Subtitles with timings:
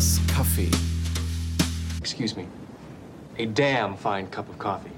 [0.00, 0.70] Coopers Kaffee.
[1.98, 2.46] Excuse me.
[3.36, 4.90] A damn fine cup of coffee.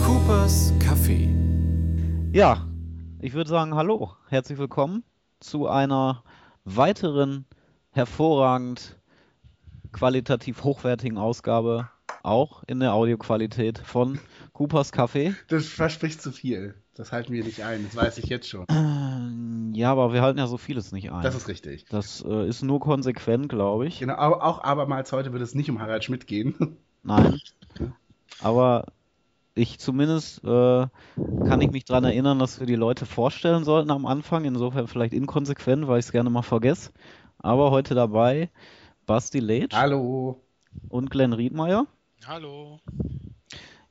[0.00, 1.28] Coopers Kaffee.
[2.32, 2.68] Ja,
[3.20, 5.02] ich würde sagen, hallo, herzlich willkommen
[5.40, 6.22] zu einer
[6.64, 7.46] weiteren
[7.90, 8.96] hervorragend
[9.90, 11.90] qualitativ hochwertigen Ausgabe,
[12.22, 14.20] auch in der Audioqualität von
[14.60, 15.34] Coopers Kaffee.
[15.48, 16.74] Das verspricht zu viel.
[16.94, 18.66] Das halten wir nicht ein, das weiß ich jetzt schon.
[19.72, 21.22] Ja, aber wir halten ja so vieles nicht ein.
[21.22, 21.86] Das ist richtig.
[21.88, 24.00] Das äh, ist nur konsequent, glaube ich.
[24.00, 26.76] Genau, auch, auch abermals heute wird es nicht um Harald Schmidt gehen.
[27.02, 27.38] Nein.
[28.42, 28.84] Aber
[29.54, 34.04] ich zumindest äh, kann ich mich daran erinnern, dass wir die Leute vorstellen sollten am
[34.04, 34.44] Anfang.
[34.44, 36.90] Insofern vielleicht inkonsequent, weil ich es gerne mal vergesse.
[37.38, 38.50] Aber heute dabei
[39.06, 40.42] Basti Letsch Hallo.
[40.90, 41.86] und Glenn Riedmeier.
[42.26, 42.78] Hallo.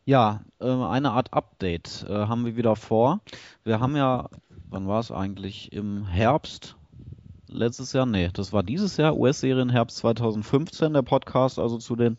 [0.09, 3.19] Ja, äh, eine Art Update äh, haben wir wieder vor.
[3.63, 4.27] Wir haben ja,
[4.67, 5.71] wann war es eigentlich?
[5.71, 6.77] Im Herbst
[7.47, 8.07] letztes Jahr?
[8.07, 12.17] Nee, das war dieses Jahr, US-Serien Herbst 2015, der Podcast, also zu den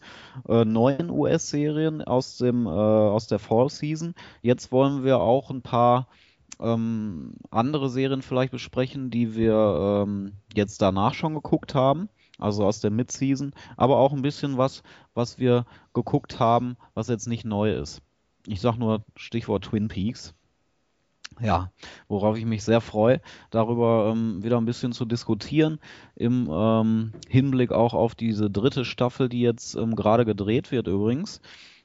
[0.48, 4.14] äh, neuen US-Serien aus dem äh, aus der Fall Season.
[4.40, 6.06] Jetzt wollen wir auch ein paar
[6.60, 12.08] ähm, andere Serien vielleicht besprechen, die wir ähm, jetzt danach schon geguckt haben,
[12.40, 14.82] also aus der Mid-Season, aber auch ein bisschen was,
[15.14, 18.02] was wir geguckt haben, was jetzt nicht neu ist.
[18.46, 20.34] Ich sag nur Stichwort Twin Peaks.
[21.40, 21.70] Ja,
[22.08, 25.78] worauf ich mich sehr freue, darüber ähm, wieder ein bisschen zu diskutieren,
[26.14, 31.40] im ähm, Hinblick auch auf diese dritte Staffel, die jetzt ähm, gerade gedreht wird übrigens.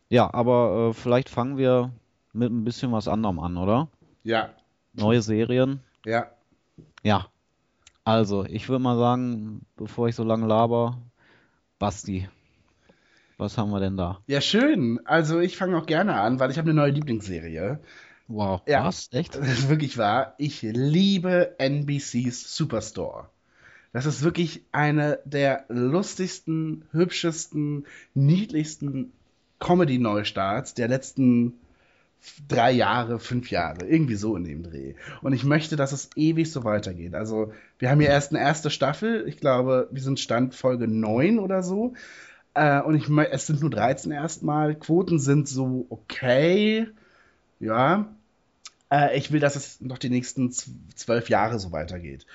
[0.09, 1.91] Ja, aber äh, vielleicht fangen wir
[2.33, 3.87] mit ein bisschen was anderem an, oder?
[4.23, 4.49] Ja,
[4.93, 5.81] Neue Serien.
[6.05, 6.27] ja.
[7.03, 7.27] Ja.
[8.05, 11.01] Also, ich würde mal sagen, bevor ich so lange laber,
[11.79, 12.29] Basti,
[13.37, 14.21] was haben wir denn da?
[14.27, 14.99] Ja, schön.
[15.05, 17.79] Also ich fange auch gerne an, weil ich habe eine neue Lieblingsserie.
[18.27, 18.85] Wow, Ja.
[18.85, 19.09] was?
[19.11, 19.35] Echt?
[19.35, 20.35] Das ist wirklich wahr.
[20.37, 23.29] Ich liebe NBCs Superstore.
[23.93, 29.11] Das ist wirklich eine der lustigsten, hübschesten, niedlichsten
[29.59, 31.53] Comedy-Neustarts der letzten
[32.47, 34.95] drei Jahre, fünf Jahre, irgendwie so in dem Dreh.
[35.21, 37.15] Und ich möchte, dass es ewig so weitergeht.
[37.15, 39.27] Also, wir haben hier erst eine erste Staffel.
[39.27, 41.93] Ich glaube, wir sind Stand Folge 9 oder so.
[42.53, 44.75] Äh, und ich, es sind nur 13 erstmal.
[44.75, 46.87] Quoten sind so okay.
[47.59, 48.07] Ja.
[48.91, 52.25] Äh, ich will, dass es noch die nächsten zwölf Jahre so weitergeht.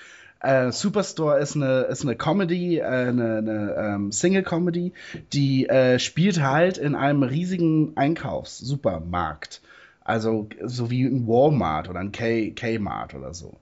[0.41, 4.93] Äh, Superstore ist eine, ist eine Comedy, äh, eine, eine ähm, Single-Comedy,
[5.33, 9.61] die äh, spielt halt in einem riesigen Einkaufssupermarkt.
[10.03, 13.57] Also so wie ein Walmart oder ein K- Kmart oder so.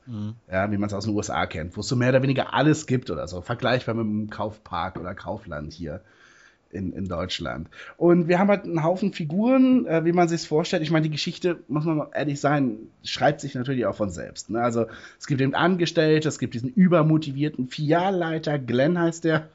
[0.52, 2.88] Ja, wie man es aus den USA kennt, wo es so mehr oder weniger alles
[2.88, 3.42] gibt oder so.
[3.42, 6.02] Vergleichbar mit einem Kaufpark oder Kaufland hier
[6.72, 7.68] in, in Deutschland.
[7.98, 10.84] Und wir haben halt einen Haufen Figuren, äh, wie man sich vorstellt.
[10.84, 14.50] Ich meine, die Geschichte, muss man ehrlich sein, schreibt sich natürlich auch von selbst.
[14.50, 14.62] Ne?
[14.62, 14.86] Also
[15.20, 19.50] es gibt eben Angestellte, es gibt diesen übermotivierten Filialleiter, Glenn heißt der.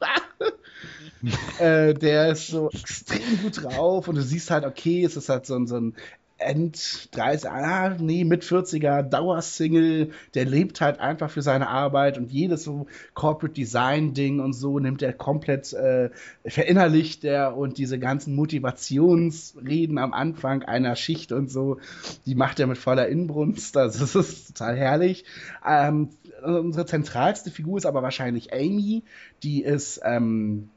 [1.59, 5.45] äh, der ist so extrem gut drauf und du siehst halt, okay, es ist halt
[5.45, 5.95] so ein, so ein
[6.37, 12.31] End 30, ah, nee, mit 40er Dauersingle, der lebt halt einfach für seine Arbeit und
[12.31, 16.09] jedes so Corporate Design Ding und so nimmt er komplett, äh,
[16.45, 21.79] verinnerlicht er und diese ganzen Motivationsreden am Anfang einer Schicht und so,
[22.25, 25.23] die macht er mit voller Inbrunst, also das ist total herrlich.
[25.65, 26.09] Ähm,
[26.43, 29.03] unsere zentralste Figur ist aber wahrscheinlich Amy,
[29.41, 30.69] die ist, ähm,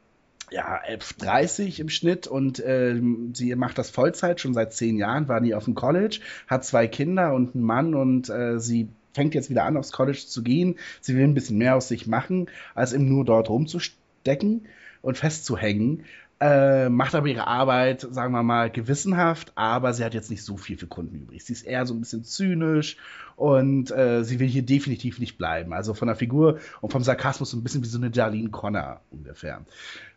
[0.50, 5.41] ja, 11,30 im Schnitt und ähm, sie macht das Vollzeit schon seit zehn Jahren, war
[5.41, 9.50] nie auf dem College, hat zwei Kinder und einen Mann und äh, sie fängt jetzt
[9.50, 10.76] wieder an, aufs College zu gehen.
[11.00, 14.66] Sie will ein bisschen mehr aus sich machen, als eben nur dort rumzustecken
[15.03, 16.04] und festzuhängen.
[16.41, 20.56] Äh, macht aber ihre Arbeit, sagen wir mal, gewissenhaft, aber sie hat jetzt nicht so
[20.56, 21.44] viel für Kunden übrig.
[21.44, 22.97] Sie ist eher so ein bisschen zynisch
[23.34, 25.72] und äh, sie will hier definitiv nicht bleiben.
[25.72, 29.01] Also von der Figur und vom Sarkasmus so ein bisschen wie so eine Darlene Connor
[29.10, 29.63] ungefähr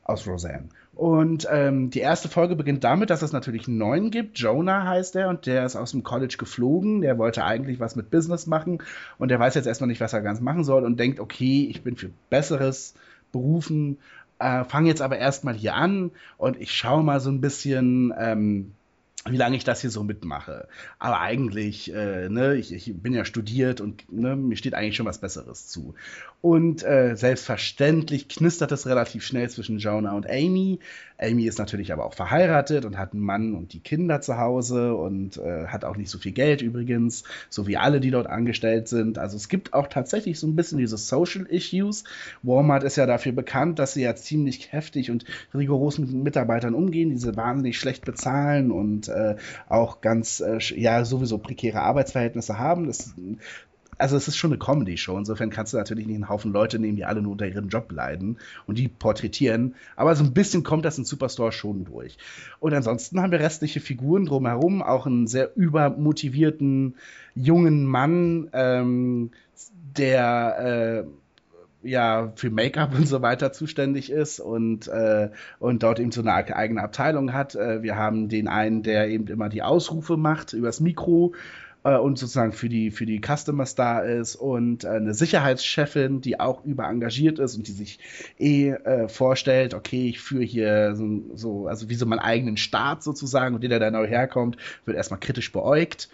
[0.04, 0.70] aus Roseanne.
[0.94, 4.38] Und ähm, die erste Folge beginnt damit, dass es natürlich einen neuen gibt.
[4.38, 7.02] Jonah heißt er und der ist aus dem College geflogen.
[7.02, 8.84] Der wollte eigentlich was mit Business machen
[9.18, 11.82] und der weiß jetzt erstmal nicht, was er ganz machen soll und denkt, okay, ich
[11.82, 12.94] bin für Besseres
[13.32, 13.98] berufen,
[14.42, 18.74] äh, fange jetzt aber erstmal hier an und ich schaue mal so ein bisschen, ähm,
[19.26, 20.68] wie lange ich das hier so mitmache.
[20.98, 25.06] Aber eigentlich, äh, ne, ich, ich bin ja studiert und ne, mir steht eigentlich schon
[25.06, 25.94] was Besseres zu.
[26.42, 30.80] Und äh, selbstverständlich knistert es relativ schnell zwischen Jonah und Amy.
[31.22, 34.96] Amy ist natürlich aber auch verheiratet und hat einen Mann und die Kinder zu Hause
[34.96, 38.88] und äh, hat auch nicht so viel Geld übrigens, so wie alle, die dort angestellt
[38.88, 39.18] sind.
[39.18, 42.04] Also es gibt auch tatsächlich so ein bisschen diese Social Issues.
[42.42, 47.12] Walmart ist ja dafür bekannt, dass sie ja ziemlich heftig und rigoros mit Mitarbeitern umgehen,
[47.12, 49.36] die sie wahnsinnig schlecht bezahlen und äh,
[49.70, 52.88] auch ganz, äh, ja, sowieso prekäre Arbeitsverhältnisse haben.
[52.88, 53.14] Das,
[54.02, 55.18] also es ist schon eine Comedy-Show.
[55.18, 57.92] Insofern kannst du natürlich nicht einen Haufen Leute nehmen, die alle nur unter ihrem Job
[57.92, 59.76] leiden und die porträtieren.
[59.96, 62.18] Aber so ein bisschen kommt das in Superstore schon durch.
[62.60, 66.96] Und ansonsten haben wir restliche Figuren drumherum, auch einen sehr übermotivierten
[67.36, 69.32] jungen Mann, ähm,
[69.96, 71.06] der
[71.84, 76.22] äh, ja für Make-up und so weiter zuständig ist und, äh, und dort eben so
[76.22, 77.56] eine eigene Abteilung hat.
[77.56, 81.34] Äh, wir haben den einen, der eben immer die Ausrufe macht übers Mikro
[81.84, 86.40] äh, und sozusagen für die, für die Customers da ist und äh, eine Sicherheitschefin, die
[86.40, 88.00] auch überengagiert ist und die sich
[88.40, 93.04] eh äh, vorstellt, okay, ich führe hier so, so, also wie so meinen eigenen Staat
[93.04, 96.10] sozusagen und jeder, der neu herkommt, wird erstmal kritisch beäugt.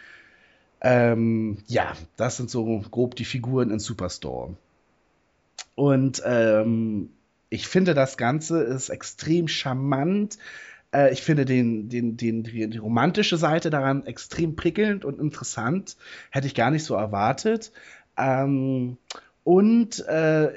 [0.80, 4.56] Ähm, ja, das sind so grob die Figuren in Superstore.
[5.76, 7.10] Und ähm,
[7.50, 10.38] ich finde, das Ganze ist extrem charmant.
[10.94, 15.98] Äh, ich finde den, den, den, die, die, romantische Seite daran extrem prickelnd und interessant.
[16.32, 17.72] Hätte ich gar nicht so erwartet.
[18.18, 18.98] Ähm,
[19.48, 20.52] und äh,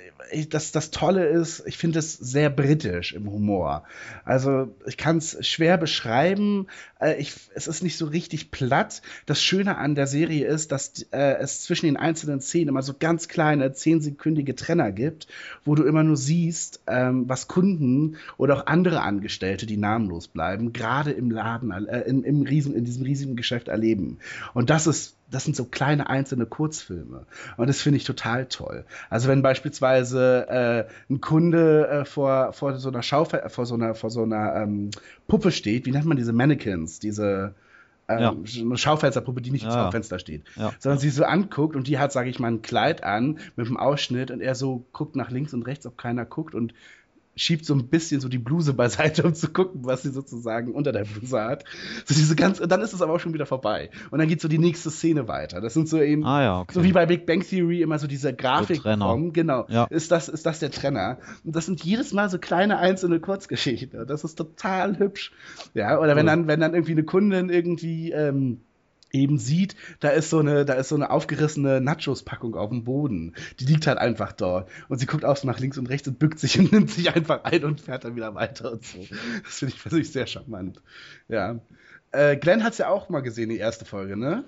[0.49, 3.85] das, das Tolle ist, ich finde es sehr britisch im Humor.
[4.25, 6.67] Also ich kann es schwer beschreiben.
[7.01, 9.01] Äh, ich, es ist nicht so richtig platt.
[9.27, 12.95] Das Schöne an der Serie ist, dass äh, es zwischen den einzelnen Szenen immer so
[12.99, 15.29] ganz kleine, zehnsekündige Trenner gibt,
[15.65, 20.73] wo du immer nur siehst, ähm, was Kunden oder auch andere Angestellte, die namenlos bleiben,
[20.73, 24.19] gerade im Laden, äh, in, im Riesen, in diesem riesigen Geschäft erleben.
[24.53, 27.27] Und das ist das sind so kleine einzelne Kurzfilme.
[27.57, 28.85] Und das finde ich total toll.
[29.09, 33.95] Also wenn beispielsweise äh, ein Kunde äh, vor, vor so einer Schaufel vor so einer,
[33.95, 34.91] vor so einer ähm,
[35.29, 37.55] Puppe steht, wie nennt man diese Mannequins, diese
[38.09, 38.77] ähm, ja.
[38.77, 39.87] Schaufensterpuppe, die nicht ja.
[39.87, 40.73] im Fenster steht, ja.
[40.79, 43.77] sondern sie so anguckt und die hat, sage ich mal, ein Kleid an mit einem
[43.77, 46.75] Ausschnitt und er so guckt nach links und rechts, ob keiner guckt und
[47.41, 50.93] schiebt so ein bisschen so die Bluse beiseite, um zu gucken, was sie sozusagen unter
[50.93, 51.65] der Bluse hat.
[52.05, 53.91] So diese ganz, dann ist es aber auch schon wieder vorbei.
[54.11, 55.61] Und dann geht so die nächste Szene weiter.
[55.61, 56.75] Das sind so eben, ah, ja, okay.
[56.75, 58.83] so wie bei Big Bang Theory immer so diese Grafik.
[59.33, 59.67] Genau.
[59.69, 59.85] Ja.
[59.85, 61.19] Ist das, ist das der Trenner?
[61.43, 64.07] Und das sind jedes Mal so kleine einzelne Kurzgeschichten.
[64.07, 65.33] Das ist total hübsch.
[65.73, 68.61] Ja, oder wenn dann, wenn dann irgendwie eine Kundin irgendwie, ähm,
[69.13, 73.35] eben sieht, da ist so eine, da ist so eine aufgerissene Nachos-Packung auf dem Boden.
[73.59, 74.71] Die liegt halt einfach dort.
[74.89, 77.15] Und sie guckt auch so nach links und rechts und bückt sich und nimmt sich
[77.15, 79.07] einfach ein und fährt dann wieder weiter und so.
[79.45, 80.81] Das finde ich persönlich sehr charmant.
[81.29, 81.61] Ja.
[82.13, 84.45] Äh, Glenn hat es ja auch mal gesehen, die erste Folge, ne?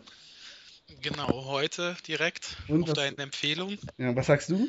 [1.01, 3.79] Genau, heute direkt und auf was, deine Empfehlung.
[3.99, 4.69] Ja, was sagst du?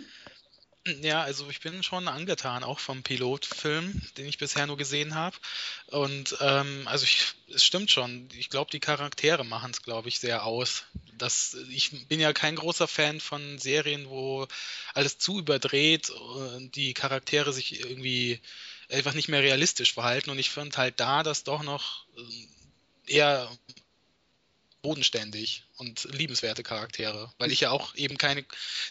[0.86, 5.38] Ja, also ich bin schon angetan, auch vom Pilotfilm, den ich bisher nur gesehen habe.
[5.88, 8.28] Und ähm, also ich, es stimmt schon.
[8.34, 10.84] Ich glaube, die Charaktere machen es, glaube ich, sehr aus.
[11.18, 14.46] Das, ich bin ja kein großer Fan von Serien, wo
[14.94, 18.42] alles zu überdreht und die Charaktere sich irgendwie
[18.90, 20.32] einfach nicht mehr realistisch verhalten.
[20.32, 23.50] Und ich finde halt da das doch noch äh, eher
[24.84, 28.44] bodenständig und liebenswerte Charaktere, weil ich ja auch eben keine,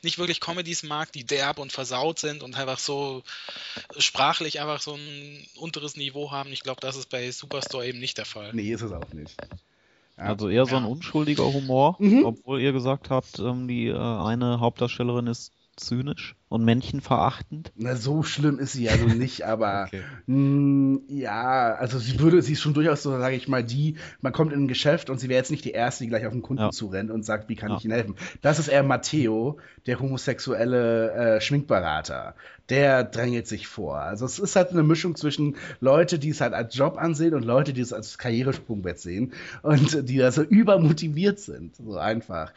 [0.02, 3.22] nicht wirklich Comedies mag, die derb und versaut sind und einfach so
[3.98, 6.50] sprachlich einfach so ein unteres Niveau haben.
[6.52, 8.50] Ich glaube, das ist bei Superstore eben nicht der Fall.
[8.54, 9.36] Nee, ist es auch nicht.
[10.16, 10.24] Ja.
[10.24, 12.24] Also eher so ein unschuldiger Humor, mhm.
[12.24, 17.72] obwohl ihr gesagt habt, ähm, die äh, eine Hauptdarstellerin ist zynisch und menschenverachtend?
[17.76, 20.02] Na, so schlimm ist sie ja nun nicht, aber okay.
[20.26, 23.96] mh, mm, ja, also sie würde, sie ist schon durchaus so, sage ich mal, die,
[24.20, 26.32] man kommt in ein Geschäft und sie wäre jetzt nicht die Erste, die gleich auf
[26.32, 26.70] den Kunden ja.
[26.70, 27.76] zurennt und sagt, wie kann ja.
[27.76, 28.16] ich Ihnen helfen?
[28.42, 32.34] Das ist eher Matteo, der homosexuelle äh, Schminkberater.
[32.68, 33.98] Der drängelt sich vor.
[33.98, 37.44] Also es ist halt eine Mischung zwischen Leute, die es halt als Job ansehen und
[37.44, 41.76] Leute, die es als Karrieresprungbett sehen und die da so übermotiviert sind.
[41.76, 42.52] So einfach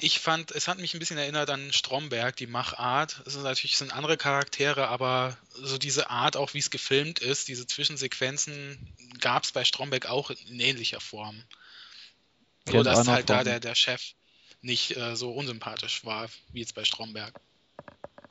[0.00, 3.22] ich fand, es hat mich ein bisschen erinnert an Stromberg, die Machart.
[3.26, 7.48] Es sind natürlich sind andere Charaktere, aber so diese Art, auch wie es gefilmt ist,
[7.48, 11.42] diese Zwischensequenzen, gab es bei Stromberg auch in ähnlicher Form.
[12.72, 14.12] Nur dass halt da der, der Chef
[14.60, 17.40] nicht äh, so unsympathisch war, wie jetzt bei Stromberg.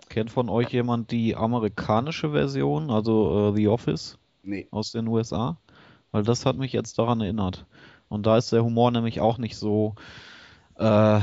[0.10, 4.18] Kennt von euch jemand die amerikanische Version, also äh, The Office?
[4.44, 4.68] Nee.
[4.72, 5.58] Aus den USA?
[6.12, 7.66] Weil das hat mich jetzt daran erinnert.
[8.08, 9.96] Und da ist der Humor nämlich auch nicht so
[10.78, 11.20] äh,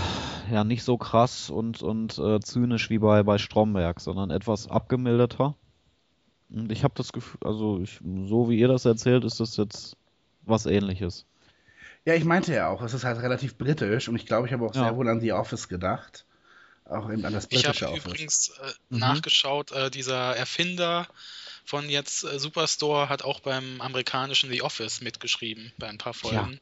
[0.50, 5.54] ja nicht so krass und, und äh, zynisch wie bei, bei Stromberg, sondern etwas abgemilderter.
[6.50, 9.96] Und ich habe das Gefühl, also ich, so wie ihr das erzählt, ist das jetzt
[10.42, 11.24] was ähnliches.
[12.04, 14.64] Ja, ich meinte ja auch, es ist halt relativ britisch und ich glaube, ich habe
[14.66, 14.84] auch ja.
[14.84, 16.26] sehr wohl an The Office gedacht.
[16.84, 17.96] Auch eben an das britische ich Office.
[17.96, 18.98] Ich habe übrigens äh, mhm.
[18.98, 21.08] nachgeschaut, äh, dieser Erfinder
[21.64, 26.60] von jetzt äh, Superstore hat auch beim amerikanischen The Office mitgeschrieben, bei ein paar Folgen.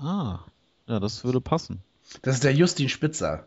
[0.00, 0.04] Ja.
[0.04, 0.44] Ah,
[0.88, 1.82] ja, das würde passen.
[2.20, 3.46] Das ist der Justin Spitzer.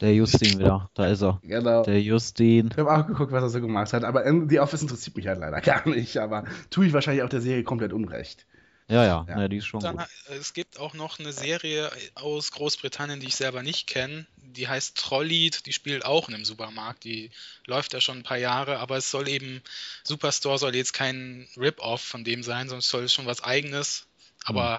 [0.00, 1.40] Der Justin wieder, da ist er.
[1.42, 1.82] Genau.
[1.84, 2.70] Der Justin.
[2.72, 5.38] Ich habe auch geguckt, was er so gemacht hat, aber The Office interessiert mich halt
[5.38, 8.46] leider gar nicht, aber tue ich wahrscheinlich auch der Serie komplett unrecht.
[8.88, 9.36] Ja, ja, Ja.
[9.36, 10.06] Ne, die ist schon Dann, gut.
[10.28, 14.26] es gibt auch noch eine Serie aus Großbritannien, die ich selber nicht kenne.
[14.36, 17.04] Die heißt Trolllied, die spielt auch in einem Supermarkt.
[17.04, 17.30] Die
[17.66, 19.62] läuft ja schon ein paar Jahre, aber es soll eben,
[20.02, 24.06] Superstore soll jetzt kein Rip-Off von dem sein, sondern es soll schon was eigenes.
[24.44, 24.78] Aber äh,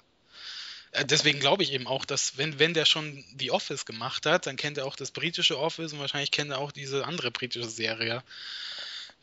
[1.06, 4.56] deswegen glaube ich eben auch, dass wenn, wenn der schon The Office gemacht hat, dann
[4.56, 8.24] kennt er auch das britische Office und wahrscheinlich kennt er auch diese andere britische Serie.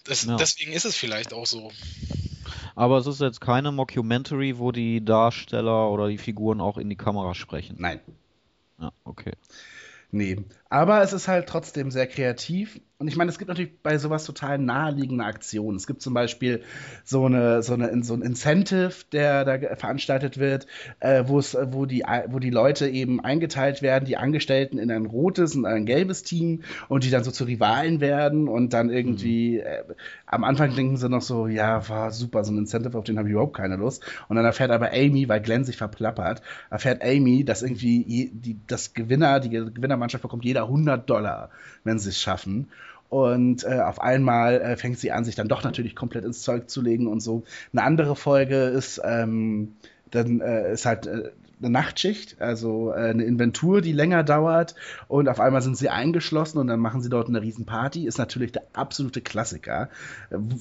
[0.05, 0.37] Das, Ja.
[0.37, 1.73] Deswegen ist es vielleicht auch so.
[2.75, 6.97] Aber es ist jetzt keine Mockumentary, wo die Darsteller oder die Figuren auch in die
[6.97, 7.77] Kamera sprechen.
[7.79, 8.01] Nein.
[8.79, 9.33] Ja, okay.
[10.11, 12.81] Nee, aber es ist halt trotzdem sehr kreativ.
[13.01, 15.79] Und ich meine, es gibt natürlich bei sowas total naheliegende Aktionen.
[15.79, 16.61] Es gibt zum Beispiel
[17.03, 20.67] so eine, so eine, so ein Incentive, der da veranstaltet wird,
[21.01, 25.07] äh, wo es, wo die, wo die Leute eben eingeteilt werden, die Angestellten in ein
[25.07, 29.61] rotes und ein gelbes Team und die dann so zu Rivalen werden und dann irgendwie
[29.61, 29.83] äh,
[30.27, 33.29] am Anfang denken sie noch so, ja, war super, so ein Incentive, auf den habe
[33.29, 34.05] ich überhaupt keine Lust.
[34.29, 38.59] Und dann erfährt aber Amy, weil Glenn sich verplappert, erfährt Amy, dass irgendwie je, die,
[38.67, 41.49] das Gewinner, die Gewinnermannschaft bekommt jeder 100 Dollar,
[41.83, 42.69] wenn sie es schaffen.
[43.11, 46.71] Und äh, auf einmal äh, fängt sie an, sich dann doch natürlich komplett ins Zeug
[46.71, 47.43] zu legen und so.
[47.73, 49.75] Eine andere Folge ist, ähm,
[50.13, 54.77] dann äh, ist halt äh, eine Nachtschicht, also äh, eine Inventur, die länger dauert
[55.09, 58.07] und auf einmal sind sie eingeschlossen und dann machen sie dort eine Riesenparty.
[58.07, 59.91] Ist natürlich der absolute Klassiker.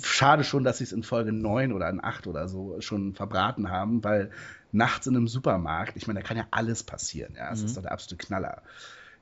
[0.02, 3.70] Schade schon, dass sie es in Folge 9 oder in 8 oder so schon verbraten
[3.70, 4.32] haben, weil
[4.72, 7.66] nachts in einem Supermarkt, ich meine, da kann ja alles passieren, ja, es Mhm.
[7.68, 8.62] ist doch der absolute Knaller.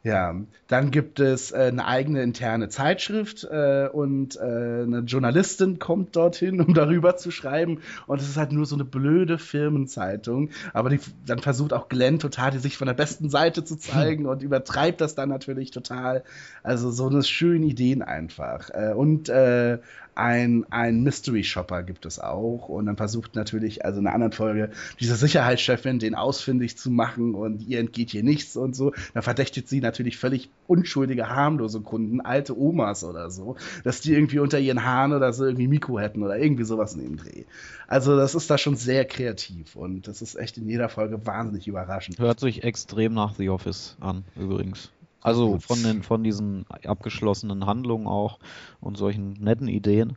[0.07, 0.33] Ja,
[0.69, 6.61] dann gibt es äh, eine eigene interne Zeitschrift äh, und äh, eine Journalistin kommt dorthin,
[6.61, 7.81] um darüber zu schreiben.
[8.05, 10.51] Und es ist halt nur so eine blöde Firmenzeitung.
[10.71, 14.25] Aber die, dann versucht auch Glenn total, die sich von der besten Seite zu zeigen
[14.27, 16.23] und übertreibt das dann natürlich total.
[16.63, 18.69] Also so eine schöne Ideen einfach.
[18.69, 19.79] Äh, und äh,
[20.17, 22.69] ein, ein Mystery Shopper gibt es auch.
[22.69, 27.35] Und dann versucht natürlich, also in einer anderen Folge, diese Sicherheitschefin den ausfindig zu machen
[27.35, 28.93] und ihr entgeht hier nichts und so.
[29.13, 34.39] Dann verdächtigt sie natürlich völlig unschuldige, harmlose Kunden, alte Omas oder so, dass die irgendwie
[34.39, 37.45] unter ihren Haaren oder so irgendwie Mikro hätten oder irgendwie sowas in dem Dreh.
[37.87, 41.67] Also das ist da schon sehr kreativ und das ist echt in jeder Folge wahnsinnig
[41.67, 42.19] überraschend.
[42.19, 44.91] Hört sich extrem nach The Office an, übrigens.
[45.21, 48.39] Also von den von diesen abgeschlossenen Handlungen auch
[48.79, 50.15] und solchen netten Ideen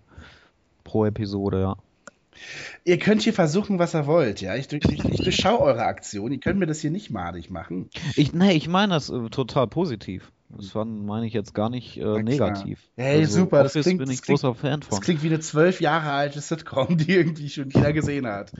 [0.85, 1.77] pro Episode, ja.
[2.85, 4.55] Ihr könnt hier versuchen, was ihr wollt, ja.
[4.55, 6.33] Ich, ich, ich durchschaue eure Aktion.
[6.33, 7.91] Ihr könnt mir das hier nicht madig machen.
[8.17, 10.33] Ich, nee, ich meine das äh, total positiv.
[10.49, 12.81] Das fand- meine ich jetzt gar nicht äh, negativ.
[12.97, 15.01] Hey, super, das klingt- bin das ich klingt- großer Fan Das von.
[15.01, 18.53] klingt wie eine zwölf Jahre alte Sitcom, die irgendwie schon jeder gesehen hat.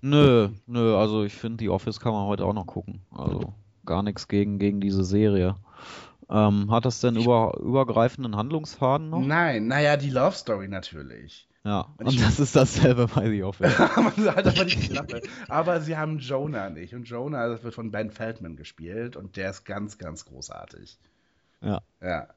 [0.00, 3.00] Nö, nö, also ich finde, The Office kann man heute auch noch gucken.
[3.10, 3.52] Also
[3.84, 5.56] gar nichts gegen, gegen diese Serie.
[6.28, 9.20] Ähm, hat das denn über, übergreifenden Handlungsfaden noch?
[9.20, 11.48] Nein, naja, die Love Story natürlich.
[11.64, 13.74] Ja, Und und das ist dasselbe bei The Office.
[13.74, 15.20] Klappe.
[15.48, 16.94] Aber sie haben Jonah nicht.
[16.94, 19.16] Und Jonah, das wird von Ben Feldman gespielt.
[19.16, 20.98] Und der ist ganz, ganz großartig.
[21.60, 22.28] Ja, Ja.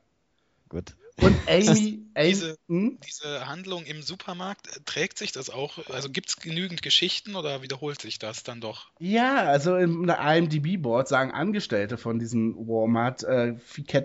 [0.67, 0.95] gut.
[1.21, 2.99] Und Amy, Amy diese- hm?
[3.05, 5.77] Diese Handlung im Supermarkt, äh, trägt sich das auch?
[5.89, 8.91] Also gibt es genügend Geschichten oder wiederholt sich das dann doch?
[8.99, 13.55] Ja, also in der IMDb-Board sagen Angestellte von diesen Walmart äh,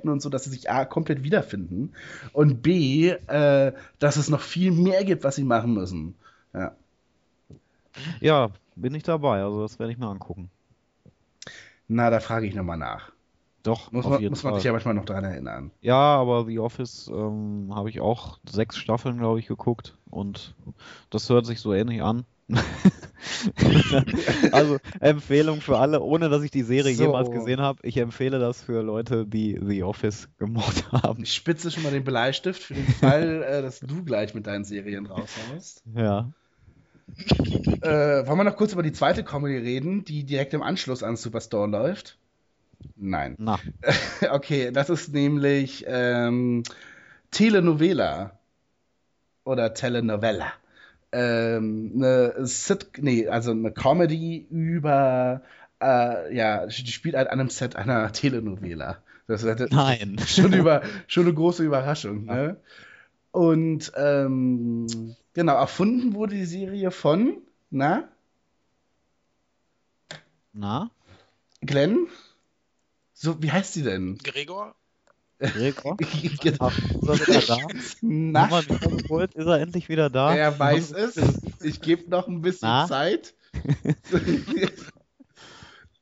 [0.05, 1.95] und so, dass sie sich A, komplett wiederfinden
[2.33, 6.15] und B, äh, dass es noch viel mehr gibt, was sie machen müssen.
[6.53, 6.77] Ja.
[8.21, 10.51] Ja, bin ich dabei, also das werde ich mir angucken.
[11.89, 13.13] Na, da frage ich nochmal nach.
[13.63, 15.73] Doch, Muss man, muss man sich ja manchmal noch dran erinnern.
[15.81, 20.55] Ja, aber The Office ähm, habe ich auch sechs Staffeln, glaube ich, geguckt und
[21.11, 22.25] das hört sich so ähnlich an.
[24.53, 27.05] also Empfehlung für alle, ohne dass ich die Serie So.
[27.05, 27.79] jemals gesehen habe.
[27.83, 31.23] Ich empfehle das für Leute, die The Office gemocht haben.
[31.23, 34.65] Ich spitze schon mal den Bleistift für den Fall, äh, dass du gleich mit deinen
[34.65, 35.83] Serien raushaust.
[35.95, 36.31] Ja.
[37.81, 41.17] Äh, wollen wir noch kurz über die zweite Comedy reden, die direkt im Anschluss an
[41.17, 42.19] Superstore läuft?
[42.97, 43.37] Nein.
[43.39, 43.59] Na,
[44.31, 46.63] Okay, das ist nämlich ähm,
[47.31, 48.39] Telenovela
[49.45, 50.53] oder Telenovella.
[51.11, 55.43] Ähm, eine Sit nee, also eine Comedy über
[55.81, 58.99] äh, ja, die spielt halt an einem Set einer Telenovela.
[59.27, 60.17] Das ist nein.
[60.27, 62.57] schon über schon eine große Überraschung, ne?
[63.31, 64.87] Und ähm,
[65.35, 67.37] genau, erfunden wurde die Serie von,
[67.71, 68.09] na,
[70.59, 70.91] Na?
[71.61, 72.09] Glenn?
[73.21, 74.17] So, wie heißt sie denn?
[74.19, 74.77] Gregor?
[75.41, 75.97] Gregor?
[76.61, 77.67] Ach, ist er wieder da?
[78.01, 79.35] Na, Haben wir ihn wiedergeholt?
[79.35, 80.37] Ist er endlich wieder da?
[80.37, 81.17] Er weiß es.
[81.61, 82.87] Ich gebe noch ein bisschen Na?
[82.87, 83.35] Zeit.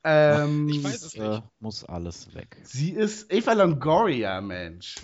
[0.03, 1.43] ähm, Ich weiß es Äh, nicht.
[1.59, 2.55] muss alles weg.
[2.63, 4.95] sie ist Eva Longoria, Mensch.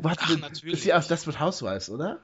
[0.00, 0.74] Was, Ach, natürlich.
[0.78, 2.20] Ist sie aus Desperate Housewives, oder?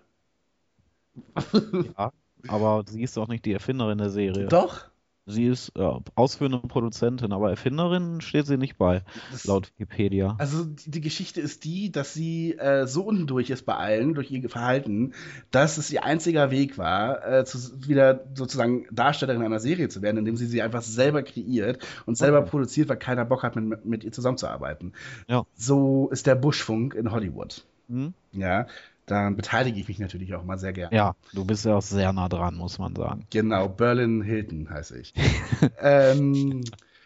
[1.98, 2.10] Ja,
[2.46, 4.46] aber sie ist auch nicht die Erfinderin der Serie.
[4.48, 4.87] Doch,
[5.28, 10.36] Sie ist äh, ausführende Produzentin, aber Erfinderin steht sie nicht bei, das, laut Wikipedia.
[10.38, 14.30] also die, Geschichte ist die, dass sie äh, so unten durch ist bei allen, durch
[14.30, 15.12] ihr Verhalten,
[15.50, 20.16] dass es ihr einziger Weg war, äh, zu, wieder sozusagen Darstellerin einer Serie zu werden,
[20.16, 22.50] indem sie sie einfach selber kreiert und selber Okay.
[22.50, 24.92] produziert, weil keiner Bock hat, mit, mit ihr zusammenzuarbeiten.
[25.28, 25.44] Ja.
[25.54, 27.64] So ist der Buschfunk in Hollywood.
[27.88, 28.14] Hm?
[28.32, 28.66] Ja,
[29.10, 30.94] dann beteilige ich mich natürlich auch mal sehr gerne.
[30.94, 33.26] Ja, du bist ja auch sehr nah dran, muss man sagen.
[33.30, 35.14] Genau, Berlin Hilton heiße ich.
[35.80, 36.64] ähm,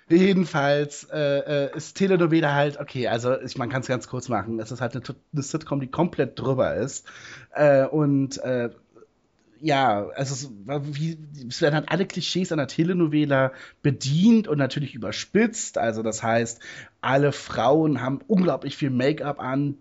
[0.09, 4.59] jedenfalls äh, äh, ist Telenovela halt, okay, also ich, man kann es ganz kurz machen.
[4.61, 7.07] Es ist halt eine, eine Sitcom, die komplett drüber ist.
[7.55, 8.71] Äh, und äh,
[9.63, 10.51] ja, also es,
[10.99, 11.17] wie,
[11.49, 15.79] es werden halt alle Klischees einer Telenovela bedient und natürlich überspitzt.
[15.79, 16.61] Also das heißt,
[17.01, 19.77] alle Frauen haben unglaublich viel Make-up an,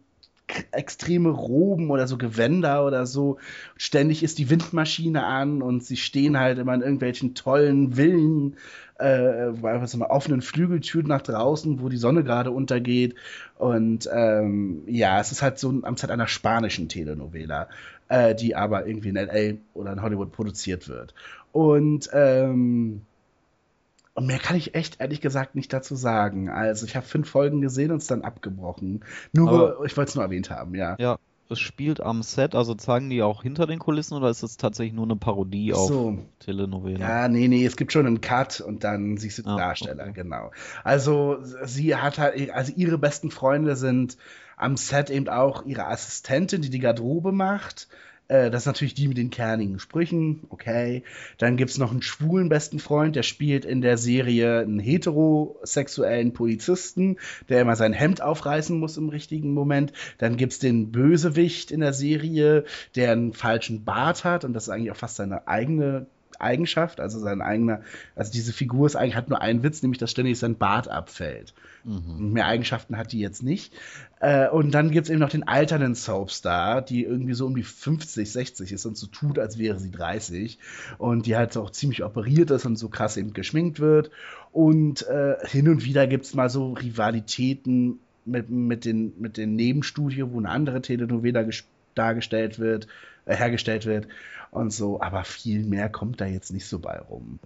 [0.72, 3.38] extreme Roben oder so Gewänder oder so.
[3.78, 8.58] Ständig ist die Windmaschine an und sie stehen halt immer in irgendwelchen tollen Villen,
[9.00, 9.52] äh,
[9.86, 13.16] so einer offenen Flügeltür nach draußen, wo die Sonne gerade untergeht.
[13.58, 17.68] Und ähm, ja, es ist halt so am Set einer spanischen Telenovela,
[18.10, 21.14] äh, die aber irgendwie in LA oder in Hollywood produziert wird.
[21.52, 23.02] Und ähm,
[24.14, 26.50] und mehr kann ich echt ehrlich gesagt nicht dazu sagen.
[26.50, 29.04] Also ich habe fünf Folgen gesehen und es dann abgebrochen.
[29.32, 30.96] Nur, Aber- ich wollte es nur erwähnt haben, ja.
[31.00, 31.18] Ja,
[31.50, 34.94] es spielt am Set, also zeigen die auch hinter den Kulissen oder ist es tatsächlich
[34.94, 37.00] nur eine Parodie auf So, Telenovela?
[37.00, 40.04] ja, nee, nee, es gibt schon einen Cut und dann siehst du den Ah, Darsteller,
[40.04, 40.14] okay.
[40.14, 40.52] genau.
[40.84, 44.18] Also sie hat halt, also ihre besten Freunde sind
[44.56, 47.88] am Set eben auch ihre Assistentin, die die Garderobe macht.
[48.32, 51.04] Äh, Das ist natürlich die mit den kernigen Sprüchen, okay.
[51.38, 57.18] Dann gibt's noch einen schwulen besten Freund, der spielt in der Serie einen heterosexuellen Polizisten,
[57.50, 59.92] der immer sein Hemd aufreißen muss im richtigen Moment.
[60.18, 62.64] Dann gibt's den Bösewicht in der Serie,
[62.96, 66.08] der einen falschen Bart hat und das ist eigentlich auch fast seine eigene
[66.42, 67.82] Eigenschaft, also sein eigener,
[68.16, 71.54] also diese Figur ist eigentlich, hat nur einen Witz, nämlich dass ständig sein Bart abfällt.
[71.84, 72.34] Mhm.
[72.34, 73.74] Mehr Eigenschaften hat die jetzt nicht.
[74.20, 78.32] Äh, und dann gibt's eben noch den alternden Soapstar, die irgendwie so um die 50,
[78.32, 80.60] 60 ist und so tut, als wäre sie 30.
[81.00, 84.12] Und die halt auch ziemlich operiert ist und so krass eben geschminkt wird.
[84.52, 90.32] Und äh, hin und wieder gibt's mal so Rivalitäten mit, mit, den, mit den Nebenstudio,
[90.32, 91.64] wo eine andere Telenovela ges-
[92.02, 92.88] dargestellt wird,
[93.26, 94.08] äh, hergestellt wird
[94.50, 95.02] und so.
[95.02, 97.40] Aber viel mehr kommt da jetzt nicht so bei rum.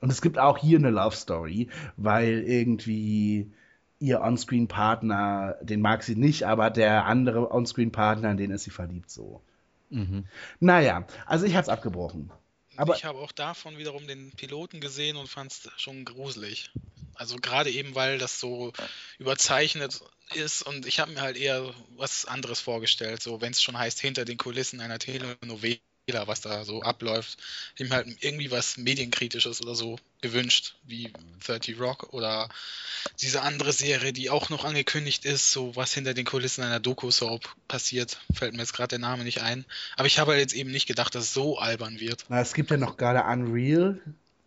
[0.00, 3.50] Und es gibt auch hier eine Love Story, weil irgendwie
[3.98, 9.10] ihr On-Screen-Partner, den mag sie nicht, aber der andere On-Screen-Partner, in den ist sie verliebt
[9.10, 9.42] so.
[9.90, 10.24] Mhm.
[10.58, 12.30] Naja, also ich hab's abgebrochen.
[12.76, 16.70] Aber- ich habe auch davon wiederum den Piloten gesehen und fand es schon gruselig.
[17.20, 18.72] Also gerade eben, weil das so
[19.18, 20.00] überzeichnet
[20.32, 24.00] ist und ich habe mir halt eher was anderes vorgestellt, so wenn es schon heißt,
[24.00, 25.80] hinter den Kulissen einer Telenovela,
[26.24, 27.36] was da so abläuft,
[27.76, 31.12] ich mir halt irgendwie was Medienkritisches oder so gewünscht, wie
[31.44, 32.48] 30 Rock oder
[33.20, 37.54] diese andere Serie, die auch noch angekündigt ist, so was hinter den Kulissen einer Doku-Soap
[37.68, 39.66] passiert, fällt mir jetzt gerade der Name nicht ein.
[39.96, 42.24] Aber ich habe halt jetzt eben nicht gedacht, dass es so albern wird.
[42.30, 44.00] Na, es gibt ja noch gerade Unreal.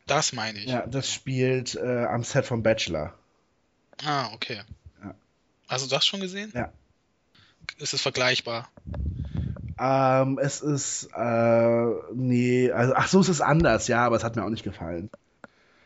[0.05, 0.65] Das meine ich.
[0.65, 3.13] Ja, das spielt äh, am Set vom Bachelor.
[4.03, 4.61] Ah, okay.
[5.03, 5.13] Ja.
[5.67, 6.51] Hast du das schon gesehen?
[6.53, 6.71] Ja.
[7.77, 8.69] Ist es vergleichbar?
[9.79, 14.35] Ähm, es ist, äh, nee, also, ach so, es ist anders, ja, aber es hat
[14.35, 15.09] mir auch nicht gefallen.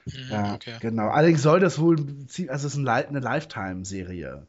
[0.06, 0.76] Mhm, Ja, okay.
[0.82, 1.10] genau.
[1.10, 4.46] Allerdings soll das wohl, also es ist eine Lifetime-Serie.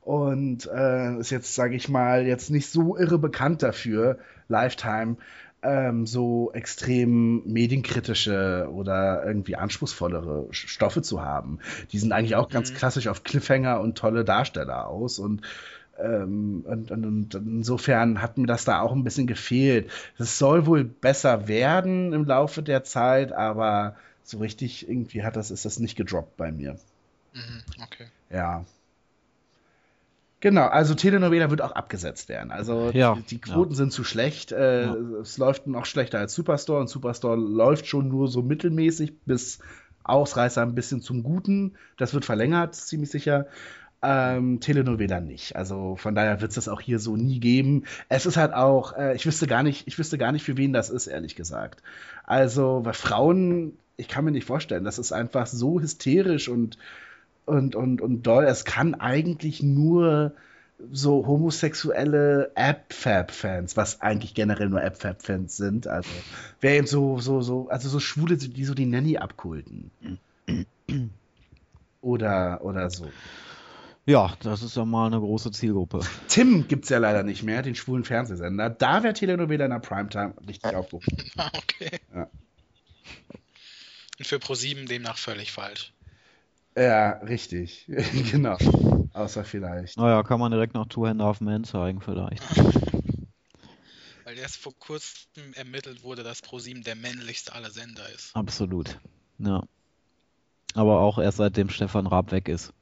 [0.00, 5.16] Und äh, ist jetzt, sage ich mal, jetzt nicht so irre bekannt dafür, Lifetime,
[5.62, 11.58] ähm, so extrem medienkritische oder irgendwie anspruchsvollere Stoffe zu haben.
[11.92, 12.76] Die sind eigentlich auch ganz Mhm.
[12.76, 15.18] klassisch auf Cliffhanger und tolle Darsteller aus.
[15.18, 15.42] Und
[15.98, 19.90] ähm, und, und, und insofern hat mir das da auch ein bisschen gefehlt.
[20.18, 25.50] Es soll wohl besser werden im Laufe der Zeit, aber so richtig irgendwie hat das,
[25.50, 26.78] ist das nicht gedroppt bei mir.
[27.34, 28.06] Mhm, okay.
[28.30, 28.64] Ja.
[30.40, 32.50] Genau, also Telenovela wird auch abgesetzt werden.
[32.50, 34.52] Also Ja, die, die Quoten sind zu schlecht.
[34.52, 34.94] Äh, Ja.
[35.20, 39.58] Es läuft noch schlechter als Superstore und Superstore läuft schon nur so mittelmäßig bis
[40.02, 41.74] Ausreißer ein bisschen zum Guten.
[41.98, 43.46] Das wird verlängert, ziemlich sicher.
[44.02, 45.56] Ähm, Telenovela nicht.
[45.56, 47.84] Also von daher wird es das auch hier so nie geben.
[48.08, 50.72] Es ist halt auch, äh, ich wüsste gar nicht, ich wüsste gar nicht, für wen
[50.72, 51.82] das ist, ehrlich gesagt.
[52.24, 56.78] Also, weil Frauen, ich kann mir nicht vorstellen, das ist einfach so hysterisch und
[57.50, 58.44] und, und, und doll.
[58.44, 60.32] Es kann eigentlich nur
[60.92, 65.86] so homosexuelle App-Fab-Fans, was eigentlich generell nur App-Fab-Fans sind.
[65.86, 66.08] Also,
[66.60, 69.90] wer eben so, so, so, also so Schwule, die so die Nanny abkulten.
[72.00, 73.10] Oder, oder so.
[74.06, 76.00] Ja, das ist ja mal eine große Zielgruppe.
[76.28, 78.70] Tim gibt's ja leider nicht mehr, den schwulen Fernsehsender.
[78.70, 81.16] Da wäre Telenovela in der Primetime richtig aufgerufen.
[81.36, 82.00] Ah, okay.
[82.14, 82.28] Ja.
[84.18, 85.92] Und für ProSieben demnach völlig falsch.
[86.76, 87.86] Ja, richtig.
[88.30, 88.56] genau.
[89.12, 89.96] Außer vielleicht.
[89.96, 92.42] Naja, kann man direkt noch Two Hand Half Man zeigen vielleicht.
[94.24, 98.34] Weil erst vor kurzem ermittelt wurde, dass ProSieben der männlichste aller Sender ist.
[98.36, 98.98] Absolut.
[99.38, 99.64] Ja.
[100.74, 102.72] Aber auch erst seitdem Stefan Raab weg ist.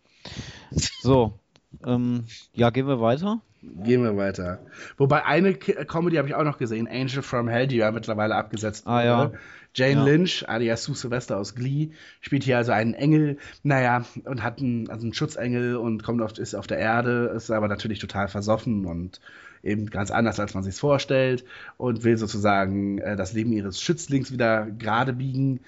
[1.00, 1.38] So,
[1.84, 3.40] ähm, ja, gehen wir weiter.
[3.62, 4.60] Gehen wir weiter.
[4.96, 8.86] Wobei eine Comedy habe ich auch noch gesehen, Angel from Hell, die ja mittlerweile abgesetzt
[8.86, 9.32] Ah, ja.
[9.74, 10.04] Jane Ja.
[10.04, 11.90] Lynch, alias Sue Sylvester aus Glee,
[12.20, 16.38] spielt hier also einen Engel, naja, und hat einen, also einen Schutzengel und kommt auf,
[16.38, 19.20] ist auf der Erde, ist aber natürlich total versoffen und
[19.62, 21.44] eben ganz anders, als man sich vorstellt
[21.76, 25.60] und will sozusagen äh, das Leben ihres Schützlings wieder gerade biegen.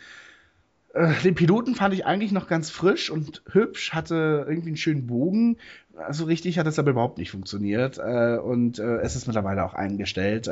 [0.92, 5.06] Äh, den Piloten fand ich eigentlich noch ganz frisch und hübsch, hatte irgendwie einen schönen
[5.06, 5.56] Bogen.
[5.96, 7.98] Also richtig hat es aber überhaupt nicht funktioniert.
[7.98, 10.50] Äh, und äh, es ist mittlerweile auch eingestellt.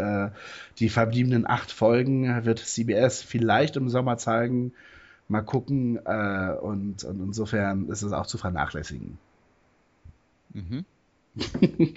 [0.79, 4.73] Die verbliebenen acht Folgen wird CBS vielleicht im Sommer zeigen.
[5.29, 5.99] Mal gucken.
[5.99, 9.19] Und, und insofern ist es auch zu vernachlässigen.
[10.55, 10.85] Mhm.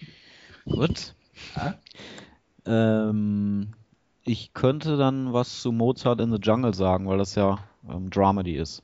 [0.66, 1.14] Gut.
[1.56, 1.76] Ja?
[2.66, 3.70] Ähm,
[4.24, 8.56] ich könnte dann was zu Mozart in the Jungle sagen, weil das ja ähm, Dramedy
[8.56, 8.84] ist.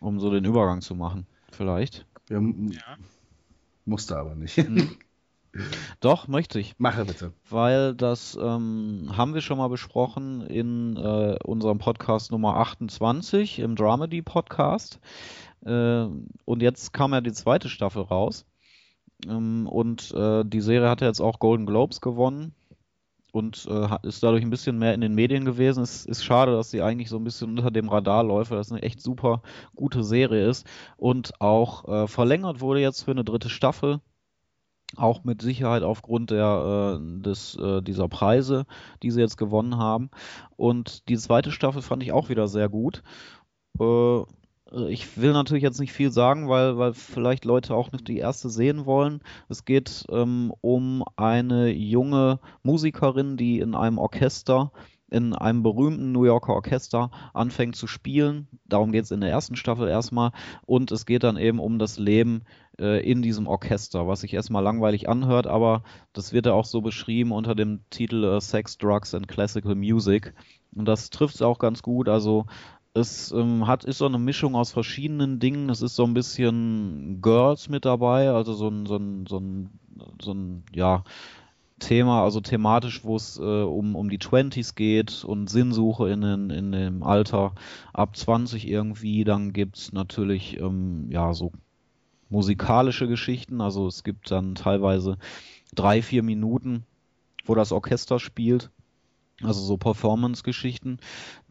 [0.00, 1.26] Um so den Übergang zu machen.
[1.50, 2.06] Vielleicht.
[2.26, 2.96] Wir, Ja.
[3.84, 4.56] Musste aber nicht.
[6.00, 6.74] Doch, möchte ich.
[6.78, 7.32] Mache bitte.
[7.48, 13.74] Weil das ähm, haben wir schon mal besprochen in äh, unserem Podcast Nummer 28, im
[13.74, 15.00] Dramedy Podcast.
[15.64, 16.06] Äh,
[16.44, 18.44] und jetzt kam ja die zweite Staffel raus.
[19.26, 22.54] Ähm, und äh, die Serie hat ja jetzt auch Golden Globes gewonnen
[23.36, 25.82] und äh, ist dadurch ein bisschen mehr in den Medien gewesen.
[25.82, 28.72] Es ist schade, dass sie eigentlich so ein bisschen unter dem Radar läuft, weil das
[28.72, 29.42] eine echt super
[29.74, 34.00] gute Serie ist und auch äh, verlängert wurde jetzt für eine dritte Staffel.
[34.96, 38.64] Auch mit Sicherheit aufgrund der, äh, des, äh, dieser Preise,
[39.02, 40.10] die sie jetzt gewonnen haben.
[40.56, 43.02] Und die zweite Staffel fand ich auch wieder sehr gut.
[44.76, 48.18] Äh, ich will natürlich jetzt nicht viel sagen, weil, weil vielleicht Leute auch nicht die
[48.18, 49.20] erste sehen wollen.
[49.48, 54.72] Es geht ähm, um eine junge Musikerin, die in einem Orchester,
[55.08, 58.48] in einem berühmten New Yorker Orchester anfängt zu spielen.
[58.64, 60.32] Darum geht es in der ersten Staffel erstmal.
[60.66, 62.42] Und es geht dann eben um das Leben
[62.78, 66.80] äh, in diesem Orchester, was sich erstmal langweilig anhört, aber das wird ja auch so
[66.80, 70.34] beschrieben unter dem Titel äh, Sex, Drugs and Classical Music.
[70.74, 72.08] Und das trifft es auch ganz gut.
[72.08, 72.44] Also
[72.96, 75.68] es ähm, hat, ist so eine Mischung aus verschiedenen Dingen.
[75.68, 79.70] Es ist so ein bisschen Girls mit dabei, also so ein, so ein, so ein,
[80.20, 81.04] so ein ja,
[81.78, 86.50] Thema, also thematisch, wo es äh, um, um die Twenties geht und Sinnsuche in, den,
[86.50, 87.52] in dem Alter
[87.92, 89.24] ab 20 irgendwie.
[89.24, 91.52] Dann gibt's natürlich ähm, ja so
[92.30, 93.60] musikalische Geschichten.
[93.60, 95.18] Also es gibt dann teilweise
[95.74, 96.84] drei, vier Minuten,
[97.44, 98.70] wo das Orchester spielt.
[99.42, 100.98] Also so Performance-Geschichten.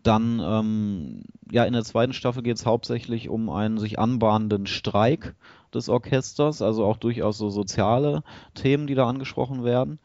[0.01, 5.35] Dann, ähm, ja, in der zweiten Staffel geht es hauptsächlich um einen sich anbahnenden Streik
[5.73, 9.99] des Orchesters, also auch durchaus so soziale Themen, die da angesprochen werden.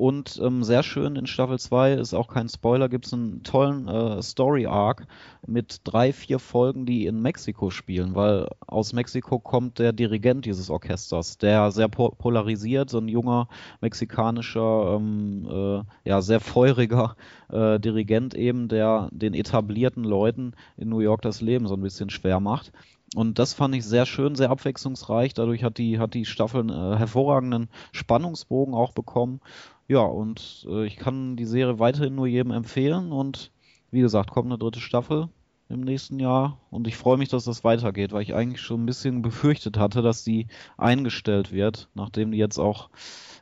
[0.00, 3.86] Und ähm, sehr schön in Staffel 2 ist auch kein Spoiler, gibt es einen tollen
[3.86, 5.06] äh, Story-Arc
[5.46, 10.70] mit drei, vier Folgen, die in Mexiko spielen, weil aus Mexiko kommt der Dirigent dieses
[10.70, 13.48] Orchesters, der sehr po polarisiert, so ein junger
[13.82, 17.14] mexikanischer, ähm, äh, ja, sehr feuriger
[17.50, 22.08] äh, Dirigent eben, der den etablierten Leuten in New York das Leben so ein bisschen
[22.08, 22.72] schwer macht.
[23.16, 25.34] Und das fand ich sehr schön, sehr abwechslungsreich.
[25.34, 29.40] Dadurch hat die, hat die Staffel einen äh, hervorragenden Spannungsbogen auch bekommen.
[29.90, 33.10] Ja, und äh, ich kann die Serie weiterhin nur jedem empfehlen.
[33.10, 33.50] Und
[33.90, 35.28] wie gesagt, kommt eine dritte Staffel
[35.68, 36.60] im nächsten Jahr.
[36.70, 40.00] Und ich freue mich, dass das weitergeht, weil ich eigentlich schon ein bisschen befürchtet hatte,
[40.00, 42.88] dass die eingestellt wird, nachdem die jetzt auch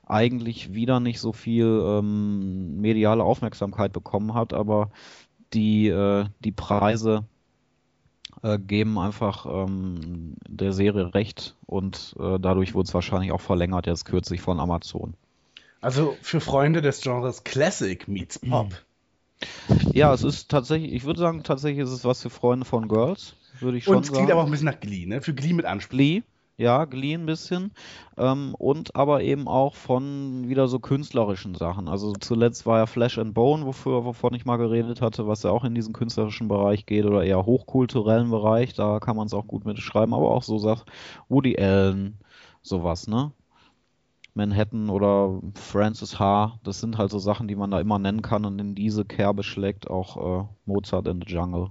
[0.07, 4.55] eigentlich wieder nicht so viel ähm, mediale Aufmerksamkeit bekommen hat.
[4.55, 4.91] Aber
[5.53, 7.27] die, äh, die Preise
[8.43, 13.87] äh, geben einfach ähm, der Serie recht und äh, dadurch wurde es wahrscheinlich auch verlängert,
[13.87, 15.13] jetzt kürzlich von Amazon.
[15.81, 18.73] Also für Freunde des Genres Classic meets Pop.
[19.93, 23.35] Ja, es ist tatsächlich, ich würde sagen, tatsächlich ist es was für Freunde von Girls,
[23.61, 24.33] würde ich schon Und es klingt sagen.
[24.33, 25.21] aber auch ein bisschen nach Glee, ne?
[25.23, 25.91] Für Glee mit Anspruch.
[25.91, 26.23] Glee,
[26.57, 27.71] ja, Glee ein bisschen.
[28.17, 31.87] Ähm, und aber eben auch von wieder so künstlerischen Sachen.
[31.87, 35.51] Also zuletzt war ja Flesh and Bone, wofür, wovon ich mal geredet hatte, was ja
[35.51, 38.75] auch in diesen künstlerischen Bereich geht oder eher hochkulturellen Bereich.
[38.75, 40.87] Da kann man es auch gut mitschreiben, aber auch so Sachen,
[41.29, 42.19] Woody Allen,
[42.63, 43.31] sowas, ne?
[44.39, 46.59] Manhattan oder Francis H.
[46.63, 49.43] Das sind halt so Sachen, die man da immer nennen kann und in diese Kerbe
[49.43, 51.71] schlägt auch äh, Mozart in the Jungle.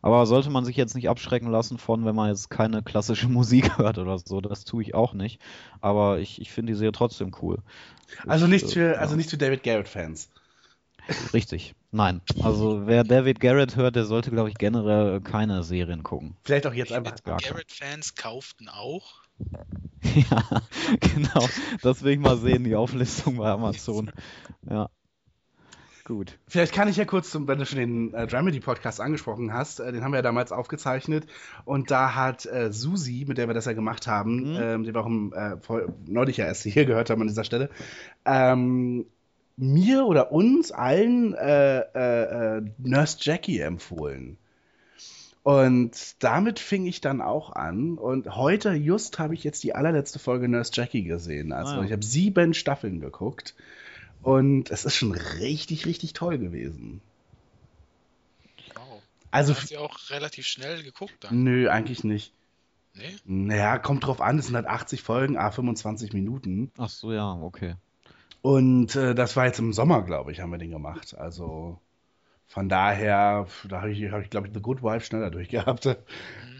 [0.00, 3.78] Aber sollte man sich jetzt nicht abschrecken lassen von, wenn man jetzt keine klassische Musik
[3.78, 4.40] hört oder so.
[4.40, 5.40] Das tue ich auch nicht.
[5.80, 7.58] Aber ich, ich finde die Serie trotzdem cool.
[8.26, 8.98] Also Ich, nicht äh, für, ja.
[8.98, 10.30] also nicht für David Garrett-Fans.
[11.32, 11.74] Richtig.
[11.90, 12.20] Nein.
[12.42, 16.36] Also wer David Garrett hört, der sollte, glaube ich, generell keine Serien gucken.
[16.44, 17.18] Vielleicht auch jetzt einfach.
[17.20, 19.23] David Garrett-Fans kauften auch.
[20.30, 20.62] Ja,
[21.00, 21.48] genau.
[21.82, 24.12] Das will ich mal sehen, die Auflistung bei Amazon.
[24.68, 24.88] Ja.
[26.04, 26.38] Gut.
[26.46, 30.04] Vielleicht kann ich ja kurz, wenn du schon den äh, Dramedy-Podcast angesprochen hast, äh, den
[30.04, 31.26] haben wir ja damals aufgezeichnet
[31.64, 34.58] und da hat äh, Susi, mit der wir das ja gemacht haben, Mhm.
[34.60, 37.44] ähm, die wir auch im, äh, vor, neulich ja erst hier gehört haben an dieser
[37.44, 37.70] Stelle,
[38.26, 39.06] ähm,
[39.56, 44.36] mir oder uns allen äh, äh, äh, Nurse Jackie empfohlen.
[45.44, 47.98] Und damit fing ich dann auch an.
[47.98, 51.52] Und heute, just, habe ich jetzt die allerletzte Folge Nurse Jackie gesehen.
[51.52, 51.84] Also Ah, ja.
[51.84, 53.54] ich habe sieben Staffeln geguckt.
[54.22, 57.02] Und es ist schon richtig, richtig toll gewesen.
[58.74, 59.02] Wow.
[59.30, 61.44] Also, Du hast ja auch relativ schnell geguckt dann.
[61.44, 62.32] nö, eigentlich nicht.
[62.94, 63.14] Nee?
[63.24, 66.70] Naja, kommt drauf an, es sind halt 80 Folgen, a 25 Minuten.
[66.78, 67.74] Ach so, ja, okay.
[68.40, 71.14] Und äh, das war jetzt im Sommer, glaube ich, haben wir den gemacht.
[71.18, 71.78] Also
[72.46, 75.96] von daher, da habe ich, hab ich glaube ich, The Good Wife schneller durchgehabt.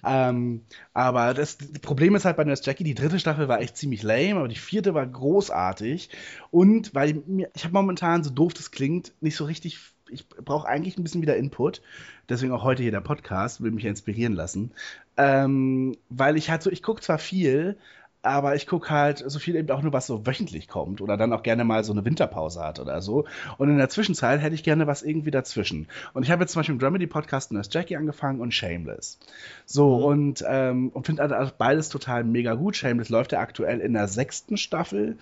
[0.06, 4.02] Ähm, aber das, Problem ist halt bei Nurse Jackie, die dritte Staffel war echt ziemlich
[4.02, 6.10] lame, aber die vierte war großartig.
[6.50, 9.78] Und weil mir, ich habe momentan, so doof das klingt, nicht so richtig,
[10.10, 11.80] ich brauche eigentlich ein bisschen wieder Input.
[12.28, 14.72] Deswegen auch heute hier der Podcast, will mich ja inspirieren lassen.
[15.16, 17.78] Ähm, weil ich halt so, ich gucke zwar viel,
[18.24, 21.32] aber ich gucke halt so viel eben auch nur, was so wöchentlich kommt oder dann
[21.32, 23.24] auch gerne mal so eine Winterpause hat oder so.
[23.58, 25.88] Und in der Zwischenzeit hätte ich gerne was irgendwie dazwischen.
[26.14, 29.18] Und ich habe jetzt zum Beispiel im Dramedy-Podcast Nurse Jackie angefangen und Shameless.
[29.66, 30.04] So, Mhm.
[30.04, 32.76] und, ähm, und finde also beides total mega gut.
[32.76, 35.18] Shameless läuft ja aktuell in der sechsten Staffel.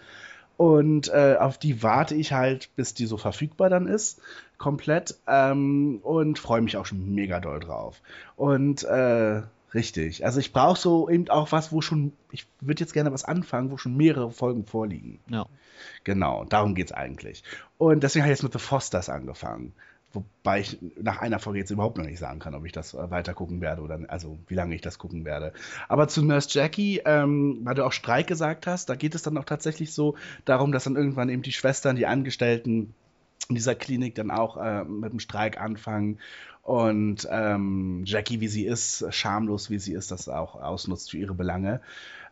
[0.56, 4.20] Und äh, auf die warte ich halt, bis die so verfügbar dann ist,
[4.58, 5.16] komplett.
[5.26, 8.00] Ähm, und freue mich auch schon mega doll drauf.
[8.36, 9.42] Und äh,
[9.74, 10.24] richtig.
[10.24, 13.70] Also ich brauche so eben auch was, wo schon, ich würde jetzt gerne was anfangen,
[13.70, 15.20] wo schon mehrere Folgen vorliegen.
[15.28, 15.46] Ja.
[16.04, 17.42] Genau, darum geht's eigentlich.
[17.78, 19.72] Und deswegen habe ich jetzt mit The Fosters angefangen.
[20.12, 23.10] Wobei ich nach einer Folge jetzt überhaupt noch nicht sagen kann, ob ich das äh,
[23.10, 25.54] weiter gucken werde oder also wie lange ich das gucken werde.
[25.88, 29.38] Aber zu Nurse Jackie, ähm, weil du auch Streik gesagt hast, da geht es dann
[29.38, 32.94] auch tatsächlich so darum, dass dann irgendwann eben die Schwestern, die Angestellten
[33.48, 36.18] in dieser Klinik dann auch äh, mit dem Streik anfangen
[36.62, 41.34] und ähm, Jackie, wie sie ist, schamlos wie sie ist, das auch ausnutzt für ihre
[41.34, 41.80] Belange.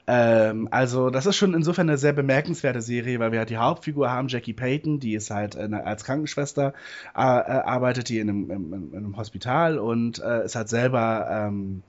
[0.06, 4.10] Ähm, also, das ist schon insofern eine sehr bemerkenswerte Serie, weil wir halt die Hauptfigur
[4.10, 6.74] haben, Jackie Payton, die ist halt äh, als Krankenschwester,
[7.14, 11.82] äh, arbeitet die in einem, in, in einem Hospital und äh, ist halt selber ähm,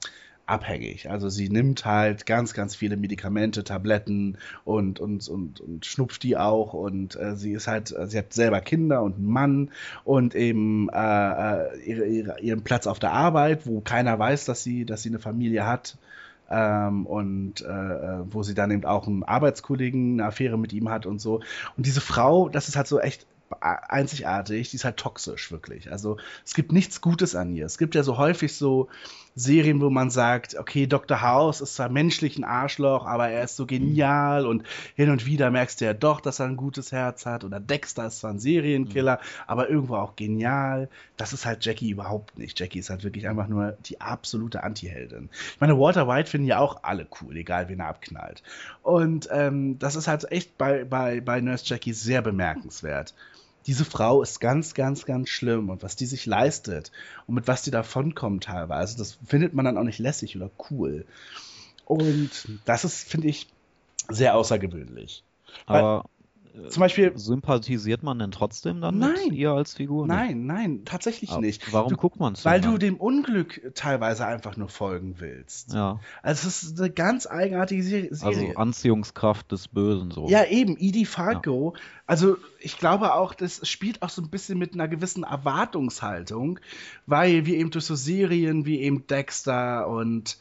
[0.52, 1.10] abhängig.
[1.10, 6.36] Also sie nimmt halt ganz, ganz viele Medikamente, Tabletten und, und, und, und schnupft die
[6.36, 9.72] auch und äh, sie ist halt, sie hat selber Kinder und einen Mann
[10.04, 14.62] und eben äh, äh, ihre, ihre, ihren Platz auf der Arbeit, wo keiner weiß, dass
[14.62, 15.98] sie, dass sie eine Familie hat.
[16.54, 17.66] Ähm, und äh,
[18.30, 21.36] wo sie dann eben auch einen Arbeitskollegen eine Affäre mit ihm hat und so.
[21.78, 23.26] Und diese Frau, das ist halt so echt
[23.60, 25.92] einzigartig, die ist halt toxisch, wirklich.
[25.92, 27.66] Also es gibt nichts Gutes an ihr.
[27.66, 28.88] Es gibt ja so häufig so
[29.36, 31.22] Serien, wo man sagt, okay, Dr.
[31.22, 34.64] House ist zwar menschlich ein Arschloch, aber er ist so genial und
[34.96, 37.44] hin und wieder merkst du ja doch, dass er ein gutes Herz hat.
[37.44, 40.90] Oder Dexter ist zwar ein Serienkiller, aber irgendwo auch genial.
[41.16, 42.60] Das ist halt Jackie überhaupt nicht.
[42.60, 45.30] Jackie ist halt wirklich einfach nur die absolute Anti-Heldin.
[45.32, 48.44] Ich meine, Walter White finden ja auch alle cool, egal wen er abknallt.
[48.84, 53.14] Und ähm, das ist halt echt bei, bei, bei Nurse Jackie sehr bemerkenswert
[53.68, 56.92] diese Frau ist ganz, ganz, ganz schlimm und was die sich leistet
[57.28, 61.06] und mit was die davonkommt teilweise, das findet man dann auch nicht lässig oder cool.
[61.86, 63.48] Und das ist, finde ich,
[64.10, 65.24] sehr außergewöhnlich.
[65.66, 66.06] Aber
[66.70, 69.14] Zum Beispiel, sympathisiert man denn trotzdem dann Nein.
[69.30, 70.06] mit ihr als Figur?
[70.08, 71.72] Nein, nein, tatsächlich Aber nicht.
[71.72, 75.74] Warum Du- guckt man es Weil du dem Unglück teilweise einfach nur folgen willst.
[75.74, 78.58] Ja, Also es ist eine ganz eigenartige Se- also Serie.
[78.58, 80.28] Anziehungskraft des Bösen so.
[80.28, 81.74] Ja, eben, Edie Falco.
[82.06, 86.60] Also, ich glaube auch, das spielt auch so ein bisschen mit einer gewissen Erwartungshaltung,
[87.06, 90.38] weil wir eben durch so Serien wie eben Dexter und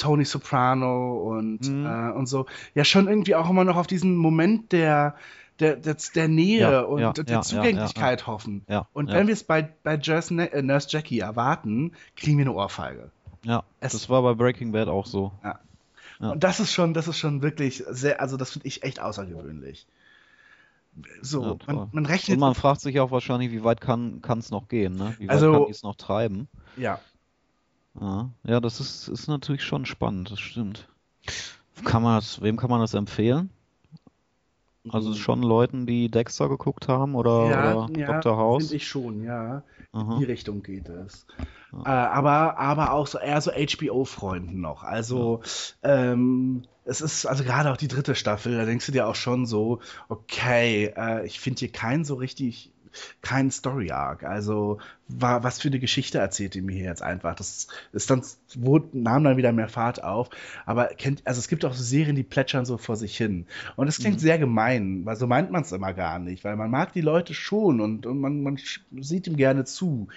[0.00, 1.86] Tony Soprano und, Mhm.
[1.86, 5.14] äh, und so, ja schon irgendwie auch immer noch auf diesen Moment der,
[5.60, 8.64] der, der, der Nähe Ja, und ja, der ja, Zugänglichkeit hoffen.
[8.92, 13.10] Und wenn wir es bei, bei Nurse, äh, Nurse Jackie erwarten, kriegen wir eine Ohrfeige.
[13.44, 15.32] Ja, Es- das war bei Breaking Bad auch so.
[16.18, 19.86] Und das ist schon, das ist schon wirklich sehr, also das finde ich echt außergewöhnlich.
[21.22, 22.36] So, man, man rechnet.
[22.36, 25.14] Und man fragt sich auch wahrscheinlich, wie weit kann es noch gehen, ne?
[25.18, 26.48] Wie weit Also- kann es noch treiben?
[26.76, 26.98] ja.
[27.98, 30.88] Ja, ja das ist, ist natürlich schon spannend, das stimmt.
[31.84, 33.50] Kann man das, wem kann man das empfehlen?
[34.88, 38.36] Also schon Leuten, die Dexter geguckt haben oder, ja, oder ja, Dr.
[38.36, 38.64] House?
[38.64, 39.62] Finde ich schon, ja.
[39.92, 40.14] Aha.
[40.14, 41.26] In die Richtung geht es.
[41.84, 44.82] Äh, aber, aber auch so eher so HBO-Freunden noch.
[44.82, 45.42] Also,
[45.82, 49.46] ähm, es ist, also gerade auch die dritte Staffel, da denkst du dir auch schon
[49.46, 52.72] so, okay, äh, ich finde hier keinen so richtig
[53.22, 54.24] kein Story Arc.
[54.24, 57.34] Also war, was für eine Geschichte erzählt ihr mir hier jetzt einfach?
[57.34, 58.22] Das ist dann,
[58.54, 60.30] wurde, nahm dann wieder mehr Fahrt auf.
[60.66, 63.46] Aber kennt, also es gibt auch so Serien, die plätschern so vor sich hin.
[63.76, 64.20] Und es klingt mhm.
[64.20, 67.34] sehr gemein, weil so meint man es immer gar nicht, weil man mag die Leute
[67.34, 68.58] schon und, und man, man
[69.00, 70.08] sieht ihm gerne zu.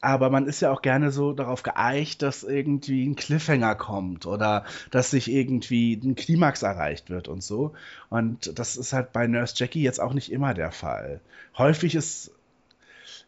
[0.00, 4.64] Aber man ist ja auch gerne so darauf geeicht, dass irgendwie ein Cliffhanger kommt oder
[4.90, 7.74] dass sich irgendwie ein Klimax erreicht wird und so.
[8.10, 11.20] Und das ist halt bei Nurse Jackie jetzt auch nicht immer der Fall.
[11.56, 12.32] Häufig ist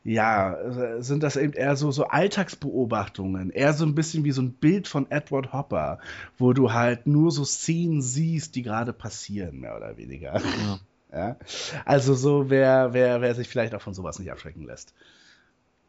[0.05, 0.57] ja,
[1.01, 4.89] sind das eben eher so, so Alltagsbeobachtungen, eher so ein bisschen wie so ein Bild
[4.89, 6.01] von Edward Hopper,
[6.39, 10.41] wo du halt nur so Szenen siehst, die gerade passieren, mehr oder weniger.
[10.41, 10.81] Ja.
[11.13, 11.37] ja?
[11.85, 14.93] Also so, wer, wer, wer sich vielleicht auch von sowas nicht abschrecken lässt.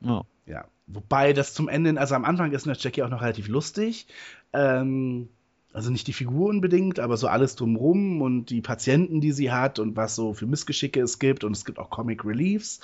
[0.01, 0.21] Ja.
[0.45, 0.65] ja.
[0.85, 4.05] Wobei das zum Ende, also am Anfang ist Nurse Jackie auch noch relativ lustig.
[4.51, 5.29] Ähm,
[5.73, 9.79] also nicht die Figur unbedingt, aber so alles drumrum und die Patienten, die sie hat
[9.79, 12.81] und was so für Missgeschicke es gibt und es gibt auch Comic Reliefs.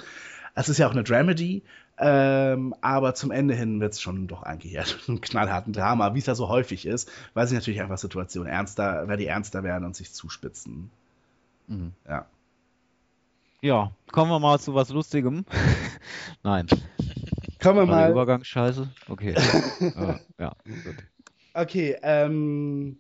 [0.56, 1.62] Es ist ja auch eine Dramedy,
[2.00, 6.20] ähm, aber zum Ende hin wird es schon doch eigentlich eher ein knallharten Drama, wie
[6.20, 9.86] es ja so häufig ist, weil sich natürlich einfach Situationen ernster, weil die ernster werden
[9.86, 10.90] und sich zuspitzen.
[11.68, 11.94] Mhm.
[12.08, 12.26] Ja.
[13.62, 15.46] Ja, kommen wir mal zu was Lustigem.
[16.44, 16.68] Nein.
[17.62, 18.12] Kommen wir mal.
[18.12, 18.90] Übergang scheiße.
[19.10, 19.36] Okay.
[19.82, 20.96] uh, ja, gut.
[21.62, 22.98] Okay, ähm,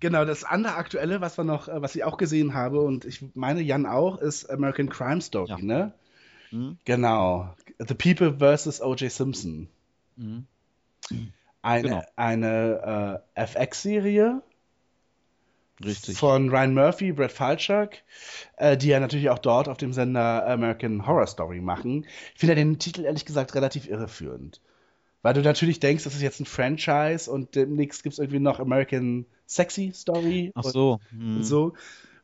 [0.00, 3.24] genau, das andere aktuelle, was wir noch, äh, was ich auch gesehen habe und ich
[3.34, 5.58] meine Jan auch, ist American Crime Story, ja.
[5.58, 5.92] ne?
[6.50, 6.76] Mhm.
[6.84, 7.54] Genau.
[7.78, 8.82] The People vs.
[8.82, 9.10] O.J.
[9.10, 9.68] Simpson.
[10.16, 10.46] Mhm.
[11.62, 12.02] Eine, genau.
[12.16, 14.42] eine äh, FX-Serie.
[15.82, 16.18] Richtig.
[16.18, 17.92] Von Ryan Murphy, Brad Falchuk,
[18.56, 22.06] äh, die ja natürlich auch dort auf dem Sender American Horror Story machen.
[22.34, 24.60] Ich finde den Titel ehrlich gesagt relativ irreführend.
[25.22, 28.60] Weil du natürlich denkst, das ist jetzt ein Franchise und demnächst gibt es irgendwie noch
[28.60, 30.52] American Sexy Story.
[30.54, 31.00] Ach so.
[31.10, 31.36] Hm.
[31.36, 31.74] Und so.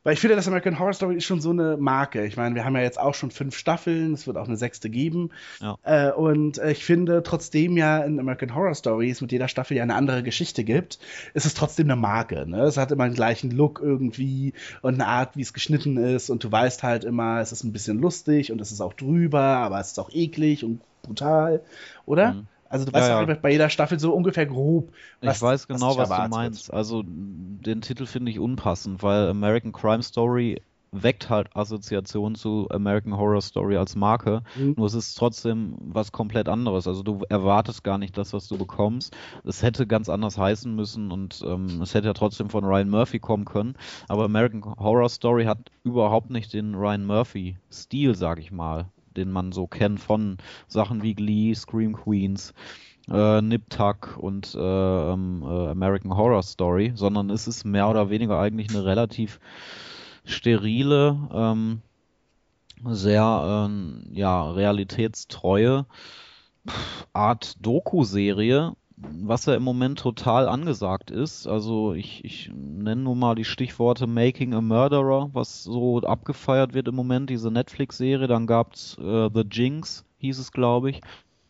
[0.03, 2.25] Weil ich finde, das American Horror Story ist schon so eine Marke.
[2.25, 4.89] Ich meine, wir haben ja jetzt auch schon fünf Staffeln, es wird auch eine sechste
[4.89, 5.31] geben.
[5.59, 5.77] Ja.
[5.83, 9.83] Äh, und äh, ich finde, trotzdem ja in American Horror Stories mit jeder Staffel ja
[9.83, 10.99] eine andere Geschichte gibt,
[11.33, 12.47] ist es trotzdem eine Marke.
[12.47, 12.61] Ne?
[12.61, 16.29] Es hat immer einen gleichen Look irgendwie und eine Art, wie es geschnitten ist.
[16.29, 19.41] Und du weißt halt immer, es ist ein bisschen lustig und es ist auch drüber,
[19.41, 21.61] aber es ist auch eklig und brutal,
[22.05, 22.33] oder?
[22.33, 22.47] Mhm.
[22.69, 23.33] Also du weißt ja, ja.
[23.35, 24.91] bei jeder Staffel so ungefähr grob.
[25.21, 26.73] Was, ich weiß genau, was, was du meinst.
[26.73, 33.17] Also den Titel finde ich unpassend, weil American Crime Story weckt halt Assoziationen zu American
[33.17, 34.43] Horror Story als Marke.
[34.55, 34.75] Mhm.
[34.77, 36.87] Nur es ist trotzdem was komplett anderes.
[36.87, 39.15] Also du erwartest gar nicht das, was du bekommst.
[39.43, 43.19] Es hätte ganz anders heißen müssen und ähm, es hätte ja trotzdem von Ryan Murphy
[43.19, 43.75] kommen können.
[44.07, 49.51] Aber American Horror Story hat überhaupt nicht den Ryan Murphy-Stil, sag ich mal den man
[49.51, 52.53] so kennt von Sachen wie Glee, Scream Queens,
[53.11, 58.09] äh, Nip Tuck und äh, ähm, äh, American Horror Story, sondern es ist mehr oder
[58.09, 59.39] weniger eigentlich eine relativ
[60.25, 61.81] sterile, ähm,
[62.85, 65.85] sehr ähm, ja, realitätstreue
[67.13, 71.47] Art Doku-Serie, was ja im Moment total angesagt ist.
[71.47, 76.87] Also ich, ich nenne nur mal die Stichworte Making a Murderer, was so abgefeiert wird
[76.87, 78.27] im Moment, diese Netflix-Serie.
[78.27, 81.01] Dann gab's äh, The Jinx, hieß es, glaube ich,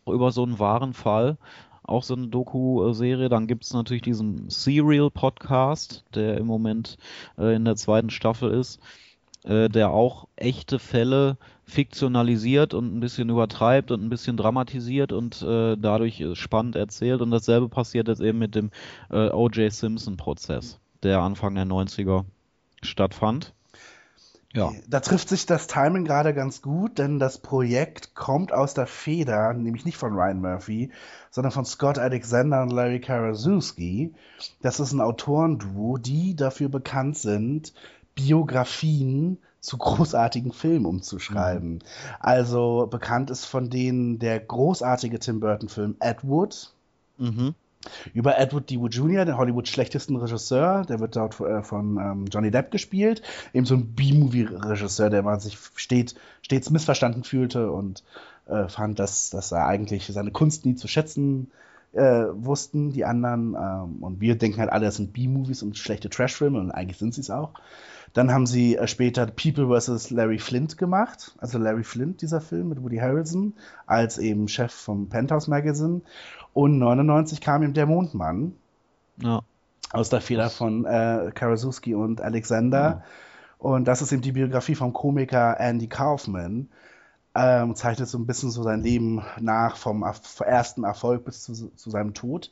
[0.06, 1.38] über so einen wahren Fall.
[1.82, 3.28] Auch so eine Doku-Serie.
[3.28, 6.98] Dann gibt es natürlich diesen Serial-Podcast, der im Moment
[7.36, 8.80] äh, in der zweiten Staffel ist,
[9.44, 15.40] äh, der auch echte Fälle fiktionalisiert und ein bisschen übertreibt und ein bisschen dramatisiert und
[15.42, 17.20] äh, dadurch spannend erzählt.
[17.20, 18.70] Und dasselbe passiert jetzt eben mit dem
[19.10, 19.72] äh, O.J.
[19.72, 22.24] Simpson-Prozess, der Anfang der 90er
[22.82, 23.54] stattfand.
[24.52, 24.72] Ja.
[24.88, 29.52] Da trifft sich das Timing gerade ganz gut, denn das Projekt kommt aus der Feder,
[29.54, 30.90] nämlich nicht von Ryan Murphy,
[31.30, 34.12] sondern von Scott Alexander und Larry Karaszewski.
[34.60, 37.72] Das ist ein Autorenduo, die dafür bekannt sind,
[38.24, 41.74] Biografien zu großartigen Filmen umzuschreiben.
[41.74, 41.78] Mhm.
[42.18, 46.72] Also bekannt ist von denen der großartige Tim Burton-Film Ed Wood.
[47.18, 47.54] Mhm.
[48.12, 48.78] Über Edward D.
[48.78, 53.22] Wood Jr., den Hollywoods schlechtesten Regisseur, der wird dort äh, von ähm, Johnny Depp gespielt.
[53.54, 58.04] Eben so ein B-Movie-Regisseur, der man sich stets, stets missverstanden fühlte und
[58.46, 61.50] äh, fand, dass, dass er eigentlich seine Kunst nie zu schätzen
[61.92, 63.54] äh, wussten, die anderen.
[63.54, 67.14] Ähm, und wir denken halt alle, das sind B-Movies und schlechte Trash-Filme und eigentlich sind
[67.14, 67.52] sie es auch.
[68.12, 70.10] Dann haben sie äh, später People vs.
[70.10, 73.54] Larry Flint gemacht, also Larry Flint, dieser Film mit Woody Harrelson,
[73.86, 76.02] als eben Chef vom Penthouse Magazine.
[76.52, 78.54] Und 99 kam ihm Der Mondmann.
[79.18, 79.40] Ja.
[79.92, 82.78] Aus der Feder von äh, Karaszewski und Alexander.
[82.78, 83.02] Ja.
[83.58, 86.68] Und das ist eben die Biografie vom Komiker Andy Kaufman.
[87.34, 90.04] Ähm, zeichnet so ein bisschen so sein Leben nach, vom
[90.44, 92.50] ersten Erfolg bis zu, zu seinem Tod.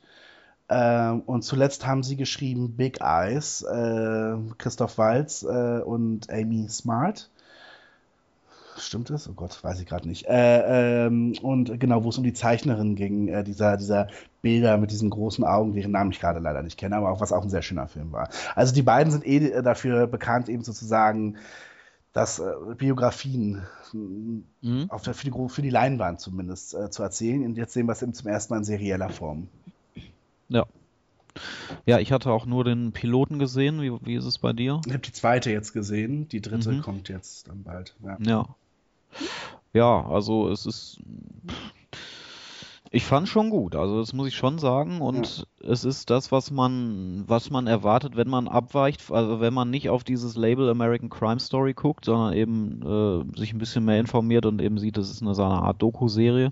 [0.69, 7.31] Ähm, und zuletzt haben sie geschrieben Big Eyes, äh, Christoph Walz äh, und Amy Smart.
[8.77, 9.29] Stimmt das?
[9.29, 10.27] Oh Gott, weiß ich gerade nicht.
[10.27, 14.09] Äh, ähm, und genau, wo es um die Zeichnerin ging, äh, dieser, dieser
[14.41, 17.33] Bilder mit diesen großen Augen, deren Namen ich gerade leider nicht kenne, aber auch was
[17.33, 18.29] auch ein sehr schöner Film war.
[18.55, 21.37] Also die beiden sind eh dafür bekannt, eben sozusagen
[22.13, 23.63] dass äh, Biografien
[23.93, 24.87] mhm.
[24.89, 27.45] auf der, für, die, für die Leinwand zumindest äh, zu erzählen.
[27.45, 29.49] Und jetzt sehen wir es eben zum ersten Mal in serieller Form.
[30.49, 30.67] Ja.
[31.87, 33.81] Ja, ich hatte auch nur den Piloten gesehen.
[33.81, 34.81] Wie, wie ist es bei dir?
[34.87, 36.29] Ich habe die zweite jetzt gesehen.
[36.29, 36.83] Die dritte mhm.
[36.83, 37.95] kommt jetzt dann bald.
[38.03, 38.17] Ja.
[38.21, 38.57] ja.
[39.73, 41.01] Ja, also es ist.
[42.91, 45.03] Ich fand schon gut, also das muss ich schon sagen.
[45.03, 45.71] Und ja.
[45.71, 49.91] es ist das, was man, was man erwartet, wenn man abweicht, also wenn man nicht
[49.91, 54.47] auf dieses Label American Crime Story guckt, sondern eben äh, sich ein bisschen mehr informiert
[54.47, 56.51] und eben sieht, das ist eine, so eine Art Doku-Serie,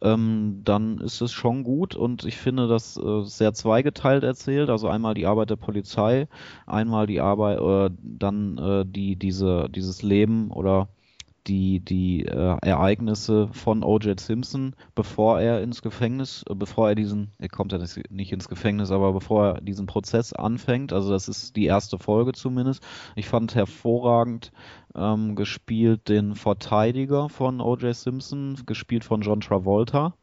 [0.00, 4.70] ähm, dann ist es schon gut und ich finde das äh, sehr zweigeteilt erzählt.
[4.70, 6.26] Also einmal die Arbeit der Polizei,
[6.66, 10.88] einmal die Arbeit, äh, dann die, diese, dieses Leben oder
[11.46, 14.18] die, die äh, Ereignisse von O.J.
[14.18, 18.90] Simpson, bevor er ins Gefängnis, äh, bevor er diesen, er kommt ja nicht ins Gefängnis,
[18.90, 22.82] aber bevor er diesen Prozess anfängt, also das ist die erste Folge zumindest.
[23.14, 24.52] Ich fand hervorragend
[24.94, 27.94] ähm, gespielt den Verteidiger von O.J.
[27.94, 30.14] Simpson, gespielt von John Travolta.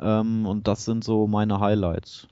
[0.00, 2.28] Ähm, und das sind so meine Highlights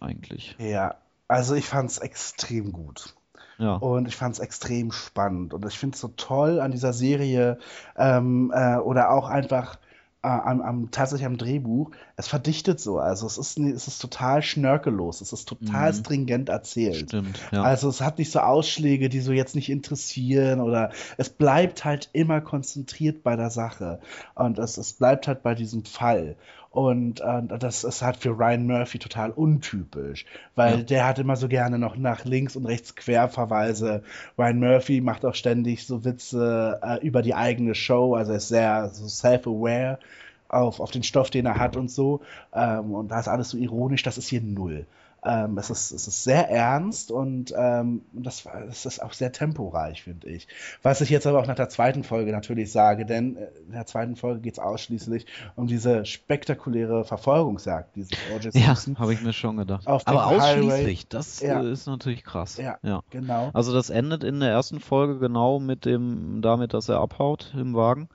[0.00, 0.56] eigentlich.
[0.58, 0.96] Ja,
[1.28, 3.14] also ich fand es extrem gut.
[3.58, 3.76] Ja.
[3.76, 5.54] Und ich fand es extrem spannend.
[5.54, 7.58] Und ich finde es so toll an dieser Serie
[7.96, 9.78] ähm, äh, oder auch einfach
[10.24, 11.90] äh, am, am, tatsächlich am Drehbuch.
[12.16, 12.98] Es verdichtet so.
[12.98, 15.20] Also es ist, es ist total schnörkellos.
[15.20, 15.96] Es ist total mhm.
[15.96, 17.10] stringent erzählt.
[17.10, 17.62] Stimmt, ja.
[17.62, 22.08] Also es hat nicht so Ausschläge, die so jetzt nicht interessieren oder es bleibt halt
[22.12, 24.00] immer konzentriert bei der Sache.
[24.34, 26.36] Und es, es bleibt halt bei diesem Fall.
[26.74, 30.82] Und äh, das ist halt für Ryan Murphy total untypisch, weil ja.
[30.82, 34.02] der hat immer so gerne noch nach links und rechts Querverweise.
[34.36, 38.48] Ryan Murphy macht auch ständig so Witze äh, über die eigene Show, also er ist
[38.48, 40.00] sehr so self-aware
[40.48, 42.22] auf, auf den Stoff, den er hat und so.
[42.52, 44.84] Ähm, und da ist alles so ironisch, das ist hier null.
[45.24, 50.02] Ähm, es, ist, es ist sehr ernst und ähm, das, das ist auch sehr temporeich,
[50.02, 50.46] finde ich.
[50.82, 53.86] Was ich jetzt aber auch nach der zweiten Folge natürlich sage, denn äh, in der
[53.86, 58.52] zweiten Folge geht es ausschließlich um diese spektakuläre Verfolgungsjagd dieses O.J.
[58.52, 58.94] Simpson.
[58.94, 59.86] Ja, habe ich mir schon gedacht.
[59.86, 61.06] aber ausschließlich, Highway.
[61.08, 61.60] das ja.
[61.62, 62.58] ist natürlich krass.
[62.58, 63.50] Ja, ja, genau.
[63.54, 67.74] Also das endet in der ersten Folge genau mit dem, damit, dass er abhaut im
[67.74, 68.08] Wagen.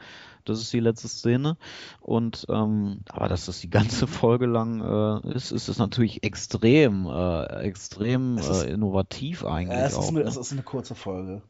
[0.50, 1.58] Das ist die letzte Szene.
[2.02, 7.06] Und ähm, aber dass das die ganze Folge lang äh, ist, ist es natürlich extrem,
[7.08, 9.78] äh, extrem ist, äh, innovativ eigentlich.
[9.78, 10.26] es, auch, ist eine, ne?
[10.26, 11.42] es ist eine kurze Folge.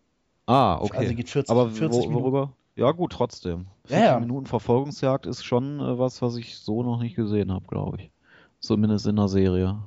[0.45, 0.97] Ah, okay.
[0.97, 2.53] Also geht 40, aber 40 wo, worüber?
[2.75, 3.67] Ja, gut, trotzdem.
[3.85, 4.19] 40 ja, ja.
[4.19, 8.11] Minuten Verfolgungsjagd ist schon äh, was, was ich so noch nicht gesehen habe, glaube ich.
[8.59, 9.79] Zumindest in der Serie.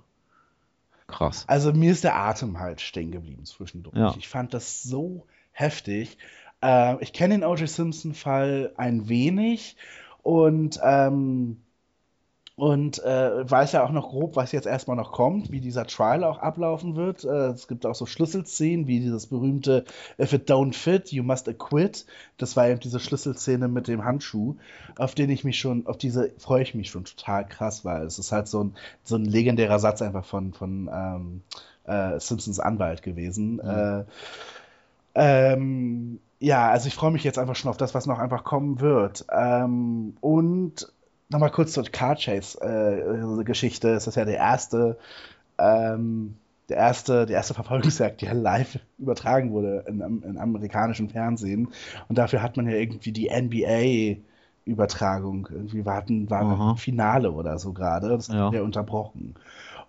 [1.06, 1.44] Krass.
[1.46, 3.96] Also mir ist der Atem halt stehen geblieben zwischendurch.
[3.96, 4.14] Ja.
[4.18, 6.16] Ich fand das so heftig.
[6.62, 7.68] Äh, ich kenne den O.J.
[7.68, 9.76] Simpson-Fall ein wenig
[10.22, 11.58] und ähm,
[12.54, 16.22] und äh, weiß ja auch noch grob, was jetzt erstmal noch kommt, wie dieser Trial
[16.22, 17.24] auch ablaufen wird.
[17.24, 19.84] Äh, es gibt auch so Schlüsselszenen, wie dieses berühmte
[20.20, 22.04] If it don't fit, you must acquit.
[22.36, 24.56] Das war eben diese Schlüsselszene mit dem Handschuh,
[24.96, 28.18] auf den ich mich schon, auf diese freue ich mich schon total krass, weil es
[28.18, 31.42] ist halt so ein, so ein legendärer Satz einfach von, von ähm,
[31.84, 33.54] äh, Simpsons Anwalt gewesen.
[33.54, 33.60] Mhm.
[33.60, 34.04] Äh,
[35.14, 38.80] ähm, ja, also ich freue mich jetzt einfach schon auf das, was noch einfach kommen
[38.80, 39.24] wird.
[39.30, 40.92] Ähm, und
[41.28, 43.90] nochmal kurz zur Car Chase äh, Geschichte.
[43.90, 44.98] Es ist ja der erste,
[45.58, 46.34] ähm,
[46.68, 51.68] der erste, die erste Verfolgungsjagd, die ja live übertragen wurde in, in amerikanischen Fernsehen.
[52.08, 54.20] Und dafür hat man ja irgendwie die NBA
[54.64, 55.48] Übertragung.
[55.50, 58.08] Irgendwie warten, war ein Finale oder so gerade.
[58.08, 58.46] Das ja.
[58.46, 59.36] hat ja unterbrochen.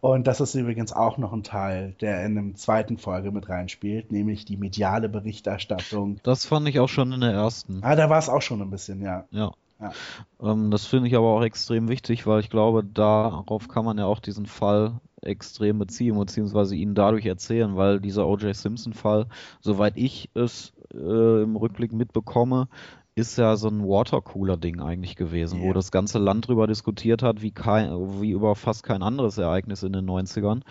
[0.03, 4.11] Und das ist übrigens auch noch ein Teil, der in der zweiten Folge mit reinspielt,
[4.11, 6.19] nämlich die mediale Berichterstattung.
[6.23, 7.79] Das fand ich auch schon in der ersten.
[7.83, 9.23] Ah, da war es auch schon ein bisschen, ja.
[9.31, 9.53] Ja.
[9.79, 9.93] ja.
[10.41, 14.05] Ähm, das finde ich aber auch extrem wichtig, weil ich glaube, darauf kann man ja
[14.05, 18.53] auch diesen Fall extrem beziehen, beziehungsweise ihn dadurch erzählen, weil dieser O.J.
[18.53, 19.27] Simpson-Fall,
[19.61, 22.67] soweit ich es äh, im Rückblick mitbekomme,
[23.15, 25.69] ist ja so ein Watercooler-Ding eigentlich gewesen, yeah.
[25.69, 27.91] wo das ganze Land drüber diskutiert hat, wie, kein,
[28.21, 30.61] wie über fast kein anderes Ereignis in den 90ern.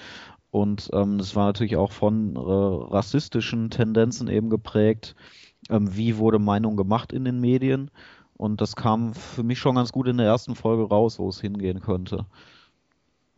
[0.51, 5.15] Und ähm, das war natürlich auch von äh, rassistischen Tendenzen eben geprägt.
[5.71, 7.91] Ähm, wie wurde Meinung gemacht in den Medien?
[8.37, 11.41] Und das kam für mich schon ganz gut in der ersten Folge raus, wo es
[11.41, 12.27] hingehen könnte.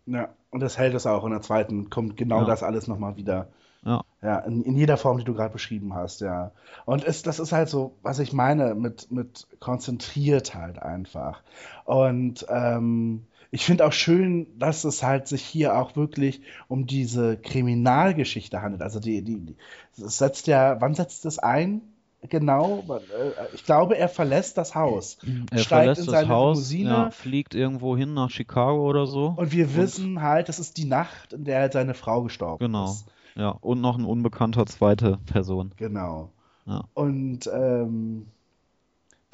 [0.06, 2.44] Ja, und das hält es auch in der zweiten, kommt genau ja.
[2.46, 3.48] das alles nochmal wieder
[3.84, 4.04] Ja.
[4.22, 6.52] Ja, in, in jeder Form, die du gerade beschrieben hast, ja.
[6.86, 11.42] Und es, das ist halt so, was ich meine, mit, mit konzentriert halt einfach.
[11.84, 17.36] Und ähm, ich finde auch schön, dass es halt sich hier auch wirklich um diese
[17.36, 18.82] Kriminalgeschichte handelt.
[18.82, 19.56] Also die, die, die
[20.02, 21.82] es setzt ja, wann setzt es ein?
[22.30, 25.18] Genau, äh, ich glaube, er verlässt das Haus,
[25.50, 29.34] Er steigt verlässt in seine Haus, Limousine ja, fliegt irgendwo hin nach Chicago oder so.
[29.36, 32.86] und wir wissen halt, das ist die Nacht, in der halt seine Frau gestorben Genau.
[32.86, 33.04] ist.
[33.36, 35.72] Ja, und noch ein unbekannter zweite Person.
[35.76, 36.30] Genau.
[36.66, 36.84] Ja.
[36.94, 38.26] Und ähm,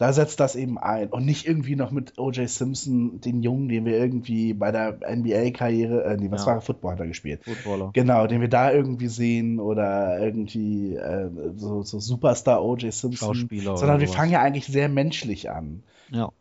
[0.01, 1.11] da setzt das eben ein.
[1.11, 2.49] Und nicht irgendwie noch mit O.J.
[2.49, 6.47] Simpson, den Jungen, den wir irgendwie bei der NBA-Karriere, äh, nee, was Ja.
[6.47, 6.61] war er?
[6.63, 7.45] Football hat er gespielt.
[7.45, 7.91] Footballer.
[7.93, 12.93] Genau, den wir da irgendwie sehen oder irgendwie äh, so, so Superstar O.J.
[12.95, 13.35] Simpson.
[13.35, 15.83] Schauspieler Sondern wir fangen ja eigentlich sehr menschlich an.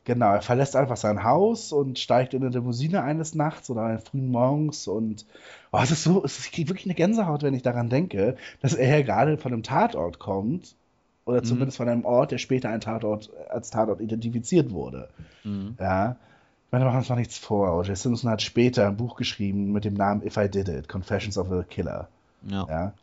[0.09, 4.05] Genau, er verlässt einfach sein Haus und steigt in eine Limousine eines Nachts oder eines
[4.05, 5.27] frühen Morgens und
[5.71, 8.89] oh, es ist so, es ist, wirklich eine Gänsehaut, wenn ich daran denke, dass er
[8.89, 10.73] ja gerade von einem Tatort kommt
[11.25, 11.45] oder Mhm.
[11.45, 15.09] zumindest von einem Ort, der später ein Tatort, als Tatort identifiziert wurde.
[15.43, 15.75] Mhm.
[15.79, 16.15] Ja.
[16.65, 17.77] Ich meine, wir machen uns noch nichts vor.
[17.77, 17.95] O.J.
[17.95, 21.51] Simpson hat später ein Buch geschrieben mit dem Namen If I Did It, Confessions of
[21.51, 22.07] a Killer.
[22.47, 22.65] Ja.
[22.67, 22.93] Ja.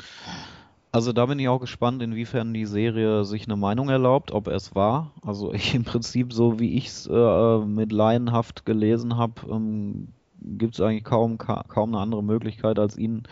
[0.96, 4.74] Also da bin ich auch gespannt, inwiefern die Serie sich eine Meinung erlaubt, ob es
[4.74, 5.12] war.
[5.20, 10.08] Also ich im Prinzip, so wie ich es äh, mit Laienhaft gelesen habe, ähm,
[10.40, 13.24] gibt es eigentlich kaum, ka kaum eine andere Möglichkeit, als ihn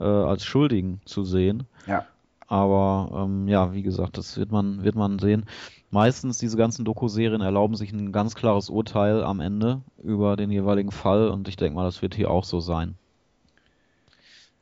[0.00, 1.68] äh, als Schuldigen zu sehen.
[1.86, 2.04] Ja.
[2.48, 5.46] Aber ähm, ja, wie gesagt, das wird man, wird man sehen.
[5.92, 10.90] Meistens diese ganzen Doku-Serien erlauben sich ein ganz klares Urteil am Ende über den jeweiligen
[10.90, 12.96] Fall und ich denke mal, das wird hier auch so sein.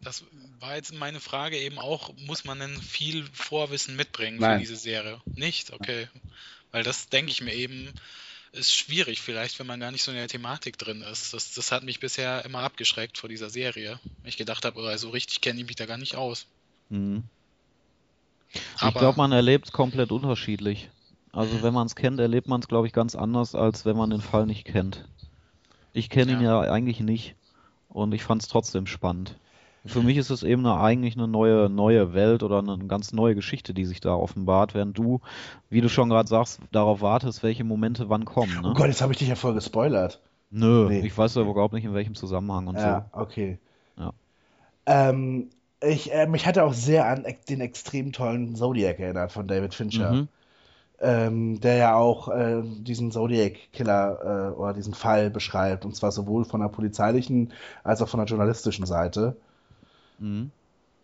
[0.02, 0.24] Das
[0.62, 4.54] war jetzt meine Frage eben auch, muss man denn viel Vorwissen mitbringen Nein.
[4.54, 5.20] für diese Serie?
[5.26, 5.72] Nicht?
[5.72, 6.08] Okay.
[6.70, 7.88] Weil das denke ich mir eben,
[8.52, 11.34] ist schwierig vielleicht, wenn man gar nicht so in der Thematik drin ist.
[11.34, 13.98] Das, das hat mich bisher immer abgeschreckt vor dieser Serie.
[14.24, 16.46] Ich gedacht habe, oh, so richtig kenne ich mich da gar nicht aus.
[16.88, 17.24] Mhm.
[18.54, 20.90] Ich glaube, man erlebt es komplett unterschiedlich.
[21.32, 21.62] Also Mhm.
[21.62, 24.20] wenn man es kennt, erlebt man es, glaube ich, ganz anders, als wenn man den
[24.20, 25.06] Fall nicht kennt.
[25.94, 26.62] Ich kenne ihn Ja.
[26.64, 27.34] ja eigentlich nicht
[27.88, 29.36] und ich fand es trotzdem spannend.
[29.84, 33.34] Für mich ist es eben eine, eigentlich eine neue, neue Welt oder eine ganz neue
[33.34, 35.20] Geschichte, die sich da offenbart, während du,
[35.70, 38.52] wie du schon gerade sagst, darauf wartest, welche Momente wann kommen.
[38.62, 38.74] Oh Ne?
[38.74, 40.20] Gott, jetzt habe ich dich ja voll gespoilert.
[40.50, 41.00] Nö, Nee.
[41.00, 43.58] ich weiß ja überhaupt nicht, in welchem Zusammenhang und Ja, okay.
[43.98, 44.12] Ja.
[44.86, 45.48] Ähm,
[45.80, 49.78] ich, äh, mich hatte auch sehr an den extrem tollen Zodiac erinnert von David so.
[49.78, 50.28] Fincher, Mhm.
[51.00, 56.44] ähm, der ja auch äh, diesen Zodiac-Killer äh, oder diesen Fall beschreibt, und zwar sowohl
[56.44, 57.52] von der polizeilichen
[57.82, 59.36] als auch von der journalistischen Seite.
[60.18, 60.50] Mhm.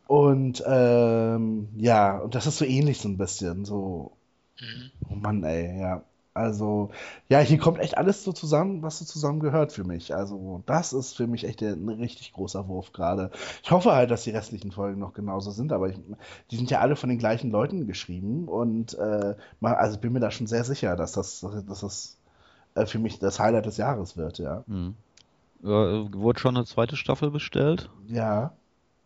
[0.07, 4.13] Und ähm, ja, und das ist so ähnlich so ein bisschen, so,
[4.61, 4.91] Mhm.
[5.11, 6.03] oh Mann, ey, ja.
[6.35, 6.91] Also,
[7.29, 10.15] ja, hier kommt echt alles so zusammen, was so zusammen gehört für mich.
[10.15, 13.31] Also, das ist für mich echt ein richtig großer Wurf gerade.
[13.65, 15.99] Ich hoffe halt, dass die restlichen Folgen noch genauso sind, aber ich,
[16.53, 20.21] die sind ja alle von den gleichen Leuten geschrieben und äh, mal- also bin mir
[20.21, 22.19] da schon sehr sicher, dass das, dass das
[22.77, 24.63] äh, für mich das Highlight des Jahres wird, ja.
[24.69, 24.95] Mhm.
[25.65, 27.91] Äh, wurde schon eine zweite Staffel bestellt?
[28.07, 28.53] Ja.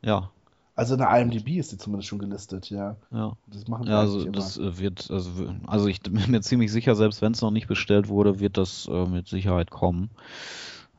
[0.05, 0.31] Ja,
[0.75, 2.97] Also in der IMDb ist die zumindest schon gelistet, ja.
[3.11, 3.33] ja.
[3.47, 5.31] Das machen Ja, also das äh, wird, also,
[5.67, 8.89] also ich bin mir ziemlich sicher, selbst wenn es noch nicht bestellt wurde, wird das
[8.91, 10.11] äh, mit Sicherheit kommen.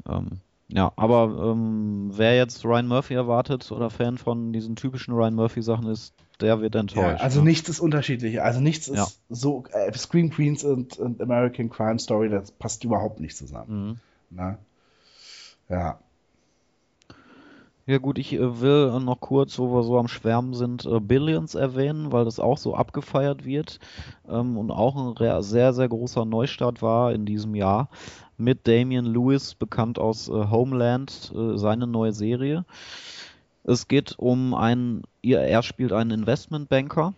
[0.08, 0.40] Ähm,
[0.70, 5.62] ja, aber ähm, wer jetzt Ryan Murphy erwartet oder Fan von diesen typischen Ryan Murphy
[5.62, 7.22] Sachen ist, der wird Ja, enttäuscht.
[7.22, 7.50] also ne?
[7.50, 8.42] nichts ist unterschiedlich.
[8.42, 9.08] Also nichts ist Ja.
[9.30, 9.66] so.
[9.72, 14.00] Äh, Scream Queens und, und American Crime Story, das passt überhaupt nicht zusammen.
[14.30, 14.38] Mhm.
[14.38, 14.58] Ne?
[15.70, 16.00] Ja.
[17.86, 21.54] Ja gut, ich äh, will noch kurz, wo wir so am Schwärmen sind, äh, Billions
[21.54, 23.80] erwähnen, weil das auch so abgefeiert wird
[24.30, 27.90] ähm, und auch ein sehr, sehr großer Neustart war in diesem Jahr
[28.38, 32.64] mit Damian Lewis, bekannt aus äh, Homeland, äh, seine neue Serie.
[33.66, 37.14] Es geht um einen, er spielt einen Investmentbanker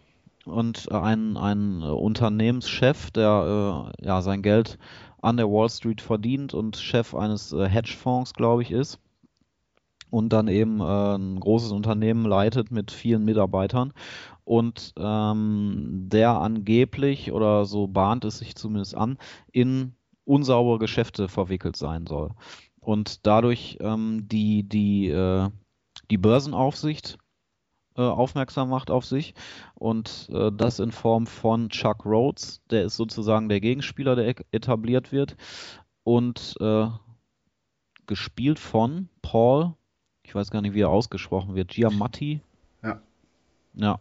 [0.46, 4.78] und einen, einen Unternehmenschef, der ja sein Geld
[5.22, 9.00] an der Wall Street verdient und Chef eines Hedgefonds, glaube ich, ist
[10.10, 13.94] und dann eben äh, ein großes Unternehmen leitet mit vielen Mitarbeitern.
[14.44, 19.18] Und ähm, der angeblich oder so bahnt es sich zumindest an,
[19.52, 22.32] in unsaubere Geschäfte verwickelt sein soll.
[22.80, 25.50] Und dadurch ähm, die, die, äh,
[26.12, 27.18] die Börsenaufsicht
[27.98, 29.34] äh, aufmerksam macht auf sich.
[29.74, 35.12] Und äh, das in Form von Chuck Rhodes, der ist sozusagen der Gegenspieler, der etabliert
[35.12, 35.36] wird.
[36.04, 36.88] Und äh,
[38.06, 39.74] gespielt von Paul,
[40.26, 42.42] ich weiß gar nicht, wie er ausgesprochen wird, Giamatti.
[42.84, 43.02] Ja.
[43.74, 44.00] Ja.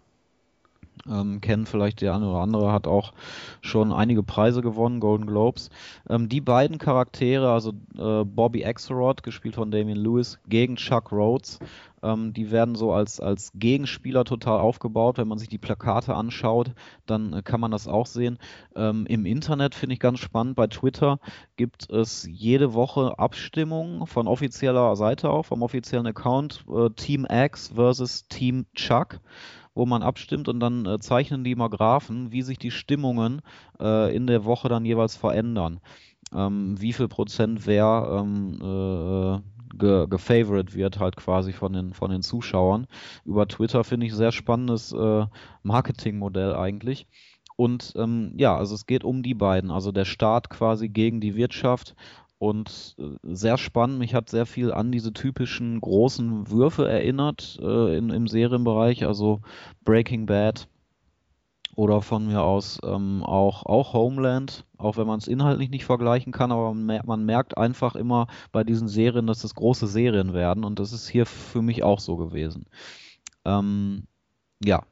[1.10, 3.12] Ähm, kennen vielleicht der eine oder andere, hat auch
[3.60, 5.68] schon einige Preise gewonnen, Golden Globes.
[6.08, 11.58] Ähm, die beiden Charaktere, also äh, Bobby Axelrod, gespielt von Damian Lewis, gegen Chuck Rhodes,
[12.04, 15.18] ähm, die werden so als, als Gegenspieler total aufgebaut.
[15.18, 16.72] Wenn man sich die Plakate anschaut,
[17.06, 18.38] dann äh, kann man das auch sehen.
[18.76, 21.18] Ähm, Im Internet finde ich ganz spannend, bei Twitter
[21.56, 27.72] gibt es jede Woche Abstimmungen von offizieller Seite auch, vom offiziellen Account, äh, Team X
[27.74, 29.20] versus Team Chuck
[29.74, 33.42] wo man abstimmt und dann äh, zeichnen die mal Graphen, wie sich die Stimmungen
[33.80, 35.80] äh, in der Woche dann jeweils verändern.
[36.34, 42.10] Ähm, wie viel Prozent wer ähm, äh, ge gefavored wird halt quasi von den, von
[42.10, 42.86] den Zuschauern.
[43.24, 45.26] Über Twitter finde ich sehr spannendes äh,
[45.62, 47.06] Marketingmodell eigentlich.
[47.56, 51.36] Und ähm, ja, also es geht um die beiden, also der Staat quasi gegen die
[51.36, 51.94] Wirtschaft
[52.38, 53.98] und äh, sehr spannend.
[53.98, 59.40] Mich hat sehr viel an diese typischen großen Würfe erinnert äh, in, im Serienbereich, also
[59.84, 60.68] Breaking Bad
[61.76, 66.32] oder von mir aus ähm, auch, auch Homeland, auch wenn man es inhaltlich nicht vergleichen
[66.32, 70.32] kann, aber man, mer man, merkt einfach immer bei diesen Serien, dass das große Serien
[70.32, 72.66] werden und das ist hier für mich auch so gewesen.
[73.44, 74.06] Ähm,
[74.64, 74.84] ja,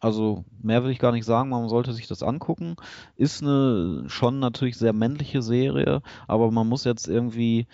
[0.00, 2.76] also mehr will ich gar nicht sagen, man sollte sich das angucken.
[3.16, 7.66] Ist eine schon natürlich sehr männliche Serie, aber man muss jetzt irgendwie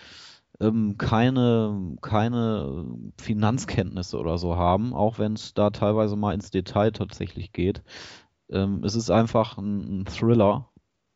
[0.59, 2.85] ähm, keine, keine
[3.19, 7.83] Finanzkenntnisse oder so haben, auch wenn es da teilweise mal ins Detail tatsächlich geht.
[8.49, 10.69] Ähm, es ist einfach ein, ein, Thriller,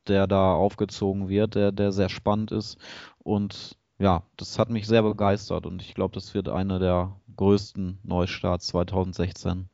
[0.08, 2.78] der da aufgezogen wird, der, der sehr spannend ist
[3.20, 8.00] und ja, das hat mich sehr begeistert und ich glaube, das wird einer der größten
[8.04, 9.70] Neustarts 2016.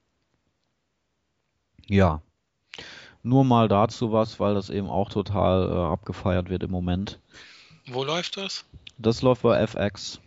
[1.87, 2.21] Ja.
[3.23, 7.19] Nur mal dazu was, weil das eben auch total äh, abgefeiert wird im Moment.
[7.87, 8.65] Wo läuft das?
[8.97, 10.19] Das läuft bei FX.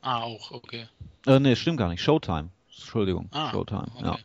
[0.00, 0.88] Ah, auch, okay.
[1.26, 2.02] Äh, nee, stimmt gar nicht.
[2.02, 2.50] Showtime.
[2.68, 3.28] Entschuldigung.
[3.32, 4.04] Ah, Showtime, okay.
[4.04, 4.18] ja.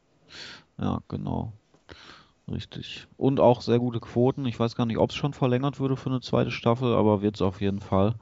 [0.78, 1.54] Ja, genau.
[2.50, 3.08] Richtig.
[3.18, 4.46] Und auch sehr gute Quoten.
[4.46, 7.36] Ich weiß gar nicht, ob es schon verlängert würde für eine zweite Staffel, aber wird
[7.36, 8.16] es auf jeden Fall.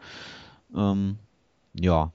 [0.76, 1.18] Ähm,
[1.74, 2.12] ja.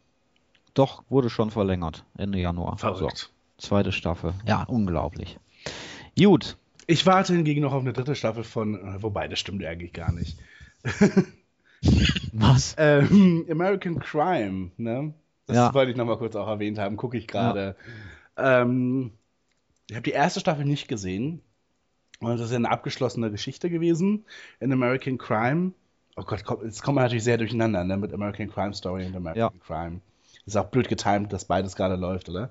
[0.74, 2.04] Doch, wurde schon verlängert.
[2.16, 2.78] Ende Januar.
[2.78, 3.30] Verrückt.
[3.58, 4.34] So, zweite Staffel.
[4.46, 5.38] Ja, unglaublich.
[6.18, 6.56] Gut.
[6.86, 10.12] Ich warte hingegen noch auf eine dritte Staffel von, äh, wobei, das stimmt eigentlich gar
[10.12, 10.38] nicht.
[12.32, 12.74] Was?
[12.78, 15.14] Ähm, American Crime, ne?
[15.46, 15.74] Das Ja.
[15.74, 17.76] wollte ich nochmal kurz auch erwähnt haben, gucke ich gerade.
[18.36, 19.12] Ähm,
[19.88, 21.42] ich habe die erste Staffel nicht gesehen.
[22.20, 24.24] Und das ist ja eine abgeschlossene Geschichte gewesen
[24.60, 25.72] in American Crime.
[26.16, 29.16] Oh Gott, komm, jetzt kommt man natürlich sehr durcheinander ne, mit American Crime Story und
[29.16, 30.00] American Crime.
[30.46, 32.50] Ist auch blöd getimt, dass beides gerade läuft, oder?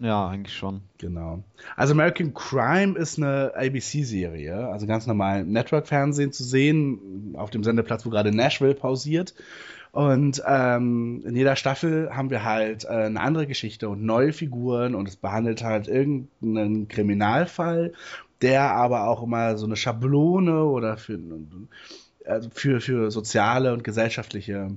[0.00, 0.82] Ja, eigentlich schon.
[0.98, 1.42] Genau.
[1.76, 7.64] Also American Crime ist eine ABC-Serie, also ganz normal im Network-Fernsehen zu sehen, auf dem
[7.64, 9.34] Sendeplatz, wo gerade Nashville pausiert.
[9.90, 14.94] Und ähm, in jeder Staffel haben wir halt äh, eine andere Geschichte und neue Figuren
[14.94, 17.92] und es behandelt halt irgendeinen Kriminalfall,
[18.42, 21.18] der aber auch immer so eine Schablone oder für,
[22.24, 24.76] äh, für, für soziale und gesellschaftliche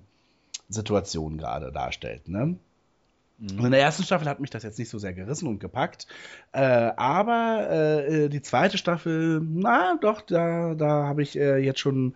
[0.70, 2.28] Situationen gerade darstellt.
[2.28, 2.58] Ne?
[3.42, 6.06] Und in der ersten Staffel hat mich das jetzt nicht so sehr gerissen und gepackt.
[6.52, 12.14] Äh, aber äh, die zweite Staffel, na doch, da, da habe ich äh, jetzt schon,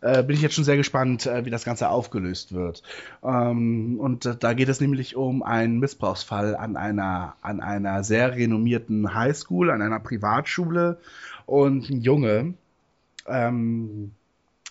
[0.00, 2.82] äh, bin ich jetzt schon sehr gespannt, äh, wie das Ganze aufgelöst wird.
[3.24, 8.36] Ähm, und äh, da geht es nämlich um einen Missbrauchsfall an einer, an einer sehr
[8.36, 10.98] renommierten Highschool, an einer Privatschule.
[11.46, 12.54] Und ein Junge,
[13.26, 14.12] ähm,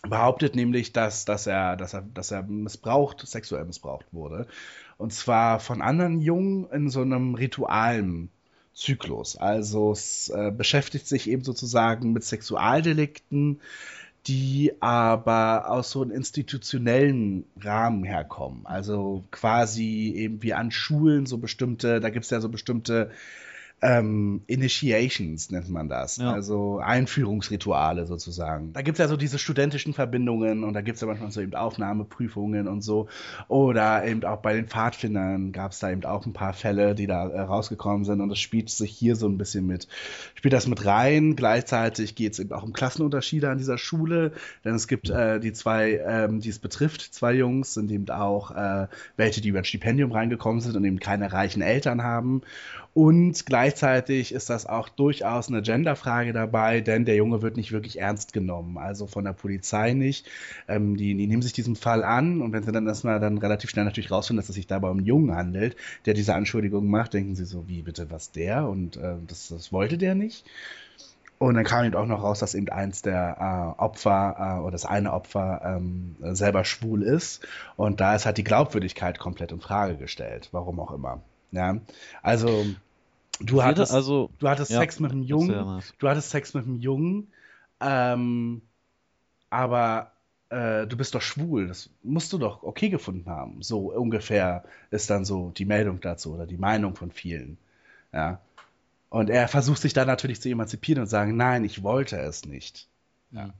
[0.08, 4.47] behauptet nämlich, dass, dass, er, dass, er, dass er missbraucht, sexuell missbraucht wurde.
[5.00, 8.30] Und zwar von anderen Jungen in so einem ritualen
[8.74, 9.38] Zyklus.
[9.38, 13.62] Also es äh, beschäftigt sich eben sozusagen mit Sexualdelikten,
[14.28, 18.66] die aber aus so einem institutionellen Rahmen herkommen.
[18.66, 23.10] Also quasi eben wie an Schulen so bestimmte, da gibt es ja so bestimmte
[23.82, 26.18] ähm, Initiations nennt man das.
[26.18, 26.34] Ja.
[26.34, 28.74] Also Einführungsrituale sozusagen.
[28.74, 31.42] Da gibt es ja so diese studentischen Verbindungen und da gibt es ja manchmal so
[31.42, 33.08] eben Aufnahmeprüfungen und so.
[33.48, 37.08] Oder eben auch bei den Pfadfindern gab es da eben auch ein paar Fälle, die
[37.08, 39.88] da äh, rausgekommen sind und das spielt sich hier so ein bisschen mit,
[40.36, 41.36] spielt das mit rein.
[41.36, 44.34] Gleichzeitig geht es eben auch um Klassenunterschiede an dieser Schule,
[44.66, 48.52] denn es gibt äh, die zwei, ähm, die es betrifft, zwei Jungs, sind eben auch
[48.52, 52.42] äh, welche, die über ein Stipendium reingekommen sind und eben keine reichen Eltern haben.
[52.94, 58.00] Und gleichzeitig ist das auch durchaus eine Genderfrage dabei, denn der Junge wird nicht wirklich
[58.00, 60.28] ernst genommen, also von der Polizei nicht.
[60.68, 63.70] Ähm, die, die nehmen sich diesem Fall an und wenn sie dann erstmal dann relativ
[63.70, 65.76] schnell natürlich rausfinden, dass es sich dabei um einen Jungen handelt,
[66.06, 68.68] der diese Anschuldigung macht, denken sie so, wie bitte, was der?
[68.68, 70.46] Und äh, das, das wollte der nicht.
[71.38, 74.72] Und dann kam eben auch noch raus, dass eben eins der äh, Opfer äh, oder
[74.72, 77.48] das eine Opfer ähm, selber schwul ist.
[77.78, 81.22] Und da ist halt die Glaubwürdigkeit komplett in Frage gestellt, warum auch immer.
[81.52, 81.78] Ja,
[82.22, 82.66] also
[83.41, 86.80] Du hattest, also, du hattest ja, Sex mit einem Jungen, du hattest Sex mit einem
[86.80, 87.32] Jungen,
[87.80, 88.62] ähm,
[89.50, 90.12] aber
[90.50, 91.68] äh, du bist doch schwul.
[91.68, 93.62] Das musst du doch okay gefunden haben.
[93.62, 97.58] So ungefähr ist dann so die Meldung dazu oder die Meinung von vielen.
[98.12, 98.41] Ja.
[99.10, 102.88] Und er versucht sich da natürlich zu emanzipieren und sagen, nein, ich wollte es nicht.
[103.32, 103.54] Ja.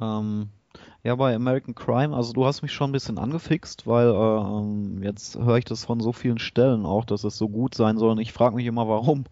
[0.00, 0.50] Ähm,
[1.04, 5.02] ja, bei American Crime, also du hast mich schon ein bisschen angefixt, weil äh, ähm,
[5.02, 8.12] jetzt höre ich das von so vielen Stellen auch, dass es so gut sein soll.
[8.12, 9.24] Und ich frage mich immer, warum.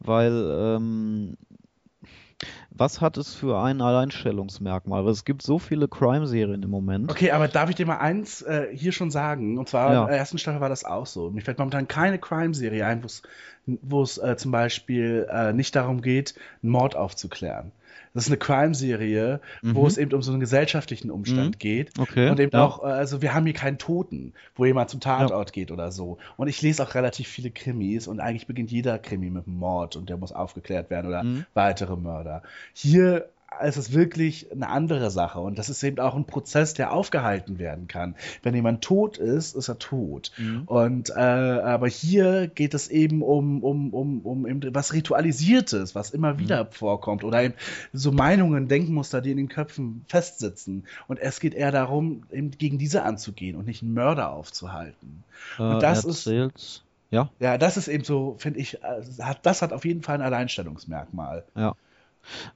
[0.00, 1.36] Weil, ähm,
[2.74, 5.04] was hat es für ein Alleinstellungsmerkmal?
[5.04, 7.10] Weil es gibt so viele Crime-Serien im Moment.
[7.10, 9.58] Okay, aber darf ich dir mal eins äh, hier schon sagen?
[9.58, 10.02] Und zwar Ja.
[10.02, 11.30] in der ersten Staffel war das auch so.
[11.30, 13.22] Mir fällt momentan keine Crime-Serie ein, wo es-
[13.66, 17.72] wo äh, zum Beispiel äh, nicht darum geht, einen Mord aufzuklären.
[18.12, 19.86] Das ist eine Crime-Serie, wo Mhm.
[19.86, 21.58] es eben um so einen gesellschaftlichen Umstand Mhm.
[21.58, 21.98] geht.
[21.98, 22.64] Okay, Und eben ja.
[22.64, 26.18] auch, äh, also wir haben hier keinen Toten, wo jemand zum Tatort geht oder so.
[26.36, 29.96] Und ich lese auch relativ viele Krimis und eigentlich beginnt jeder Krimi mit einem Mord
[29.96, 31.44] und der muss aufgeklärt werden oder Mhm.
[31.54, 32.42] weitere Mörder.
[32.72, 33.28] Hier
[33.62, 37.60] ist es wirklich eine andere Sache und das ist eben auch ein Prozess, der aufgehalten
[37.60, 38.16] werden kann.
[38.42, 40.32] Wenn jemand tot ist, ist er tot.
[40.38, 40.62] Mhm.
[40.66, 46.10] Und äh, aber hier geht es eben um, um, um, um eben was Ritualisiertes, was
[46.10, 47.54] immer wieder vorkommt oder eben
[47.92, 50.84] so Meinungen, Denkmuster, die in den Köpfen festsitzen.
[51.06, 55.22] Und es geht eher darum, eben gegen diese anzugehen und nicht einen Mörder aufzuhalten.
[55.60, 59.62] Äh, das ist- erzählt, ja, Ja, das ist eben so, finde ich, äh, hat, das
[59.62, 61.44] hat auf jeden Fall ein Alleinstellungsmerkmal.
[61.54, 61.74] ja.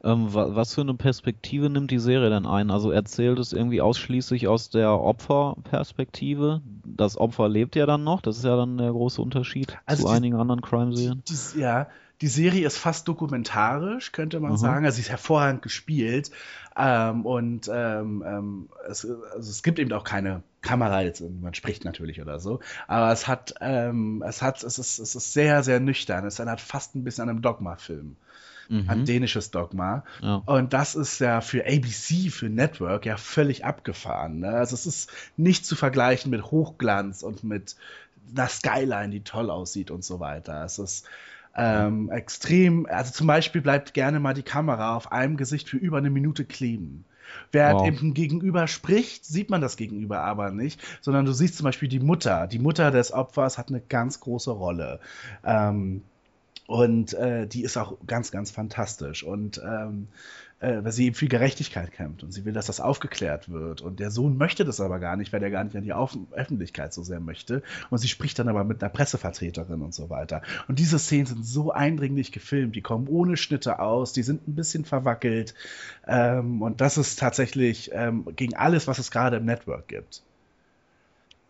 [0.02, 2.70] Ähm, wa was für eine Perspektive nimmt die Serie denn ein?
[2.70, 6.60] Also erzählt es irgendwie ausschließlich aus der Opferperspektive?
[6.84, 10.08] Das Opfer lebt ja dann noch, das ist ja dann der große Unterschied Also zu
[10.08, 11.22] die- einigen anderen Crime-Serien.
[11.56, 11.88] Ja,
[12.20, 14.56] die Serie ist fast dokumentarisch, könnte man Mhm.
[14.56, 14.84] sagen.
[14.84, 16.30] Also sie ist hervorragend gespielt.
[16.76, 21.84] Ähm, und ähm, ähm, es, also es gibt eben auch keine Kamera, jetzt, man spricht
[21.84, 22.58] natürlich oder so.
[22.88, 26.26] Aber es hat, ähm, es hat, es ist, es ist sehr, sehr nüchtern.
[26.26, 28.16] Es erinnert fast ein bisschen an einen Dogma-Film.
[28.68, 29.04] Mhm.
[29.06, 30.04] dänisches Dogma.
[30.20, 30.42] Ja.
[30.46, 34.40] Und das ist ja für ABC, für Network, ja völlig abgefahren.
[34.40, 34.50] Ne?
[34.50, 37.76] Also es ist nicht zu vergleichen mit Hochglanz und mit
[38.36, 40.64] einer Skyline, die toll aussieht und so weiter.
[40.64, 41.06] Es ist
[41.56, 45.98] ähm, extrem, also zum Beispiel bleibt gerne mal die Kamera auf einem Gesicht für über
[45.98, 47.04] eine Minute kleben.
[47.52, 47.88] Während Wow.
[47.88, 52.00] eben Gegenüber spricht, sieht man das Gegenüber aber nicht, sondern du siehst zum Beispiel die
[52.00, 52.46] Mutter.
[52.46, 55.00] Die Mutter des Opfers hat eine ganz große Rolle.
[55.44, 56.02] Ähm,
[56.68, 59.24] und äh, die ist auch ganz, ganz fantastisch.
[59.24, 60.08] Und ähm,
[60.60, 63.80] äh, weil sie eben für Gerechtigkeit kämpft und sie will, dass das aufgeklärt wird.
[63.80, 66.18] Und der Sohn möchte das aber gar nicht, weil er gar nicht an die Auf
[66.30, 67.62] Öffentlichkeit so sehr möchte.
[67.88, 70.42] Und sie spricht dann aber mit einer Pressevertreterin und so weiter.
[70.68, 74.54] Und diese Szenen sind so eindringlich gefilmt, die kommen ohne Schnitte aus, die sind ein
[74.54, 75.54] bisschen verwackelt.
[76.06, 80.22] Ähm, und das ist tatsächlich ähm, gegen alles, was es gerade im Network gibt.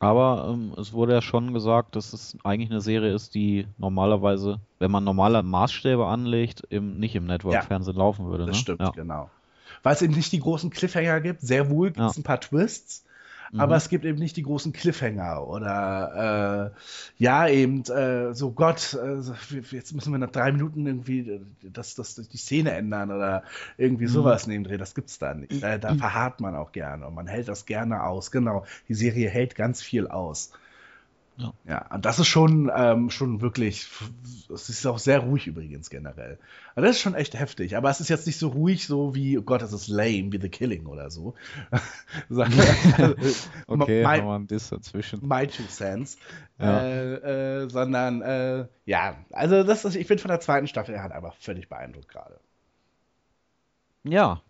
[0.00, 4.60] Aber ähm, es wurde ja schon gesagt, dass es eigentlich eine Serie ist, die normalerweise,
[4.78, 8.46] wenn man normale Maßstäbe anlegt, im, nicht im Network-Fernsehen laufen würde.
[8.46, 8.60] Das ne?
[8.60, 8.90] stimmt, ja.
[8.90, 9.30] genau.
[9.82, 11.40] Weil es eben nicht die großen Cliffhanger gibt.
[11.40, 12.20] Sehr wohl gibt es Ja.
[12.20, 13.04] ein paar Twists,
[13.50, 13.60] Mhm.
[13.60, 18.94] aber es gibt eben nicht die großen Cliffhanger oder äh, ja, eben äh, so Gott,
[18.94, 19.20] äh,
[19.70, 23.42] jetzt müssen wir nach drei Minuten irgendwie äh, das, das, die Szene ändern oder
[23.76, 24.08] irgendwie Mhm.
[24.08, 24.76] sowas neben Dreh.
[24.78, 25.62] Das gibt's da nicht.
[25.62, 28.30] Da, da verharrt man auch gerne und man hält das gerne aus.
[28.30, 30.52] Genau, die Serie hält ganz viel aus.
[31.38, 31.52] Ja.
[31.68, 33.86] Ja, und das ist schon, ähm, schon wirklich,
[34.52, 36.38] es ist auch sehr ruhig übrigens generell.
[36.74, 37.76] Aber das ist schon echt heftig.
[37.76, 40.40] Aber es ist jetzt nicht so ruhig, so wie, oh Gott, das ist lame, wie
[40.40, 41.34] The Killing oder so.
[43.68, 45.20] Okay, my, wir ein Diss dazwischen.
[45.26, 46.18] my two cents.
[46.58, 46.80] Ja.
[46.80, 51.04] Äh, äh, sondern, äh, ja, also das ist, ich bin von der zweiten Staffel, er
[51.04, 52.40] hat einfach völlig beeindruckt gerade.
[54.02, 54.42] Ja,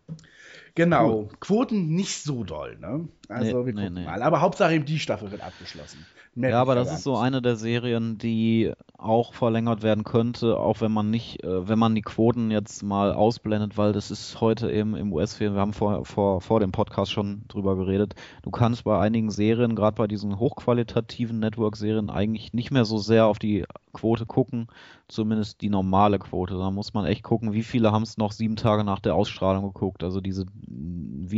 [0.78, 3.08] Genau, Quoten nicht so doll, ne?
[3.28, 4.04] Also Nee, wir nee, gucken nee.
[4.04, 4.22] mal.
[4.22, 6.06] Aber Hauptsache eben die Staffel wird abgeschlossen.
[6.34, 10.58] Mehr ja, aber das da ist so eine der Serien, die auch verlängert werden könnte,
[10.58, 14.40] auch wenn man nicht, äh, wenn man die Quoten jetzt mal ausblendet, weil das ist
[14.40, 18.50] heute eben im US-Film, wir haben vor, vor, vor dem Podcast schon drüber geredet, du
[18.50, 23.38] kannst bei einigen Serien, gerade bei diesen hochqualitativen Network-Serien, eigentlich nicht mehr so sehr auf
[23.38, 24.68] die Quote gucken,
[25.08, 26.56] zumindest die normale Quote.
[26.56, 29.64] Da muss man echt gucken, wie viele haben es noch sieben Tage nach der Ausstrahlung
[29.72, 31.30] geguckt, also diese mm,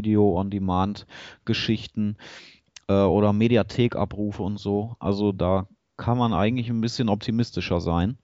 [1.81, 2.17] Video-on-Demand-Geschichten
[2.89, 4.97] äh, oder Mediathek-Abrufe und so.
[4.99, 5.67] Also da
[5.97, 8.19] kann man eigentlich ein bisschen optimistischer sein.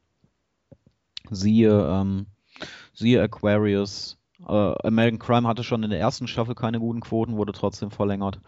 [1.31, 2.27] Siehe, ähm,
[2.95, 4.19] siehe Aquarius.
[4.47, 4.53] Äh,
[4.87, 8.41] American Crime hatte schon in der ersten Staffel keine guten Quoten, wurde trotzdem verlängert.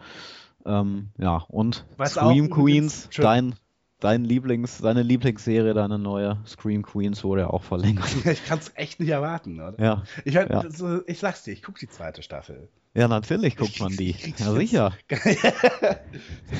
[0.65, 3.55] Ähm, ja, und Was Scream Queens, dein,
[3.99, 8.07] dein Lieblings, deine Lieblingsserie, deine neue Scream Queens wurde ja auch verlängert.
[8.25, 9.79] Ich kann es echt nicht erwarten, oder?
[9.81, 10.99] Ja, Ich, werd, Ja.
[11.07, 12.69] ich sag's dir, ich guck die zweite Staffel.
[12.93, 14.15] Ja, natürlich guckt man die.
[14.37, 14.93] Ja, sicher.
[15.07, 15.25] das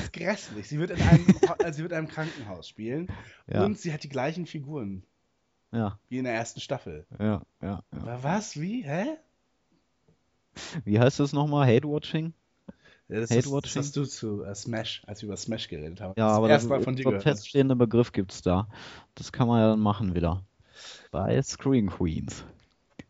[0.02, 0.68] ist grässlich.
[0.68, 1.26] Sie wird in einem,
[1.58, 3.08] äh, sie wird in einem Krankenhaus spielen
[3.46, 3.64] Ja.
[3.64, 5.02] und sie hat die gleichen Figuren
[5.72, 7.06] Ja, wie in der ersten Staffel.
[7.18, 7.82] ja, ja.
[7.92, 8.00] ja.
[8.00, 8.60] Aber was?
[8.60, 8.82] Wie?
[8.84, 9.16] Hä?
[10.84, 11.66] Wie heißt das nochmal?
[11.66, 12.32] Hate-Watching?
[13.08, 16.00] Ja, das, Hate ist, das hast du zu äh, Smash, als wir über Smash geredet
[16.00, 16.14] haben.
[16.16, 17.22] Ja, das aber das Mal von dir gehört.
[17.24, 18.68] feststehender Begriff gibt's da.
[19.16, 20.44] Das kann man ja dann machen wieder.
[21.10, 22.44] Bei Screen Queens.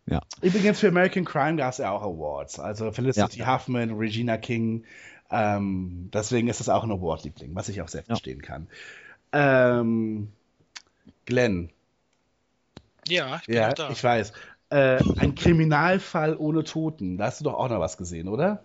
[0.07, 2.59] Ja, Übrigens für American Crime gab es ja auch Awards.
[2.59, 3.55] Also Felicity Ja.
[3.55, 4.85] Huffman, Regina King.
[5.31, 8.07] Ähm, deswegen ist das auch ein Award-Liebling, was ich auch sehr Ja.
[8.07, 8.69] verstehen kann.
[9.33, 10.33] Ähm,
[11.27, 11.71] Glenn,
[13.09, 13.91] Ja, ich bin ja, auch da.
[13.91, 14.33] ich weiß.
[14.71, 17.19] Äh, ein Kriminalfall ohne Toten.
[17.19, 18.65] Da hast du doch auch noch was gesehen, oder?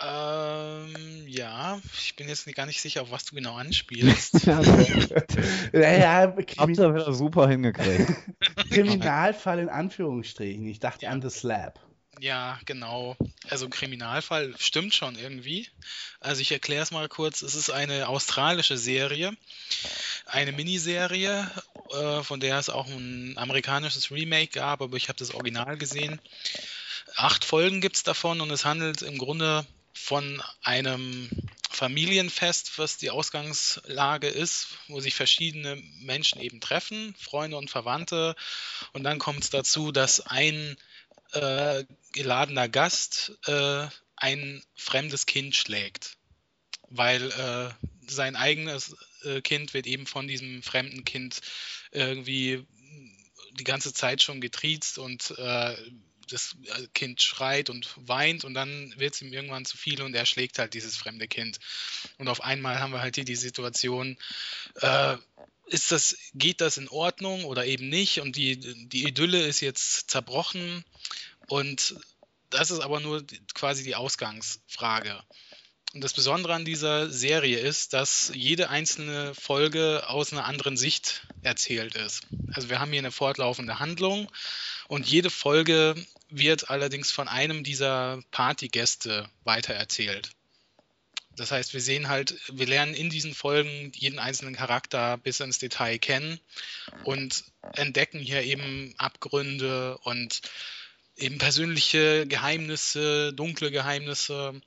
[0.00, 4.46] Ähm, ja, ich bin jetzt gar nicht sicher, auf was du genau anspielst.
[4.46, 4.60] ja,
[5.72, 8.10] ja, habt Krimi super hingekriegt.
[8.70, 10.66] Kriminalfall in Anführungsstrichen.
[10.66, 11.78] Ich dachte an The Slab.
[12.20, 13.16] Ja, genau.
[13.48, 15.68] Also Kriminalfall stimmt schon irgendwie.
[16.20, 17.42] Also ich erkläre es mal kurz.
[17.42, 19.32] Es ist eine australische Serie,
[20.26, 21.50] eine Miniserie,
[21.90, 26.20] äh, von der es auch ein amerikanisches Remake gab, aber ich habe das Original gesehen.
[27.16, 31.30] Acht Folgen gibt es davon und es handelt im Grunde von einem
[31.70, 38.36] Familienfest, was die Ausgangslage ist, wo sich verschiedene Menschen eben treffen, Freunde und Verwandte.
[38.92, 40.76] Und dann kommt es dazu, dass ein
[41.32, 43.86] äh, geladener Gast äh,
[44.16, 46.18] ein fremdes Kind schlägt,
[46.88, 47.70] weil äh,
[48.06, 51.40] sein eigenes äh, Kind wird eben von diesem fremden Kind
[51.90, 52.66] irgendwie
[53.58, 55.76] die ganze Zeit schon getriezt und äh,
[56.32, 56.56] das
[56.94, 60.58] Kind schreit und weint und dann wird es ihm irgendwann zu viel und er schlägt
[60.58, 61.58] halt dieses fremde Kind.
[62.18, 64.16] Und auf einmal haben wir halt hier die Situation,
[64.80, 65.16] äh,
[65.66, 68.20] ist das, geht das in Ordnung oder eben nicht?
[68.20, 68.58] Und die,
[68.88, 70.84] die Idylle ist jetzt zerbrochen
[71.48, 71.96] und
[72.50, 73.24] das ist aber nur
[73.54, 75.22] quasi die Ausgangsfrage.
[75.94, 81.26] Und das Besondere an dieser Serie ist, dass jede einzelne Folge aus einer anderen Sicht
[81.42, 82.22] erzählt ist.
[82.52, 84.30] Also wir haben hier eine fortlaufende Handlung
[84.88, 85.94] und jede Folge
[86.30, 90.30] wird allerdings von einem dieser Partygäste weitererzählt.
[91.36, 95.58] Das heißt, wir sehen halt, wir lernen in diesen Folgen jeden einzelnen Charakter bis ins
[95.58, 96.40] Detail kennen
[97.04, 100.42] und entdecken hier eben Abgründe und
[101.16, 104.60] eben persönliche Geheimnisse, dunkle Geheimnisse.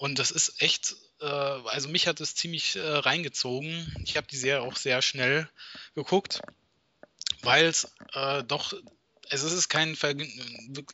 [0.00, 3.94] Und das ist echt, äh, also mich hat es ziemlich äh, reingezogen.
[4.02, 5.46] Ich habe die Serie auch sehr schnell
[5.94, 6.40] geguckt,
[7.42, 8.72] weil es äh, doch,
[9.28, 9.94] also es ist kein,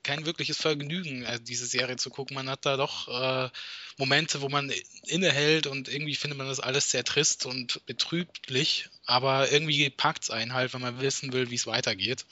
[0.03, 2.35] kein wirkliches Vergnügen, äh, diese Serie zu gucken.
[2.35, 3.49] Man hat da doch äh,
[3.97, 4.73] Momente, wo man
[5.05, 10.31] innehält und irgendwie findet man das alles sehr trist und betrüblich, aber irgendwie packt es
[10.31, 12.27] einen halt, wenn man wissen will, wie es weitergeht.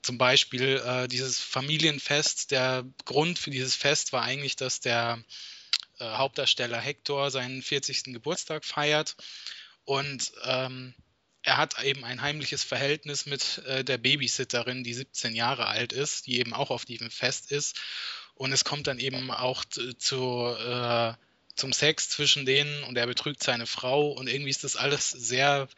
[0.00, 5.22] Zum Beispiel äh, dieses Familienfest, der Grund für dieses Fest war eigentlich, dass der
[6.02, 8.04] äh, Hauptdarsteller Hector seinen 40.
[8.12, 9.16] Geburtstag feiert
[9.84, 10.94] und ähm,
[11.42, 16.26] er hat eben ein heimliches Verhältnis mit äh, der Babysitterin, die 17 Jahre alt ist,
[16.26, 17.80] die eben auch auf diesem Fest ist.
[18.34, 21.14] Und es kommt dann eben auch zu, äh,
[21.56, 25.68] zum Sex zwischen denen und er betrügt seine Frau und irgendwie ist das alles sehr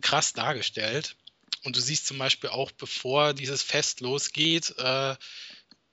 [0.00, 1.16] krass dargestellt.
[1.62, 5.16] Und du siehst zum Beispiel auch, bevor dieses Fest losgeht, äh,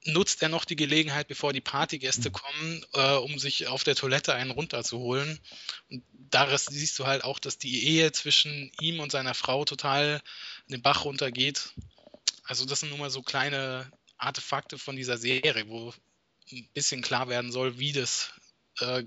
[0.04, 4.34] nutzt er noch die Gelegenheit, bevor die Partygäste kommen, äh, um sich auf der Toilette
[4.34, 5.38] einen runterzuholen.
[5.90, 10.20] Und daraus siehst du halt auch, dass die Ehe zwischen ihm und seiner Frau total
[10.68, 11.72] den Bach runtergeht.
[12.44, 15.92] Also das sind nur mal so kleine Artefakte von dieser Serie, wo
[16.50, 18.32] ein bisschen klar werden soll, wie das
[18.80, 19.04] äh,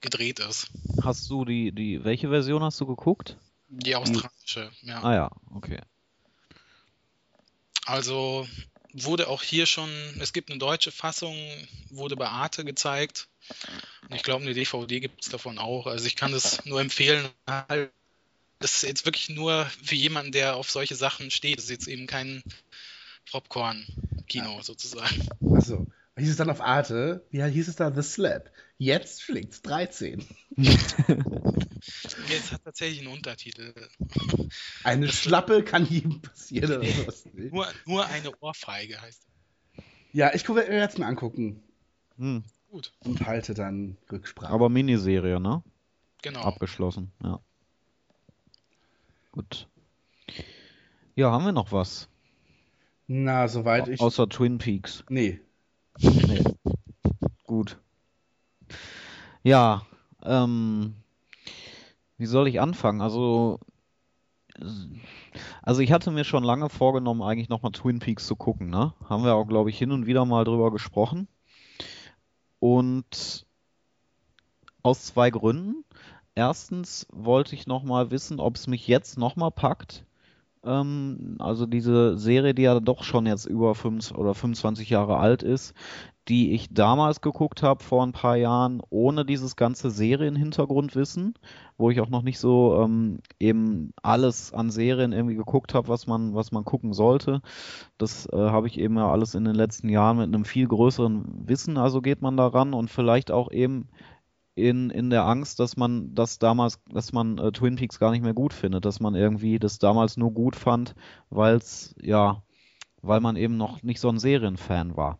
[0.00, 0.68] gedreht ist.
[1.02, 3.36] Hast du die, die, welche Version hast du geguckt?
[3.68, 5.02] Die australische, ja.
[5.02, 5.80] Ah ja, okay.
[7.86, 8.46] Also
[8.92, 11.36] wurde auch hier schon, es gibt eine deutsche Fassung,
[11.90, 13.28] wurde bei Arte gezeigt.
[14.08, 15.86] Und ich glaube, eine DVD gibt es davon auch.
[15.86, 17.28] Also ich kann das nur empfehlen.
[18.58, 21.58] Das ist jetzt wirklich nur für jemanden, der auf solche Sachen steht.
[21.58, 22.42] Das ist jetzt eben kein
[23.30, 25.28] Popcorn-Kino sozusagen.
[25.54, 25.86] Achso.
[26.18, 27.24] Hieß es dann auf Arte?
[27.30, 27.92] Wie hieß es da?
[27.94, 28.52] The Slap.
[28.78, 30.24] Jetzt schlägt's 13.
[30.56, 30.98] Jetzt
[32.52, 33.72] hat tatsächlich einen Untertitel.
[34.84, 36.84] Eine Das- Schlappe kann jedem passieren.
[37.34, 39.84] Nur, nur eine Ohrfeige heißt das.
[40.12, 41.62] Ja, ich gucke mir jetzt mal angucken
[42.18, 42.42] Hm.
[42.68, 44.52] Gut, und halte dann Rücksprache.
[44.52, 45.62] Aber Miniserie, ne?
[46.22, 46.40] genau.
[46.42, 47.40] Abgeschlossen, ja.
[49.32, 49.68] Gut.
[51.14, 52.08] Ja, haben wir noch was?
[53.06, 54.00] Na, soweit ich.
[54.00, 55.04] Außer Twin Peaks.
[55.08, 55.40] Nee.
[56.00, 56.42] Nee.
[57.44, 57.78] Gut.
[59.42, 59.82] Ja,
[60.22, 60.94] ähm,
[62.18, 63.00] wie soll ich anfangen?
[63.00, 63.58] Also,
[65.62, 68.94] also ich hatte mir schon lange vorgenommen, eigentlich nochmal Twin Peaks zu gucken, ne?
[69.08, 71.28] Haben wir auch, glaube ich, hin und wieder mal drüber gesprochen.
[72.58, 73.46] Und
[74.82, 75.84] aus zwei Gründen.
[76.34, 80.04] Erstens wollte ich nochmal wissen, ob es mich jetzt nochmal packt.
[80.64, 85.42] Ähm, also diese Serie, die ja doch schon jetzt über 5 oder 25 Jahre alt
[85.42, 85.74] ist,
[86.28, 91.34] die ich damals geguckt habe vor ein paar Jahren, ohne dieses ganze Serienhintergrundwissen,
[91.76, 96.06] wo ich auch noch nicht so ähm, eben alles an Serien irgendwie geguckt habe, was
[96.06, 97.40] man, was man gucken sollte.
[97.98, 101.48] Das äh, habe ich eben ja alles in den letzten Jahren mit einem viel größeren
[101.48, 103.88] Wissen, also geht man daran und vielleicht auch eben
[104.60, 108.22] in, in der Angst, dass man das damals, dass man äh, Twin Peaks gar nicht
[108.22, 110.94] mehr gut findet, dass man irgendwie das damals nur gut fand,
[111.30, 112.42] weil es, ja,
[113.02, 115.18] weil man eben noch nicht so ein Serienfan war.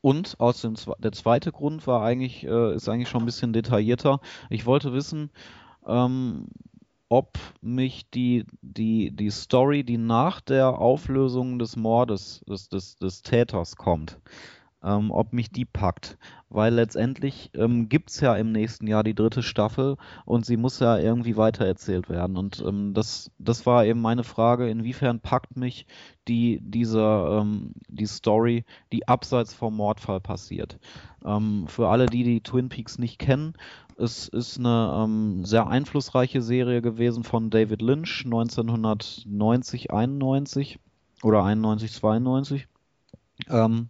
[0.00, 4.20] Und aus dem der zweite Grund war eigentlich, äh, ist eigentlich schon ein bisschen detaillierter.
[4.50, 5.30] Ich wollte wissen,
[5.86, 6.46] ähm,
[7.08, 13.22] ob mich die, die, die Story, die nach der Auflösung des Mordes des, des, des
[13.22, 14.20] Täters kommt,
[14.86, 16.16] ähm, ob mich die packt.
[16.48, 20.78] Weil letztendlich ähm, gibt es ja im nächsten Jahr die dritte Staffel und sie muss
[20.78, 22.36] ja irgendwie weitererzählt werden.
[22.36, 25.86] Und ähm, das, das war eben meine Frage, inwiefern packt mich
[26.28, 30.78] die, diese, ähm, die Story, die abseits vom Mordfall passiert.
[31.24, 33.54] Ähm, für alle, die die Twin Peaks nicht kennen,
[33.98, 40.78] es ist eine ähm, sehr einflussreiche Serie gewesen von David Lynch 1990, 91
[41.22, 42.68] oder 91, 92.
[43.48, 43.88] Ähm,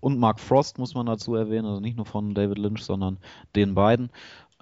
[0.00, 3.18] und Mark Frost muss man dazu erwähnen, also nicht nur von David Lynch, sondern
[3.56, 4.10] den beiden,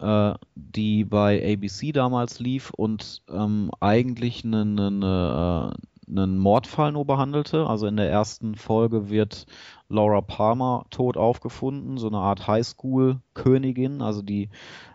[0.01, 5.75] äh, die bei ABC damals lief und ähm, eigentlich einen, einen, äh,
[6.09, 7.67] einen Mordfall nur behandelte.
[7.67, 9.47] Also in der ersten Folge wird
[9.89, 14.51] Laura Palmer tot aufgefunden, so eine Art Highschool-Königin, also die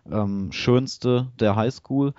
[0.09, 2.13] ähm, schönste der Highschool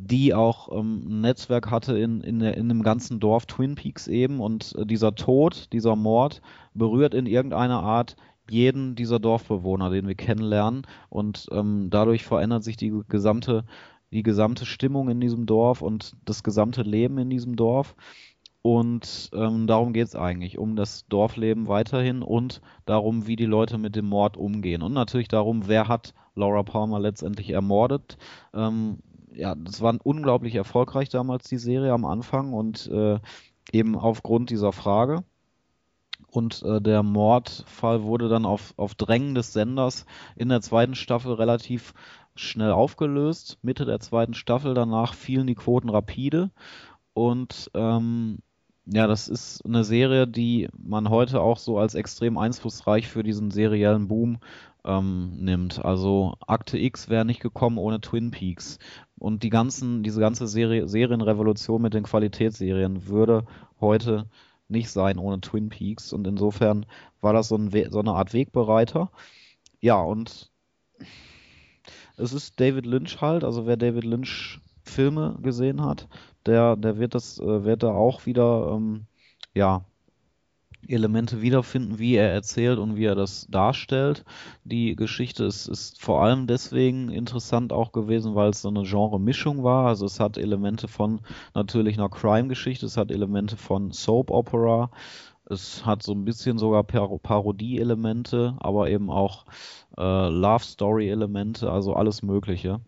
[0.00, 4.06] die auch ähm, ein Netzwerk hatte in, in, der, in dem ganzen Dorf Twin Peaks
[4.06, 4.40] eben.
[4.40, 6.40] Und äh, dieser Tod, dieser Mord
[6.78, 8.16] berührt in irgendeiner Art
[8.50, 10.86] jeden dieser Dorfbewohner, den wir kennenlernen.
[11.10, 13.64] Und ähm, dadurch verändert sich die gesamte,
[14.10, 17.94] die gesamte Stimmung in diesem Dorf und das gesamte Leben in diesem Dorf.
[18.62, 23.78] Und ähm, darum geht es eigentlich, um das Dorfleben weiterhin und darum, wie die Leute
[23.78, 24.82] mit dem Mord umgehen.
[24.82, 28.18] Und natürlich darum, wer hat Laura Palmer letztendlich ermordet.
[28.54, 28.98] Ähm,
[29.32, 33.18] ja, das war unglaublich erfolgreich damals, die Serie am Anfang und äh,
[33.72, 35.24] eben aufgrund dieser Frage.
[36.30, 40.04] Und äh, der Mordfall wurde dann auf, auf Drängen des Senders
[40.36, 41.94] in der zweiten Staffel relativ
[42.34, 43.58] schnell aufgelöst.
[43.62, 46.50] Mitte der zweiten Staffel danach fielen die Quoten rapide.
[47.14, 48.38] Und ähm,
[48.86, 53.50] ja, das ist eine Serie, die man heute auch so als extrem einflussreich für diesen
[53.50, 54.38] seriellen Boom
[54.84, 55.84] ähm, nimmt.
[55.84, 58.78] Also Akte X wäre nicht gekommen ohne Twin Peaks.
[59.18, 63.44] Und die ganzen, diese ganze Serie, Serienrevolution mit den Qualitätsserien würde
[63.80, 64.26] heute
[64.68, 66.12] nicht sein ohne Twin Peaks.
[66.12, 66.86] Und insofern
[67.20, 69.10] war das so, ein so eine Art Wegbereiter.
[69.80, 70.50] Ja, und
[72.16, 76.08] es ist David Lynch halt, also wer David Lynch Filme gesehen hat,
[76.46, 79.06] der, der wird das, äh, wird da auch wieder, ähm,
[79.54, 79.84] ja,
[80.86, 84.24] Elemente wiederfinden, wie er erzählt und wie er das darstellt.
[84.64, 89.64] Die Geschichte ist, ist vor allem deswegen interessant auch gewesen, weil es so eine Genre-Mischung
[89.64, 89.86] war.
[89.86, 91.20] Also es hat Elemente von
[91.54, 94.90] natürlich einer Crime-Geschichte, es hat Elemente von Soap-Opera,
[95.50, 99.46] es hat so ein bisschen sogar Par Parodie-Elemente, aber eben auch
[99.96, 102.80] äh, Love-Story-Elemente, also alles Mögliche.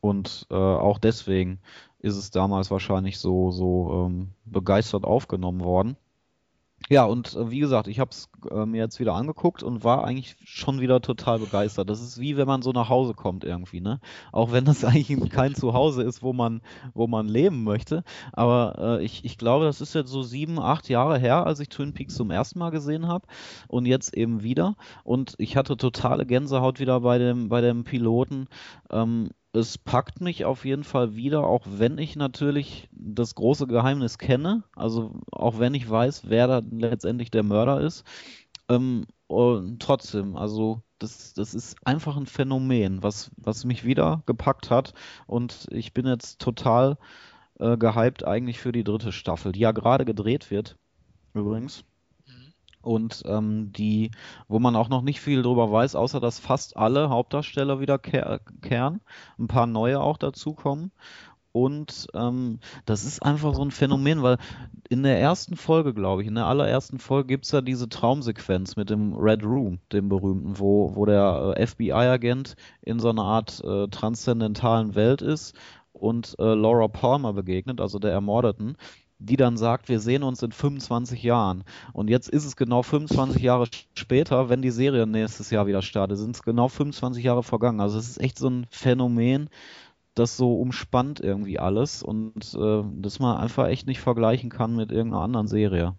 [0.00, 1.60] Und äh, auch deswegen
[2.00, 5.96] ist es damals wahrscheinlich so, so ähm, begeistert aufgenommen worden.
[6.90, 10.04] Ja, und äh, wie gesagt, ich habe es äh, mir jetzt wieder angeguckt und war
[10.04, 11.90] eigentlich schon wieder total begeistert.
[11.90, 14.00] Das ist wie wenn man so nach Hause kommt irgendwie, ne?
[14.32, 16.62] Auch wenn das eigentlich kein Zuhause ist, wo man,
[16.94, 18.04] wo man leben möchte.
[18.32, 21.68] Aber äh, ich, ich glaube, das ist jetzt so sieben, acht Jahre her, als ich
[21.68, 23.26] Twin Peaks zum ersten Mal gesehen habe
[23.66, 24.76] und jetzt eben wieder.
[25.04, 28.48] Und ich hatte totale Gänsehaut wieder bei dem, bei dem Piloten.
[28.90, 34.18] Ähm, es packt mich auf jeden Fall wieder, auch wenn ich natürlich das große Geheimnis
[34.18, 38.04] kenne, also auch wenn ich weiß, wer da letztendlich der Mörder ist.
[38.68, 44.70] Ähm, und trotzdem, also das, das ist einfach ein Phänomen, was, was mich wieder gepackt
[44.70, 44.94] hat.
[45.26, 46.98] Und ich bin jetzt total
[47.58, 50.76] äh, gehypt eigentlich für die dritte Staffel, die ja gerade gedreht wird,
[51.34, 51.84] übrigens
[52.82, 54.10] und ähm, die,
[54.48, 59.00] wo man auch noch nicht viel drüber weiß, außer dass fast alle Hauptdarsteller wiederkehren,
[59.38, 60.92] ein paar neue auch dazukommen.
[61.52, 64.36] Und ähm, das ist einfach so ein Phänomen, weil
[64.88, 68.76] in der ersten Folge, glaube ich, in der allerersten Folge gibt es ja diese Traumsequenz
[68.76, 73.62] mit dem Red Room, dem berühmten, wo, wo der äh, FBI-Agent in so einer Art
[73.64, 75.56] äh, transzendentalen Welt ist
[75.92, 78.76] und äh, Laura Palmer begegnet, also der Ermordeten,
[79.18, 81.64] die dann sagt, wir sehen uns in 25 Jahren.
[81.92, 86.18] Und jetzt ist es genau 25 Jahre später, wenn die Serie nächstes Jahr wieder startet,
[86.18, 87.80] sind es genau 25 Jahre vergangen.
[87.80, 89.50] Also es ist echt so ein Phänomen,
[90.14, 94.90] das so umspannt irgendwie alles und äh, das man einfach echt nicht vergleichen kann mit
[94.92, 95.96] irgendeiner anderen Serie.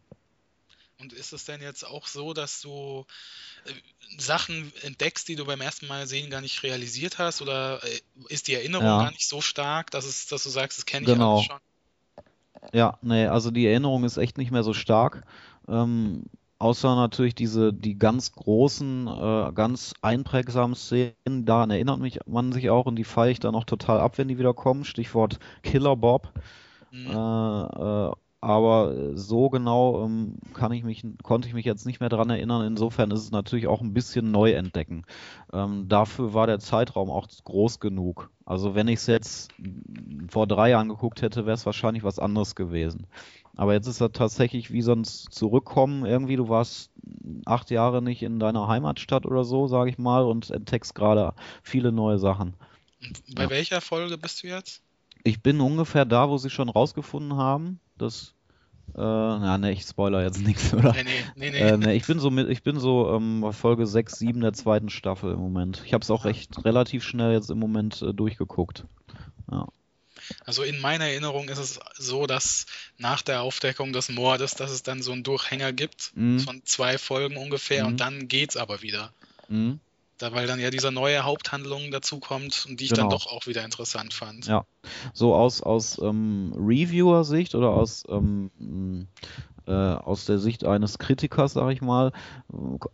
[0.98, 3.06] Und ist es denn jetzt auch so, dass du
[3.66, 3.74] äh,
[4.18, 7.42] Sachen entdeckst, die du beim ersten Mal sehen gar nicht realisiert hast?
[7.42, 8.98] Oder äh, ist die Erinnerung Ja.
[8.98, 11.36] gar nicht so stark, dass, es, dass du sagst, das kenne ich Genau.
[11.36, 11.60] alles schon?
[12.74, 15.24] Ja, nee, also die Erinnerung ist echt nicht mehr so stark.
[15.68, 16.26] Ähm,
[16.60, 22.70] außer natürlich diese, die ganz großen, äh, ganz einprägsamen Szenen, daran erinnert mich man sich
[22.70, 24.84] auch und die feiere ich dann auch total ab, wenn die wieder kommen.
[24.84, 26.34] Stichwort Killer Bob.
[26.92, 27.08] Mhm.
[27.08, 32.10] Äh, äh, aber so genau ähm, kann ich mich, konnte ich mich jetzt nicht mehr
[32.10, 32.66] dran erinnern.
[32.66, 35.04] Insofern ist es natürlich auch ein bisschen neu entdecken.
[35.52, 38.30] Ähm, dafür war der Zeitraum auch groß genug.
[38.46, 39.52] Also wenn ich es jetzt
[40.30, 43.08] vor drei Jahren geguckt hätte, wäre es wahrscheinlich was anderes gewesen.
[43.58, 46.06] Aber jetzt ist er tatsächlich wie sonst zurückkommen.
[46.06, 46.92] Irgendwie, du warst
[47.46, 51.92] acht Jahre nicht in deiner Heimatstadt oder so, sage ich mal, und entdeckst gerade viele
[51.92, 52.56] neue Sachen.
[53.36, 53.50] Bei Ja.
[53.50, 54.82] welcher Folge bist du jetzt?
[55.24, 58.34] Ich bin ungefähr da, wo sie schon rausgefunden haben, dass
[58.96, 60.94] äh, na, ne, ich spoiler jetzt nichts, oder?
[60.94, 61.58] Nee, nee, nee, nee.
[61.60, 64.54] Äh, ne, ich bin so mit, ich bin so ähm, bei Folge 6, 7 der
[64.54, 65.84] zweiten Staffel im Moment.
[65.86, 68.86] Ich habe es auch recht relativ schnell jetzt im Moment äh, durchgeguckt.
[69.52, 69.68] Ja.
[70.46, 72.66] Also in meiner Erinnerung ist es so, dass
[72.98, 76.40] nach der Aufdeckung des Mordes, dass es dann so einen Durchhänger gibt Mhm.
[76.40, 77.90] von zwei Folgen ungefähr Mhm.
[77.90, 79.14] und dann geht's aber wieder.
[79.48, 79.80] Mhm.
[80.20, 83.18] Da, weil dann ja diese neue Haupthandlung dazu kommt und die ich dann Genau.
[83.18, 84.48] doch auch wieder interessant fand.
[84.48, 84.66] Ja.
[85.14, 89.08] So aus, aus ähm, Reviewer-Sicht oder aus, ähm,
[89.66, 92.12] äh, aus der Sicht eines Kritikers, sage ich mal,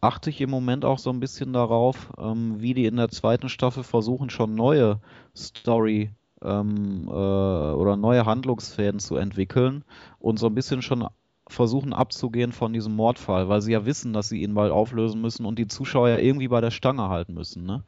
[0.02, 3.50] achte ich im Moment auch so ein bisschen darauf, ähm, wie die in der zweiten
[3.50, 5.00] Staffel versuchen, schon neue
[5.36, 6.12] Story
[6.44, 9.84] ähm, äh, oder neue Handlungsfäden zu entwickeln
[10.20, 11.08] und so ein bisschen schon
[11.48, 15.46] versuchen abzugehen von diesem Mordfall, weil sie ja wissen, dass sie ihn bald auflösen müssen
[15.46, 17.84] und die Zuschauer ja irgendwie bei der Stange halten müssen, ne?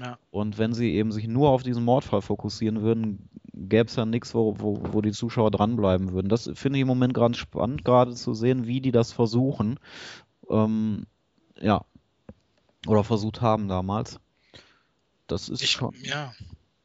[0.00, 0.18] Ja.
[0.30, 4.34] Und wenn sie eben sich nur auf diesen Mordfall fokussieren würden, gäbe es ja nichts,
[4.34, 6.28] wo, wo, wo die Zuschauer dranbleiben würden.
[6.28, 9.78] Das finde ich im Moment ganz spannend, gerade zu sehen, wie die das versuchen.
[10.48, 11.04] Ähm,
[11.60, 11.84] ja.
[12.86, 14.18] Oder versucht haben damals.
[15.26, 15.94] Das ist Ich, schon.
[16.02, 16.32] ja,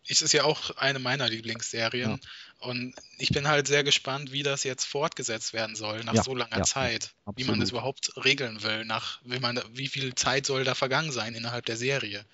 [0.07, 2.19] es ist ja auch eine meiner Lieblingsserien
[2.59, 6.33] und ich bin halt sehr gespannt, wie das jetzt fortgesetzt werden soll nach Ja, so
[6.35, 7.13] langer ja, Zeit.
[7.35, 7.61] Wie man absolut.
[7.61, 11.65] das überhaupt regeln will, nach wie man, wie viel Zeit soll da vergangen sein innerhalb
[11.65, 12.25] der Serie.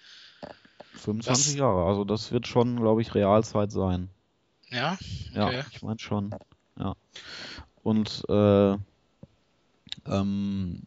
[0.96, 1.86] 25 das- Jahre.
[1.86, 4.10] Also das wird schon, glaube ich, Realzeit sein.
[4.70, 4.98] Ja,
[5.34, 5.64] Ja, okay.
[5.72, 6.34] ich meine schon.
[6.80, 6.96] Ja.
[7.84, 8.78] Und äh,
[10.06, 10.82] ähm,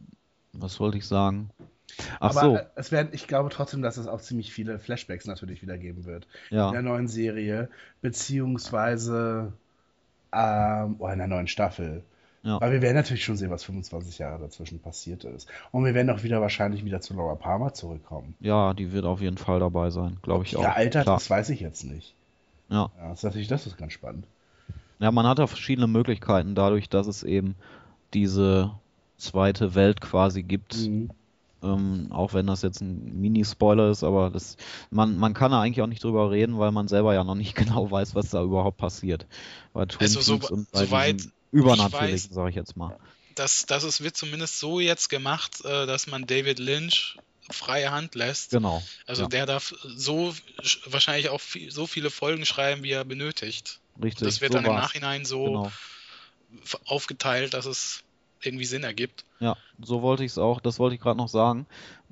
[0.53, 1.49] was wollte ich sagen?
[2.19, 5.25] Ach Aber so, äh, es werden, ich glaube trotzdem, dass es auch ziemlich viele Flashbacks
[5.25, 6.27] natürlich wieder geben wird.
[6.49, 6.71] In ja.
[6.71, 7.69] der neuen Serie,
[8.01, 9.53] beziehungsweise
[10.31, 12.03] ähm, oder in der neuen Staffel.
[12.43, 12.61] Ja.
[12.61, 15.49] Weil wir werden natürlich schon sehen, was 25 Jahre dazwischen passiert ist.
[15.71, 18.35] Und wir werden auch wieder wahrscheinlich wieder zu Laura Palmer zurückkommen.
[18.39, 20.63] Ja, die wird auf jeden Fall dabei sein, glaube ich auch.
[20.63, 21.17] Ja, Alter, Klar.
[21.17, 22.13] das weiß ich jetzt nicht.
[22.69, 22.89] Ja.
[22.97, 24.25] Ja, das ist natürlich, das ist ganz spannend.
[24.99, 27.55] ja, man hat ja verschiedene Möglichkeiten dadurch, dass es eben
[28.13, 28.71] diese
[29.17, 30.77] zweite Welt quasi gibt.
[30.77, 31.09] Mhm.
[31.63, 34.57] Ähm, auch wenn das jetzt ein Mini-Spoiler ist, aber das,
[34.91, 37.55] man, man kann da eigentlich auch nicht drüber reden, weil man selber ja noch nicht
[37.55, 39.25] genau weiß, was da überhaupt passiert.
[39.73, 42.97] Bei Twin Also so- und bei soweit Übernatürlichen, sage ich jetzt mal.
[43.35, 47.17] Das, das ist, wird zumindest so jetzt gemacht, äh, dass man David Lynch
[47.49, 48.51] freie Hand lässt.
[48.51, 48.83] Genau.
[49.05, 49.27] Also ja.
[49.29, 53.79] der darf so sch- wahrscheinlich auch viel, so viele Folgen schreiben, wie er benötigt.
[54.03, 54.27] Richtig.
[54.27, 54.73] Das wird so dann im.
[54.75, 55.71] Nachhinein so Genau.
[56.85, 58.03] aufgeteilt, dass es
[58.41, 59.25] irgendwie Sinn ergibt.
[59.39, 61.65] Ja, so wollte ich es auch, das wollte ich gerade noch sagen.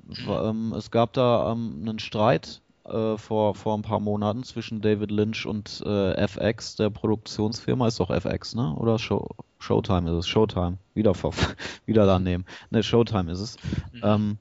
[0.06, 0.28] Mhm.
[0.28, 5.10] Ähm, es gab da ähm, einen Streit äh, vor, vor ein paar Monaten zwischen David
[5.10, 7.88] Lynch und äh, FX, der Produktionsfirma.
[7.88, 8.74] Ist doch FX, ne?
[8.74, 10.28] Oder Show, Showtime ist es?
[10.28, 10.78] Showtime.
[10.94, 11.32] Wieder, ver
[11.86, 12.44] wieder daneben.
[12.70, 13.56] Ne, Showtime ist es.
[13.92, 14.00] Mhm.
[14.02, 14.38] Ähm,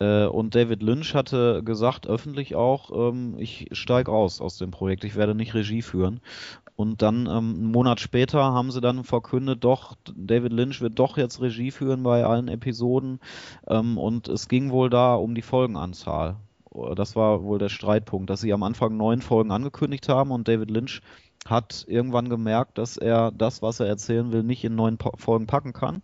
[0.00, 5.04] äh, und David Lynch hatte gesagt, öffentlich auch, ähm, ich steige aus aus dem Projekt,
[5.04, 6.20] ich werde nicht Regie führen.
[6.78, 11.16] Und dann ähm, einen Monat später haben sie dann verkündet, doch, David Lynch wird doch
[11.16, 13.18] jetzt Regie führen bei allen Episoden.
[13.66, 16.36] Ähm, und es ging wohl da um die Folgenanzahl.
[16.94, 20.70] Das war wohl der Streitpunkt, dass sie am Anfang neun Folgen angekündigt haben und David
[20.70, 21.00] Lynch
[21.48, 25.48] hat irgendwann gemerkt, dass er das, was er erzählen will, nicht in neun Pa- Folgen
[25.48, 26.02] packen kann.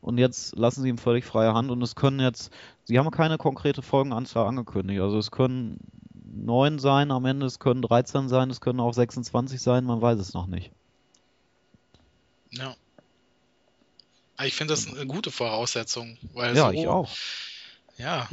[0.00, 2.50] Und jetzt lassen sie ihm völlig freie Hand und es können jetzt,
[2.84, 5.00] sie haben keine konkrete Folgenanzahl angekündigt.
[5.00, 5.78] Also es können
[6.32, 10.18] 9 sein am Ende, es können 13 sein, es können auch 26 sein, man weiß
[10.18, 10.70] es noch nicht.
[12.52, 12.74] Ja.
[14.36, 17.10] Aber Ich finde das eine gute Voraussetzung, weil Ja, so, ich auch.
[17.98, 18.28] ja.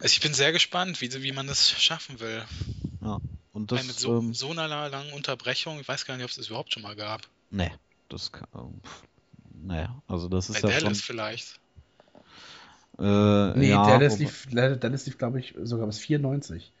[0.00, 2.42] Also ich bin sehr gespannt, wie, wie man das schaffen will.
[3.52, 6.30] Und Weil mit das, so, ähm, so einer langen Unterbrechung, ich weiß gar nicht, ob
[6.30, 7.22] es das überhaupt schon mal gab.
[7.50, 7.70] nee,
[8.08, 8.48] das kann,
[9.62, 11.60] nee, also das Bei ist ja schon, Dallas vielleicht.
[12.98, 13.04] äh,
[13.52, 16.72] Nee, ja, Dallas lief, Dallas lief glaube ich, sogar bis 94.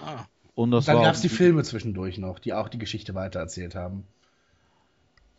[0.00, 3.74] Ah, und das Dann gab es die Filme zwischendurch noch, die auch die Geschichte weitererzählt
[3.74, 4.06] haben.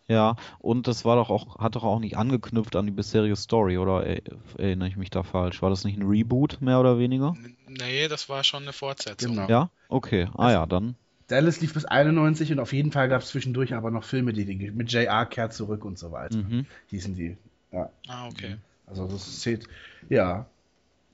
[0.07, 3.77] Ja, und das war doch auch, hat doch auch nicht angeknüpft an die bisherige Story,
[3.79, 4.21] oder er-
[4.59, 5.61] erinnere ich mich da falsch?
[5.63, 7.37] War das nicht ein Reboot, mehr oder weniger?
[7.37, 9.41] n- nee, das war schon eine Fortsetzung.
[9.41, 9.47] Genau.
[9.47, 9.69] Ja?
[9.89, 10.29] Okay.
[10.35, 10.95] Ah ja, dann.
[11.31, 14.45] Dallas lief bis 91 und auf jeden Fall gab es zwischendurch aber noch Filme, die,
[14.45, 16.37] die mit JR kehrt zurück und so weiter.
[16.37, 16.65] Mhm.
[16.87, 17.37] Hießen die.
[17.71, 18.57] Ja, Ah, okay.
[18.85, 19.65] also das zählt.
[20.09, 20.45] Ja.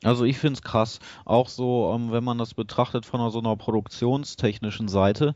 [0.04, 3.40] Also ich finde es krass, auch so, ähm, wenn man das betrachtet von einer, so
[3.40, 5.36] einer produktionstechnischen Seite.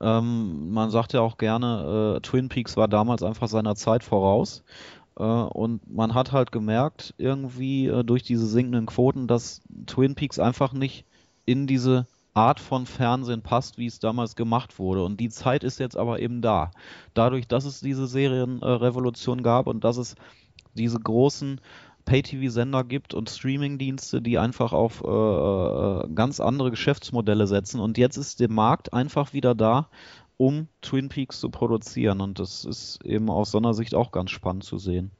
[0.00, 4.62] Ähm, man sagt ja auch gerne, äh, Twin Peaks war damals einfach seiner Zeit voraus.
[5.18, 10.38] Äh, und man hat halt gemerkt, irgendwie äh, durch diese sinkenden Quoten, dass Twin Peaks
[10.38, 11.04] einfach nicht
[11.44, 12.06] in diese
[12.36, 15.04] Art von Fernsehen passt, wie es damals gemacht wurde.
[15.04, 16.70] Und die Zeit ist jetzt aber eben da.
[17.14, 20.16] Dadurch, dass es diese Serienrevolution gab und dass es
[20.74, 21.60] diese großen
[22.04, 27.80] Pay-TV-Sender gibt und Streaming-Dienste, die einfach auf äh, äh, ganz andere Geschäftsmodelle setzen.
[27.80, 29.88] Und jetzt ist der Markt einfach wieder da,
[30.36, 32.20] um Twin Peaks zu produzieren.
[32.20, 35.10] Und das ist eben aus so einer Sicht auch ganz spannend zu sehen.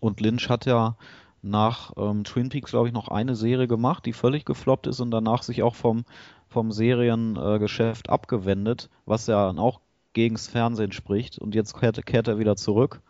[0.00, 0.96] Und Lynch hat ja
[1.42, 5.10] nach ähm, Twin Peaks, glaube ich, noch eine Serie gemacht, die völlig gefloppt ist und
[5.10, 6.04] danach sich auch vom,
[6.48, 9.80] vom Seriengeschäft abgewendet, was ja dann auch
[10.12, 11.38] gegens Fernsehen spricht.
[11.38, 13.02] Und jetzt kehrt, kehrt er wieder zurück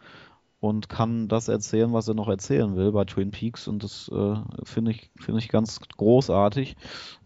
[0.60, 3.68] und kann das erzählen, was er noch erzählen will bei Twin Peaks.
[3.68, 6.76] Und das äh, finde ich, finde ich ganz großartig.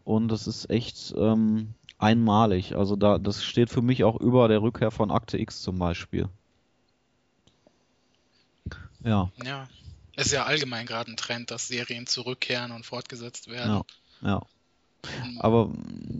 [0.04, 2.74] Und das ist echt ähm, einmalig.
[2.76, 6.28] Also da, das steht für mich auch über der Rückkehr von Akte X zum Beispiel.
[9.04, 9.68] Ja, Ja.
[10.16, 13.82] Es ist ja allgemein gerade ein Trend, dass Serien zurückkehren und fortgesetzt werden.
[14.22, 14.42] ja, ja.
[15.24, 15.40] Mhm.
[15.40, 15.70] Aber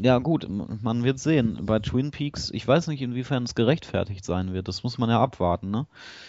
[0.00, 1.58] ja gut, man wird sehen.
[1.66, 4.68] Bei Twin Peaks, ich weiß nicht, inwiefern es gerechtfertigt sein wird.
[4.68, 5.86] Das muss man ja abwarten, ne?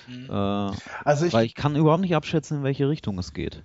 [0.08, 0.26] Mhm.
[0.30, 0.72] Äh,
[1.04, 3.62] Also ich, weil ich kann überhaupt nicht abschätzen, in welche Richtung es geht.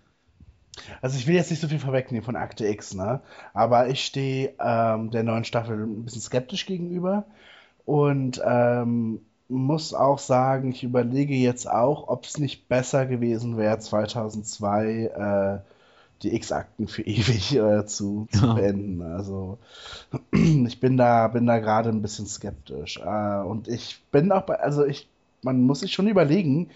[1.00, 3.22] also ich will jetzt nicht so viel vorwegnehmen von Akte X, ne?
[3.54, 7.24] Aber ich stehe ähm, der neuen Staffel ein bisschen skeptisch gegenüber
[7.86, 13.78] und ähm, muss auch sagen, ich überlege jetzt auch, ob es nicht besser gewesen wäre,
[13.78, 15.68] 2002 äh,
[16.22, 18.54] die X-Akten für ewig äh, zu, zu Ja.
[18.54, 19.02] beenden.
[19.02, 19.58] Also
[20.32, 22.98] ich bin da, bin da gerade ein bisschen skeptisch.
[23.04, 25.08] Äh, und ich bin auch bei, also ich,
[25.42, 26.70] man muss sich schon überlegen,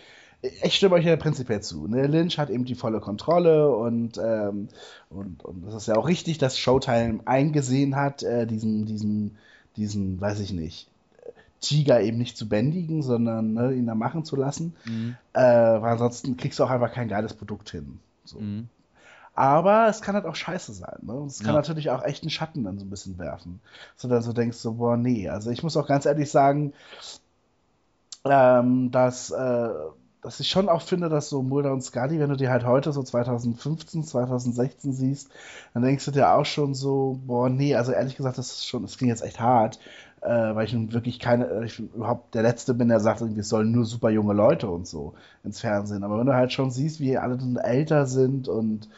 [0.63, 1.87] ich stimme euch ja prinzipiell zu.
[1.89, 2.07] Ne?
[2.07, 4.69] Lynch hat eben die volle Kontrolle und, ähm,
[5.11, 9.37] und, und das ist ja auch richtig, dass Showtime eingesehen hat, äh, diesen, diesen,
[9.77, 10.89] diesen, weiß ich nicht,
[11.61, 14.75] Tiger eben nicht zu bändigen, sondern ne, ihn da machen zu lassen.
[14.85, 15.17] Mhm.
[15.33, 17.99] Äh, weil ansonsten kriegst du auch einfach kein geiles Produkt hin.
[18.25, 18.39] So.
[18.39, 18.69] Mhm.
[19.35, 20.99] Aber es kann halt auch scheiße sein.
[21.03, 21.13] Ne?
[21.13, 21.61] Und es kann Ja.
[21.61, 23.61] natürlich auch echt einen Schatten dann so ein bisschen werfen.
[23.97, 25.29] So dann so denkst du, boah, nee.
[25.29, 26.73] Also ich muss auch ganz ehrlich sagen,
[28.25, 29.69] ähm, dass, äh,
[30.23, 32.93] dass ich schon auch finde, dass so Mulder und Scully, wenn du die halt heute
[32.93, 35.31] so 2015, 2016 siehst,
[35.75, 38.83] dann denkst du dir auch schon so, boah, nee, also ehrlich gesagt, das ist schon,
[38.83, 39.79] das klingt jetzt echt hart,
[40.27, 43.41] äh, weil ich nun wirklich keine, äh, ich überhaupt der Letzte bin, der sagt, irgendwie,
[43.41, 46.05] es sollen nur super junge Leute und so ins Fernsehen.
[46.05, 48.89] Aber wenn du halt schon siehst, wie alle dann älter sind und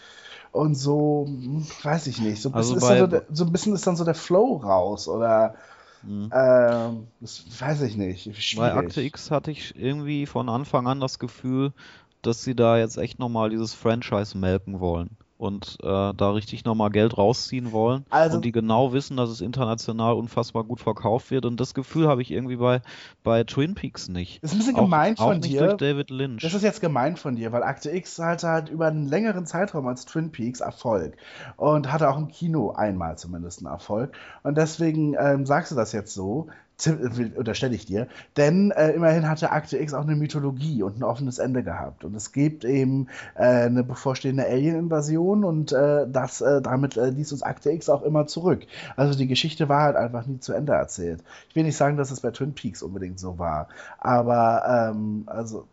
[0.52, 2.42] und so, hm, weiß ich nicht.
[2.42, 4.04] So ein Also bisschen, ist, dann bei- so, der, so ein bisschen ist dann so
[4.04, 5.54] der Flow raus oder
[6.02, 6.32] Mhm.
[6.32, 8.30] ähm, das weiß ich nicht.
[8.50, 8.74] Bei Schwierig.
[8.74, 11.72] Akte X hatte ich irgendwie von Anfang an das Gefühl,
[12.20, 16.90] dass sie da jetzt echt nochmal dieses Franchise melken wollen und äh, da richtig nochmal
[16.90, 21.46] Geld rausziehen wollen Also- und die genau wissen, dass es international unfassbar gut verkauft wird
[21.46, 22.82] und das Gefühl habe ich irgendwie bei,
[23.22, 24.42] bei Twin Peaks nicht.
[24.42, 25.60] Das ist ein bisschen Auch, gemein auch von nicht dir.
[25.60, 26.42] durch David Lynch.
[26.42, 29.86] Das ist jetzt gemein von dir, weil Akte X hatte halt über einen längeren Zeitraum
[29.86, 31.16] als Twin Peaks Erfolg
[31.56, 34.12] und hatte auch im Kino einmal zumindest einen Erfolg.
[34.42, 36.48] Und deswegen ähm, sagst du das jetzt so,
[36.86, 38.06] unterstelle ich dir,
[38.36, 42.04] denn äh, immerhin hatte Akte X auch eine Mythologie und ein offenes Ende gehabt.
[42.04, 47.32] Und es gibt eben äh, eine bevorstehende Alien-Invasion und äh, das, äh, damit äh, ließ
[47.32, 48.62] uns Akte X auch immer zurück.
[48.96, 51.24] Also die Geschichte war halt einfach nie zu Ende erzählt.
[51.48, 53.68] Ich will nicht sagen, dass es bei Twin Peaks unbedingt so war,
[53.98, 55.66] aber ähm, also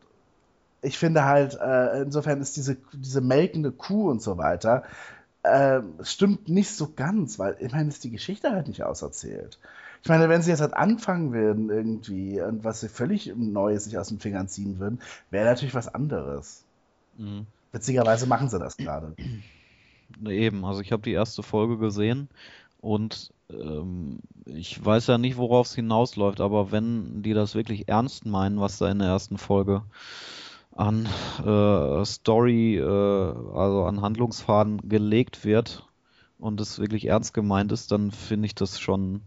[0.82, 4.84] ich finde halt, äh, insofern ist diese, diese melkende Kuh und so weiter,
[5.44, 9.60] äh, stimmt nicht so ganz, weil immerhin ist die Geschichte halt nicht auserzählt.
[10.06, 13.98] Ich meine, wenn sie jetzt halt anfangen würden irgendwie und was sie völlig Neues sich
[13.98, 15.00] aus den Fingern ziehen würden,
[15.32, 16.64] wäre natürlich was anderes.
[17.18, 17.48] Mhm.
[17.72, 19.16] Witzigerweise machen sie das gerade.
[20.28, 20.64] eben.
[20.64, 22.30] Also ich habe die erste Folge gesehen
[22.82, 28.28] und ähm, ich weiß ja nicht, worauf es hinausläuft, aber wenn die das wirklich ernst
[28.28, 29.82] meinen, was da in der ersten Folge
[30.76, 31.08] an
[31.44, 35.88] äh, Story, äh, also an Handlungsfaden gelegt wird
[36.38, 39.22] und es wirklich ernst gemeint ist, dann finde ich das schon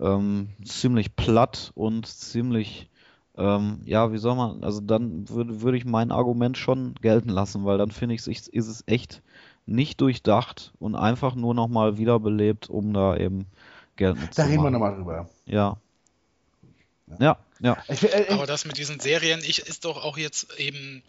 [0.00, 2.88] ähm, ziemlich platt und ziemlich,
[3.36, 7.64] ähm, ja, wie soll man, also dann würde würde ich mein Argument schon gelten lassen,
[7.64, 9.22] weil dann finde ich, ist es echt
[9.66, 13.46] nicht durchdacht und einfach nur nochmal wiederbelebt, um da eben
[13.96, 14.72] geltend zu Da reden wir machen.
[14.74, 15.28] nochmal drüber.
[15.46, 15.76] Ja.
[17.20, 17.76] Ja, ja.
[17.88, 21.02] Ich, will- äh, Aber das mit diesen Serien, ich ist doch auch jetzt eben,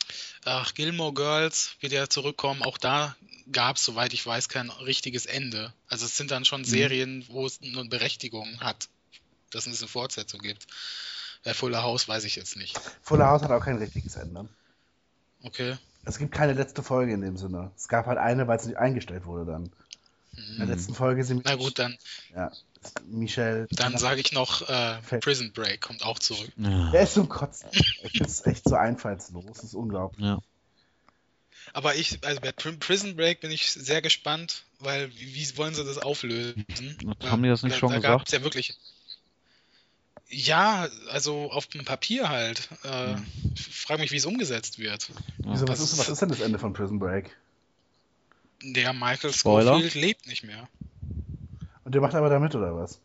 [0.45, 3.15] ach, Gilmore Girls wird ja zurückkommen, auch da
[3.51, 5.73] gab es, soweit ich weiß, kein richtiges Ende.
[5.87, 8.89] Also es sind dann schon Serien, wo es eine Berechtigung hat,
[9.51, 10.67] dass es eine Fortsetzung gibt.
[11.43, 12.79] Bei Fuller House weiß ich jetzt nicht.
[13.01, 14.47] Fuller House hat auch kein richtiges Ende.
[15.43, 15.77] Okay.
[16.05, 17.71] Es gibt keine letzte Folge in dem Sinne.
[17.75, 19.71] Es gab halt eine, weil es nicht eingestellt wurde dann.
[20.51, 21.97] In der letzten Folge sind Na gut, dann,
[22.35, 22.51] ja,
[23.07, 23.67] Michelle.
[23.71, 26.51] dann sage ich noch, äh, Prison Break kommt auch zurück.
[26.57, 26.91] Ja.
[26.91, 27.69] Der ist zum Kotzen.
[28.19, 29.45] Es echt so einfallslos.
[29.47, 30.25] Das ist unglaublich.
[30.25, 30.39] ja.
[31.73, 35.83] Aber ich, also bei Pri- Prison Break bin ich sehr gespannt, weil wie, wollen sie
[35.83, 36.63] das auflösen?
[37.23, 38.19] Haben die das nicht da, schon da gesagt?
[38.19, 38.75] gab's ja wirklich.
[40.29, 42.67] Ja, also auf dem Papier halt.
[42.83, 43.15] Äh,
[43.55, 45.09] Ich frage mich, wie es umgesetzt wird.
[45.39, 47.35] Wieso, was, ist, was ist denn das Ende von Prison Break?
[48.61, 49.73] Der Michael Spoiler?
[49.73, 50.67] Scofield lebt nicht mehr.
[51.83, 52.99] Und der macht aber da mit, oder was?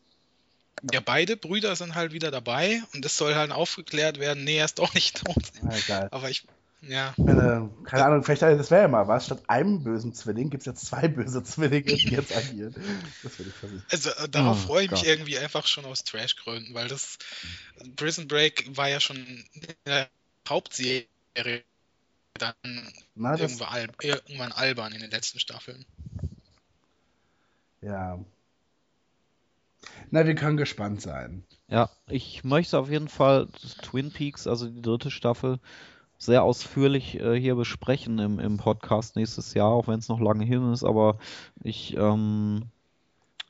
[0.91, 4.65] Ja, beide Brüder sind halt wieder dabei und es soll halt aufgeklärt werden, nee, er
[4.65, 5.43] ist doch nicht tot.
[5.71, 6.09] Egal.
[6.11, 6.43] Aber ich,
[6.87, 9.25] ja, Meine, keine Ahnung, vielleicht das wäre ja mal was.
[9.27, 12.75] Statt einem bösen Zwilling gibt es jetzt zwei böse Zwillinge, die jetzt agieren.
[13.21, 13.85] Das würde ich versuchen.
[13.91, 15.05] also äh, darauf Oh freue ich mich Gott.
[15.05, 17.17] irgendwie einfach schon aus Trashgründen, weil das
[17.95, 19.47] Prison Break war ja schon in
[19.85, 20.09] der
[20.47, 21.07] Hauptserie
[22.37, 22.55] dann
[23.15, 25.85] Na, irgendwann, al irgendwann albern in den letzten Staffeln.
[27.81, 28.19] ja.
[30.11, 31.43] Na, wir können gespannt sein.
[31.67, 33.47] Ja, ich möchte auf jeden Fall
[33.81, 35.59] Twin Peaks, also die dritte Staffel,
[36.17, 40.45] sehr ausführlich äh, hier besprechen im, im Podcast nächstes Jahr, auch wenn es noch lange
[40.45, 41.17] hin ist, aber
[41.63, 42.63] ich ähm,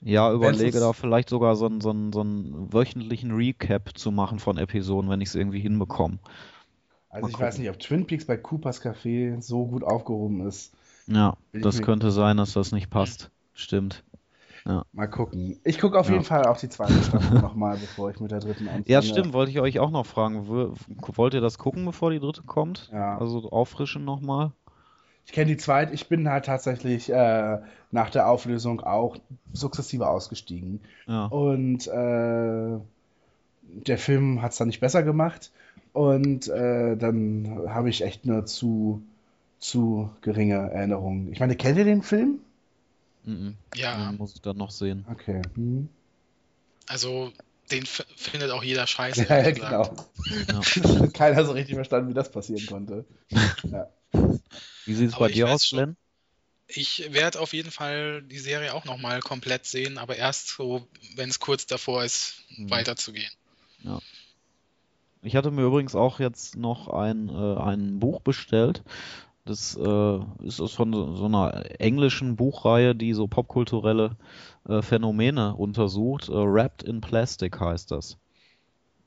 [0.02, 4.40] ja, überlege da vielleicht sogar so einen so einen- so einen wöchentlichen Recap zu machen
[4.40, 6.20] von Episoden, wenn ich es irgendwie hinbekomme.
[7.10, 10.74] Also Mal ich weiß nicht, ob Twin Peaks bei Coopers Café so gut aufgehoben ist.
[11.08, 13.30] Ja, das könnte sein, dass das nicht passt.
[13.54, 14.04] Stimmt.
[14.66, 15.60] Mal gucken.
[15.64, 16.14] Ich gucke auf Ja.
[16.14, 18.86] jeden Fall auch die zweite Staffel nochmal, bevor ich mit der dritten anfange.
[18.88, 20.48] Ja, stimmt, wollte ich euch auch noch fragen.
[20.48, 22.90] Wollt ihr das gucken, bevor die dritte kommt?
[22.94, 23.18] Ja.
[23.18, 24.52] Also auffrischen nochmal?
[25.26, 25.94] Ich kenne die zweite.
[25.94, 27.60] Ich bin halt tatsächlich äh,
[27.92, 29.18] nach der Auflösung auch
[29.54, 30.82] sukzessive ausgestiegen.
[31.08, 31.26] Ja.
[31.28, 32.80] Und äh,
[33.86, 35.52] der Film hat es dann nicht besser gemacht.
[35.94, 39.02] Und äh, dann habe ich echt nur zu,
[39.60, 41.32] zu geringe Erinnerungen.
[41.32, 42.40] Ich meine, kennt ihr den Film?
[43.24, 43.56] Mhm.
[43.76, 45.06] Ja, Den muss ich dann noch sehen.
[45.10, 45.44] Okay.
[45.56, 45.90] Hm.
[46.88, 47.32] also
[47.72, 49.26] den findet auch jeder scheiße.
[49.30, 50.08] Ja, genau.
[50.48, 51.08] Ja.
[51.14, 53.06] Keiner so richtig verstanden, wie das passieren konnte.
[53.72, 53.90] Ja.
[54.86, 55.96] Wie sieht es bei ich dir aus, Glenn?
[56.68, 61.30] Ich werde auf jeden Fall die Serie auch nochmal komplett sehen, aber erst so, wenn
[61.30, 62.70] es kurz davor ist, Mhm.
[62.70, 63.32] weiterzugehen.
[65.22, 68.84] Ich hatte mir übrigens auch jetzt noch ein, äh, ein Buch bestellt.
[69.46, 74.16] Das äh, ist aus von so, einer englischen Buchreihe, die so popkulturelle
[74.68, 76.30] äh, Phänomene untersucht.
[76.30, 78.18] Äh, Wrapped in Plastic heißt das.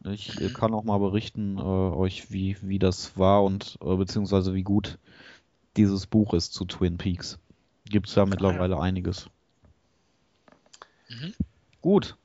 [0.05, 4.63] Ich kann auch mal berichten äh, euch, wie, wie das war und äh, beziehungsweise wie
[4.63, 4.99] gut
[5.77, 7.39] dieses Buch ist zu Twin Peaks.
[7.89, 9.29] Gibt es ja mittlerweile einiges.
[11.09, 11.35] Mhm.
[11.81, 12.17] Gut.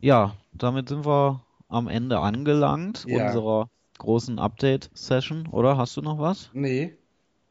[0.00, 3.26] Ja, damit sind wir am Ende angelangt Ja.
[3.26, 3.68] unserer
[4.02, 5.76] großen Update-Session, oder?
[5.76, 6.50] Hast du noch was?
[6.52, 6.94] Nee.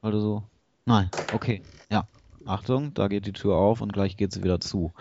[0.02, 0.44] Weil du so.
[0.86, 1.61] Nein, okay.
[1.90, 2.07] Ja.
[2.45, 4.91] Achtung, da geht die Tür auf und gleich geht sie wieder zu.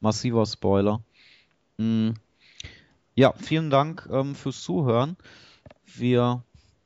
[0.00, 1.00] Massiver Spoiler.
[1.78, 2.10] Mm.
[3.14, 5.16] Ja, vielen Dank ähm, fürs Zuhören.
[5.84, 6.42] Wir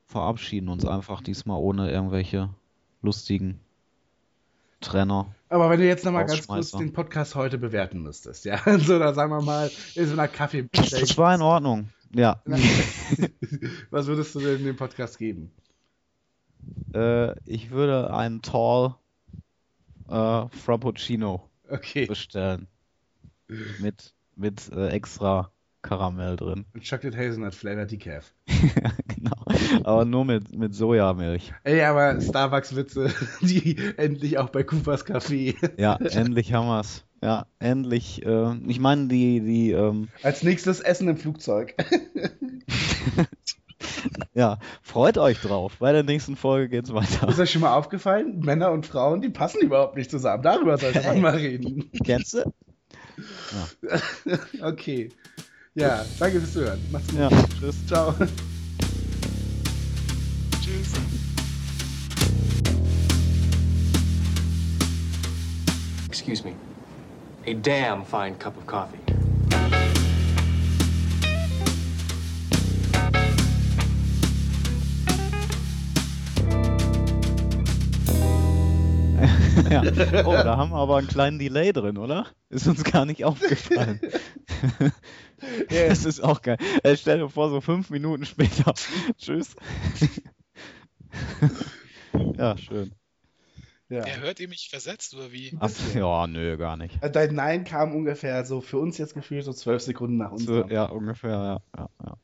[0.06, 2.50] verabschieden uns einfach diesmal ohne irgendwelche
[3.02, 3.60] lustigen
[4.80, 5.34] Trenner.
[5.48, 9.14] Aber wenn du jetzt nochmal ganz kurz den Podcast heute bewerten müsstest, ja, so, dann
[9.14, 10.68] sagen wir mal, in so einer Kaffee.
[10.72, 11.88] Das war in Ordnung.
[12.14, 12.42] Ja.
[13.90, 15.52] Was würdest du denn dem Podcast geben?
[16.94, 18.94] Äh, ich würde einen Tall
[20.08, 22.06] äh, Frappuccino Okay.
[22.06, 22.66] bestellen.
[23.78, 26.66] Mit, mit äh, extra Karamell drin.
[26.74, 28.32] Chocolate Hazelnut Flavor Decaf.
[28.46, 29.84] genau.
[29.84, 31.52] Aber nur mit, mit Sojamilch.
[31.64, 35.54] Ey, aber Starbucks-Witze, die endlich auch bei Coopers Café.
[35.78, 37.04] Ja, endlich haben wir's.
[37.22, 38.24] Ja, endlich.
[38.24, 41.74] Äh, ich meine, die, die, ähm, Als nächstes Essen im Flugzeug.
[44.34, 45.76] Ja, freut euch drauf.
[45.78, 47.28] Bei der nächsten Folge geht's weiter.
[47.28, 48.38] Ist euch schon mal aufgefallen?
[48.40, 50.42] Männer und Frauen, die passen überhaupt nicht zusammen.
[50.42, 51.90] Darüber sollte man mal reden.
[52.04, 52.52] Kennst du?
[54.62, 55.10] Okay.
[55.74, 56.80] Ja, danke fürs Zuhören.
[56.90, 57.18] Macht's gut.
[57.18, 57.86] Ja, tschüss.
[57.86, 58.14] Ciao.
[60.60, 60.92] Tschüss.
[66.08, 66.69] Excuse me.
[67.50, 68.96] A damn fine cup of coffee.
[79.68, 79.82] Ja.
[80.24, 82.26] Oh, da haben wir aber einen kleinen Delay drin, oder?
[82.50, 84.00] Ist uns gar nicht aufgefallen.
[85.70, 85.88] Ja.
[85.88, 86.58] Das ist auch geil.
[86.82, 88.74] Äh, stell dir vor, so fünf Minuten später.
[89.16, 89.56] Tschüss.
[92.36, 92.92] Ja, schön.
[93.90, 94.06] Ja.
[94.06, 95.52] Ja, hört ihr mich versetzt oder wie?
[95.58, 97.02] Ach, ja, nö, gar nicht.
[97.02, 100.44] Also Dein Nein kam ungefähr so für uns jetzt gefühlt so zwölf Sekunden nach uns.
[100.44, 102.16] So, ja, ungefähr, ja, ja, ja.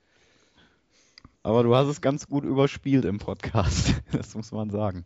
[1.42, 3.94] Aber du hast es ganz gut überspielt im Podcast.
[4.12, 5.04] Das muss man sagen.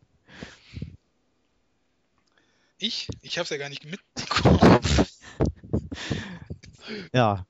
[2.77, 3.09] Ich?
[3.23, 4.81] Ich hab's ja gar nicht mitbekommen.
[7.13, 7.47] Ja,